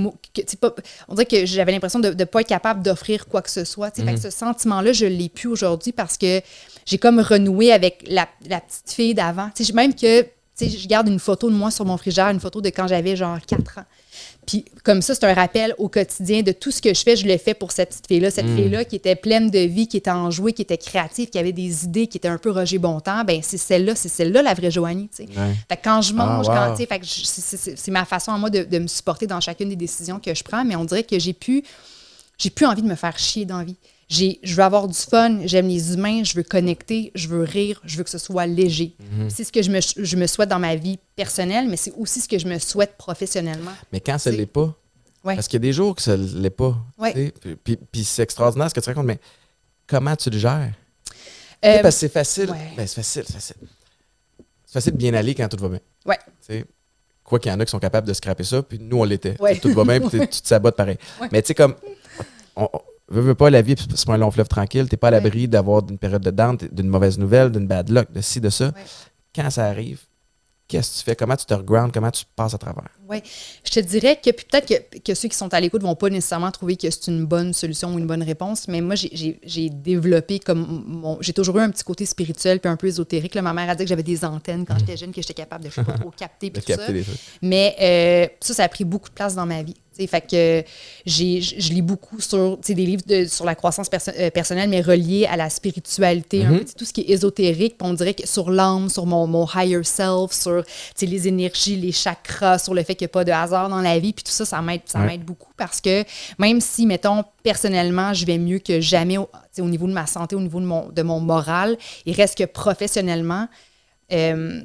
[1.08, 3.94] on dirait que j'avais l'impression de ne pas être capable d'offrir quoi que ce soit.
[3.96, 4.14] Fait Mhm.
[4.16, 6.42] que ce sentiment-là, je ne l'ai plus aujourd'hui parce que
[6.86, 9.50] j'ai comme renoué avec la, la petite fille d'avant.
[9.74, 12.62] Même que tu sais, je garde une photo de moi sur mon frigère, une photo
[12.62, 13.86] de quand j'avais genre 4 ans.
[14.50, 17.28] Puis comme ça, c'est un rappel au quotidien de tout ce que je fais, je
[17.28, 18.30] le fais pour cette petite fille-là.
[18.30, 18.32] Mm.
[18.32, 21.52] Cette fille-là qui était pleine de vie, qui était enjouée, qui était créative, qui avait
[21.52, 24.72] des idées, qui était un peu Roger Bontemps, ben c'est celle-là, c'est celle-là la vraie
[24.72, 25.30] Joanie, tu sais.
[25.40, 25.54] Ouais.
[25.70, 26.76] Fait que quand je mange, Ah, wow.
[26.78, 30.34] quand, c'est- ma façon à moi de, de me supporter dans chacune des décisions que
[30.34, 31.62] je prends, mais on dirait que j'ai plus,
[32.40, 33.76] j'ai plus envie de me faire chier dans la vie.
[34.10, 37.80] J'ai- Je veux avoir du fun, j'aime les humains, je veux connecter, je veux rire,
[37.86, 38.96] je veux que ce soit léger.
[39.00, 39.30] Mhm.
[39.30, 42.20] C'est ce que je me, je me souhaite dans ma vie personnelle, mais c'est aussi
[42.20, 43.72] ce que je me souhaite professionnellement.
[43.94, 44.38] Mais quand ça sais?
[44.38, 44.74] l'est pas,
[45.24, 45.36] Ouais.
[45.36, 46.76] parce qu'il y a des jours que ça l'est pas.
[46.98, 47.32] Ouais.
[47.64, 49.20] Puis, puis- c'est extraordinaire ce que tu racontes, mais
[49.86, 50.74] comment tu le gères?
[51.64, 52.50] Euh, parce que c'est facile.
[52.52, 52.72] ouais.
[52.78, 53.56] Ben, c'est facile, c'est facile.
[54.66, 55.80] C'est facile de bien aller quand tout va bien.
[56.06, 56.18] Ouais.
[56.48, 56.66] Tu sais,
[57.24, 59.40] Quoi qu'il y en a qui sont capables de scraper ça, puis nous, on l'était.
[59.40, 59.56] Ouais.
[59.60, 60.98] Tout va bien, puis tu te sabotes pareil.
[61.32, 61.76] Mais tu sais, comme,
[62.56, 62.68] on,
[63.12, 65.12] on veut, veut pas la vie, c'est pas un long fleuve tranquille, t'es pas à
[65.12, 68.50] l'abri d'avoir une période de dente, d'une mauvaise nouvelle, d'une bad luck, de ci, de
[68.50, 68.72] ça.
[69.36, 70.00] Quand ça arrive,
[70.68, 71.16] qu'est-ce que tu fais?
[71.16, 71.92] Comment tu te regrounds?
[71.92, 72.90] Comment tu passes à travers?
[73.10, 73.22] Oui.
[73.64, 76.10] Je te dirais que puis peut-être que, que ceux qui sont à l'écoute vont pas
[76.10, 80.38] nécessairement trouver que c'est une bonne solution ou une bonne réponse, mais moi, j'ai- développé
[80.40, 81.18] comme mon.
[81.22, 83.34] J'ai toujours eu un petit côté spirituel puis un peu ésotérique.
[83.34, 83.42] là.
[83.42, 85.70] ma mère a dit que j'avais des antennes quand j'étais jeune, que j'étais capable de,
[85.70, 87.04] je sais pas trop, capter puis tout capter.
[87.42, 89.76] Mais euh, ça, ça a pris beaucoup de place dans ma vie.
[90.08, 90.64] Fait que
[91.06, 94.82] j'ai, je lis beaucoup sur des livres de- sur la croissance perso- euh, personnelle, mais
[94.82, 97.76] reliés à la spiritualité, un peu, t'sais, tout ce qui est ésotérique.
[97.82, 100.64] On dirait que sur l'âme, sur mon, mon higher self, sur
[101.02, 104.00] les énergies, les chakras, sur le fait qu'il n'y a pas de hasard dans la
[104.00, 105.06] vie, puis tout ça, ça m'aide, ça Ouais.
[105.08, 106.04] m'aide beaucoup parce que
[106.38, 109.28] même si, mettons, personnellement, je vais mieux que jamais au
[109.66, 113.48] niveau de ma santé, au niveau de mon, de mon moral, il reste que professionnellement,
[114.12, 114.62] euh,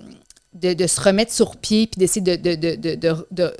[0.54, 3.52] de, de se remettre sur pied puis d'essayer de, de, de, de, de- de,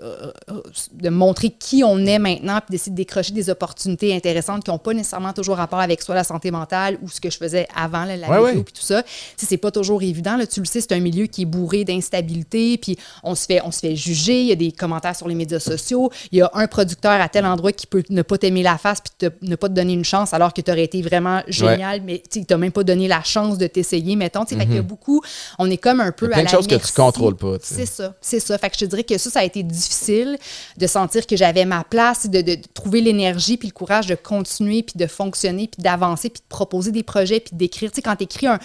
[0.93, 4.79] de montrer qui on est maintenant puis d'essayer de décrocher des opportunités intéressantes qui n'ont
[4.79, 8.05] pas nécessairement toujours rapport avec soit la santé mentale ou ce que je faisais avant
[8.05, 8.53] là, la Ouais, ouais.
[8.63, 9.03] puis tout ça.
[9.37, 10.37] C'est pas toujours évident.
[10.37, 13.61] Là, tu le sais, c'est un milieu qui est bourré d'instabilité puis on se, fait,
[13.65, 14.41] on se fait juger.
[14.43, 16.11] Il y a des commentaires sur les médias sociaux.
[16.33, 19.01] Il y a un producteur à tel endroit qui peut ne pas t'aimer la face
[19.01, 22.03] puis te- ne pas te donner une chance alors que tu aurais été vraiment génial,
[22.03, 24.45] mais tu il t'a même pas donné la chance de t'essayer, mettons.
[24.47, 25.23] Sais, Fait qu'il y a beaucoup,
[25.59, 26.51] on est comme un peu Il à la
[26.87, 27.75] tu contrôles pas, tu sais.
[27.75, 28.59] C'est ça, c'est ça.
[28.59, 30.39] Fait que je te dirais que ça, ça a été difficile
[30.77, 34.15] de sentir que j'avais ma place, de, de- de trouver l'énergie puis le courage de
[34.15, 37.91] continuer puis de fonctionner puis d'avancer puis de proposer des projets puis d'écrire.
[37.91, 38.59] Tu sais, quand tu écris un,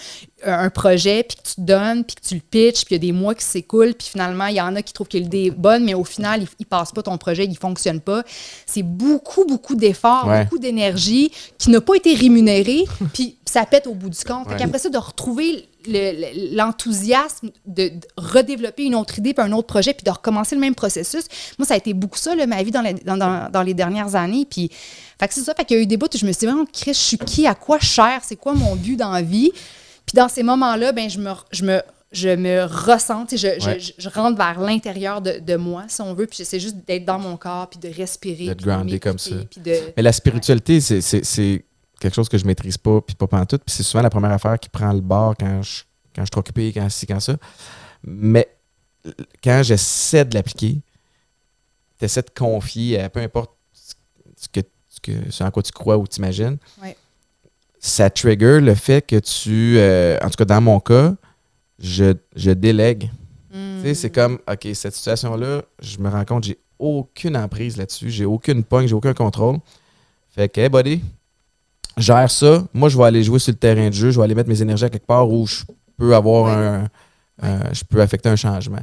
[0.44, 3.08] un projet puis que tu te donnes puis que tu le pitches puis il y
[3.08, 5.46] a des mois qui s'écoulent puis finalement, il y en a qui trouvent que l'idée
[5.46, 8.22] est bonne, mais au final, il, il passe pas ton projet, il fonctionne pas.
[8.66, 10.44] C'est beaucoup, beaucoup d'efforts, Ouais.
[10.44, 14.48] beaucoup d'énergie qui n'a pas été rémunérée puis ça pète au bout du compte.
[14.48, 19.44] Fait qu'après ça, de retrouver le- le- l'enthousiasme de, de redévelopper une autre idée puis
[19.44, 21.24] un autre projet puis de recommencer le même processus.
[21.58, 23.74] Moi, ça a été beaucoup ça, là, ma vie dans, les- dans, dans- dans les
[23.74, 24.46] dernières années.
[24.48, 24.70] Puis,
[25.18, 25.54] fait que c'est ça.
[25.54, 26.98] Fait qu'il y a eu des bouts où je me suis dit, vraiment, Chris, je
[26.98, 27.46] suis qui?
[27.46, 28.20] À quoi cher?
[28.22, 29.50] C'est quoi mon but dans la vie?
[30.06, 31.80] Puis dans ces moments-là, ben, je me, je me,
[32.12, 33.78] je me ressens, je, Ouais.
[33.78, 37.04] je, je- rentre vers l'intérieur de, de moi, si on veut, puis j'essaie juste d'être
[37.04, 38.46] dans mon corps, puis de respirer.
[38.46, 39.44] De groundé comme m'écouter, ça.
[39.48, 41.64] puis de- Mais la spiritualité, c'est c'est
[42.00, 43.62] quelque chose que je maîtrise pas, puis pas pantoute.
[43.64, 45.82] Puis c'est souvent la première affaire qui prend le bord quand je,
[46.14, 47.36] quand je suis occupé, quand ci, quand ça.
[48.02, 48.48] Mais
[49.44, 50.80] quand j'essaie de l'appliquer,
[51.98, 55.72] tu essaies de confier à peu importe ce que, ce que, ce en quoi tu
[55.72, 56.56] crois ou t'imagines.
[56.82, 56.96] Ouais.
[57.78, 61.14] Ça trigger le fait que tu, euh, en tout cas dans mon cas,
[61.78, 63.10] je, je délègue.
[63.52, 68.10] Tu sais, c'est comme, OK, cette situation-là, je me rends compte, j'ai aucune emprise là-dessus,
[68.10, 69.58] j'ai aucune pogne, j'ai aucun contrôle.
[70.28, 71.02] Fait que, hey, buddy,
[72.00, 72.66] gère ça.
[72.74, 74.60] Moi, je vais aller jouer sur le terrain de jeu, je vais aller mettre mes
[74.62, 75.62] énergies à quelque part où je
[75.96, 76.66] peux avoir Ouais.
[76.66, 76.88] un.
[77.42, 78.82] un- je peux affecter un changement.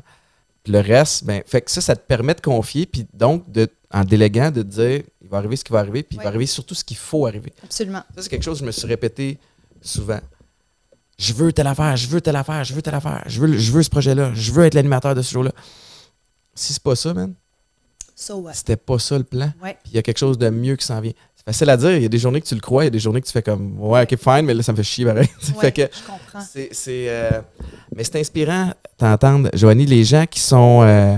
[0.63, 3.67] Puis le reste, ben, fait que ça, ça te permet de confier, puis donc, de,
[3.93, 6.29] en déléguant, de te dire, il va arriver ce qui va arriver, puis il va
[6.29, 7.53] arriver surtout ce qu'il faut arriver.
[7.63, 8.03] Absolument.
[8.15, 9.37] Ça, c'est quelque chose que je me suis répété
[9.81, 10.19] souvent.
[11.19, 13.71] Je veux telle affaire, je veux telle affaire, je veux telle affaire, je veux, je
[13.71, 15.51] veux ce projet-là, je veux être l'animateur de ce show-là.
[16.53, 17.33] Si c'est pas ça, man,
[18.15, 18.53] So what?
[18.53, 19.51] c'était pas ça le plan.
[19.61, 19.77] Ouais.
[19.83, 21.13] Puis il y a quelque chose de mieux qui s'en vient.
[21.47, 21.95] C'est facile à dire.
[21.95, 23.25] Il y a des journées que tu le crois, il y a des journées que
[23.25, 25.29] tu fais comme Ouais, ok, fine, mais là, ça me fait chier pareil.
[25.55, 26.41] Ouais, fait que je comprends.
[26.41, 26.69] c'est.
[26.73, 27.41] c'est, euh,
[27.95, 31.15] mais c'est inspirant d'entendre, Joanie, les gens qui sont, euh,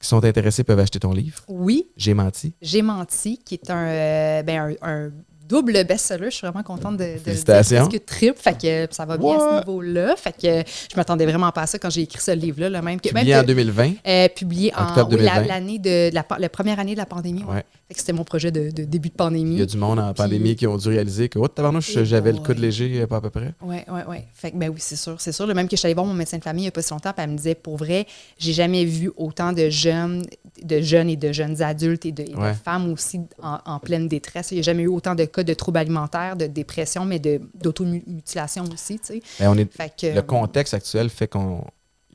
[0.00, 1.38] qui sont intéressés peuvent acheter ton livre.
[1.46, 2.54] Oui, J'ai menti.
[2.60, 5.10] J'ai menti, qui est un, euh, ben, un, un
[5.48, 6.30] double best-seller.
[6.30, 7.86] Je suis vraiment contente de, de le dire, Félicitations.
[7.88, 8.38] presque triple.
[8.40, 8.58] Fait
[8.88, 10.14] que ça va bien à ce niveau-là.
[10.16, 12.68] Fait que je m'attendais vraiment pas à ça quand j'ai écrit ce livre-là.
[12.70, 13.92] là, même que, même Publié en que- 2020.
[14.06, 15.46] euh, publié en Octobre oui, 2020.
[15.46, 17.44] l'année de, de la, la première année de la pandémie.
[17.44, 17.54] ouais.
[17.56, 17.64] Ouais.
[17.88, 19.56] Fait que c'était mon projet de, de début de Il pandémie.
[19.58, 22.32] y a du monde en Puis- pandémie qui ont dû réaliser que, oh, tabarnouche, j'avais
[22.32, 22.46] le boy.
[22.46, 23.52] coude léger, euh, pas à peu près.
[23.62, 24.16] Oui, oui, oui.
[24.34, 25.14] Fait que, ben oui, c'est sûr.
[25.20, 25.46] C'est sûr.
[25.46, 26.82] Le même que je suis allée voir mon médecin de famille il n'y a pas
[26.82, 28.06] si longtemps, puis elle me disait, pour vrai,
[28.38, 30.24] j'ai jamais vu autant de jeunes,
[30.64, 32.54] de jeunes et de jeunes adultes et de, et de Ouais.
[32.54, 34.50] femmes aussi en, en pleine détresse.
[34.50, 38.64] Il n'y a jamais eu autant de cas de troubles alimentaires, de dépression, mais d'automutilation
[38.72, 39.22] aussi, tu sais.
[39.40, 41.64] Mais on est, Fait que, le contexte actuel fait qu'on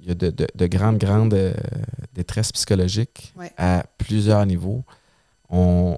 [0.03, 1.53] il y a de, de- de grandes, grandes euh,
[2.13, 3.51] détresses psychologiques Ouais.
[3.57, 4.83] à plusieurs niveaux.
[5.49, 5.97] On,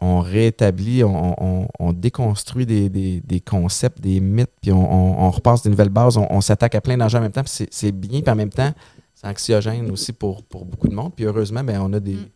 [0.00, 5.62] on réétablit, on, on- on déconstruit des, des- des concepts, des mythes, puis on, repasse
[5.62, 6.18] des nouvelles bases.
[6.18, 8.50] On, on s'attaque à plein d'enjeux en même temps, puis c'est- bien, puis en même
[8.50, 8.72] temps,
[9.14, 11.14] c'est anxiogène aussi pour, pour beaucoup de monde.
[11.16, 12.28] Puis heureusement, ben, on a des, Mm.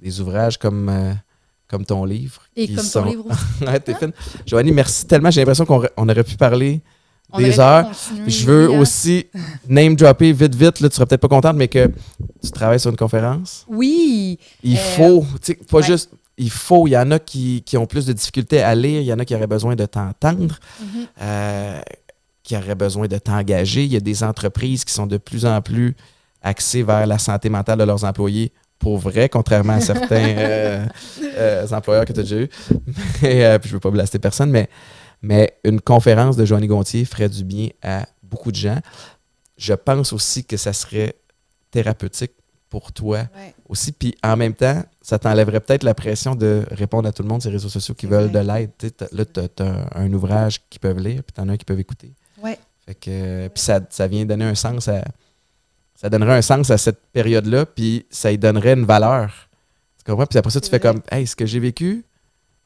[0.00, 1.14] des ouvrages comme, euh,
[1.72, 2.42] comme ton livre.
[2.54, 3.64] Et comme sont- ton livre aussi.
[3.68, 4.12] ouais, t'es fine.
[4.46, 5.30] Joanie, merci tellement.
[5.32, 6.82] J'ai l'impression qu'on on aurait pu parler
[7.32, 7.90] On des heures.
[8.26, 9.26] Je veux aussi
[9.66, 10.80] name dropper vite, vite.
[10.80, 11.90] Là, tu seras peut-être pas contente, mais que
[12.44, 13.64] tu travailles sur une conférence.
[13.68, 15.82] Oui, Il Euh, faut, tu sais, pas ouais.
[15.82, 16.10] juste.
[16.38, 19.06] Il faut, il y en a qui, qui ont plus de difficultés à lire, il
[19.06, 21.06] y en a qui auraient besoin de t'entendre, Mhm.
[21.22, 21.80] euh,
[22.42, 23.84] qui auraient besoin de t'engager.
[23.84, 25.94] Il y a des entreprises qui sont de plus en plus
[26.42, 28.50] axées vers la santé mentale de leurs employés,
[28.82, 30.84] pour vrai, contrairement à certains euh,
[31.22, 32.48] euh, employeurs que tu as déjà eu.
[33.22, 34.68] Mais, euh, puis je veux pas blaster personne, mais,
[35.22, 38.80] mais une conférence de Joanie Gontier ferait du bien à beaucoup de gens.
[39.56, 41.14] Je pense aussi que ça serait
[41.70, 42.32] thérapeutique
[42.68, 43.54] pour toi Ouais.
[43.68, 43.92] aussi.
[43.92, 47.40] Puis en même temps, ça t'enlèverait peut-être la pression de répondre à tout le monde
[47.40, 48.42] sur les réseaux sociaux qui veulent vrai.
[48.42, 48.70] de l'aide.
[49.12, 51.78] Là, tu as, un ouvrage qu'ils peuvent lire, puis tu en as un qu'ils peuvent
[51.78, 52.14] écouter.
[52.42, 52.58] Ouais.
[52.84, 55.04] Fait que, puis ça, ça vient donner un sens à.
[56.02, 59.32] Ça donnerait un sens à cette période-là, puis ça y donnerait une valeur.
[60.04, 60.26] Tu comprends?
[60.26, 62.04] Puis après ça, tu fais comme, hey, ce que j'ai vécu,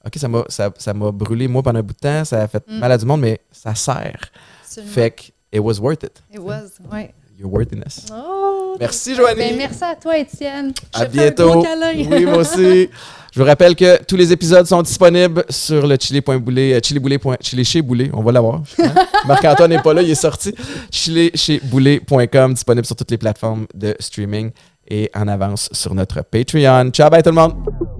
[0.07, 2.49] OK, ça m'a ça, ça m'a brûlé moi pendant un bout de temps, ça a
[2.49, 2.79] fait Mm.
[2.79, 4.31] mal à du monde, mais ça sert.
[4.63, 4.93] Absolument.
[4.93, 5.23] Fait que,
[5.53, 6.23] it was worth it.
[6.33, 7.13] It was, ouais.
[7.39, 8.07] Your worthiness.
[8.13, 9.37] Oh, Merci, Joanie.
[9.37, 10.73] Ben, merci à toi, Étienne.
[10.95, 11.51] Je À te fais un bientôt.
[11.53, 11.67] gros.
[12.11, 12.89] Oui, moi aussi.
[13.33, 17.19] Je vous rappelle que tous les épisodes sont disponibles sur le chili.boulet, euh, chiliboulet.
[17.43, 18.63] Chili chez Boulet, on va l'avoir.
[18.79, 18.93] Hein?
[19.27, 20.55] Marc-Antoine n'est pas là, il est sorti.
[20.91, 24.53] Chili chez Boulet.com, disponible sur toutes les plateformes de streaming
[24.89, 26.89] et en avance sur notre Patreon.
[26.93, 27.96] Ciao, bye tout le monde!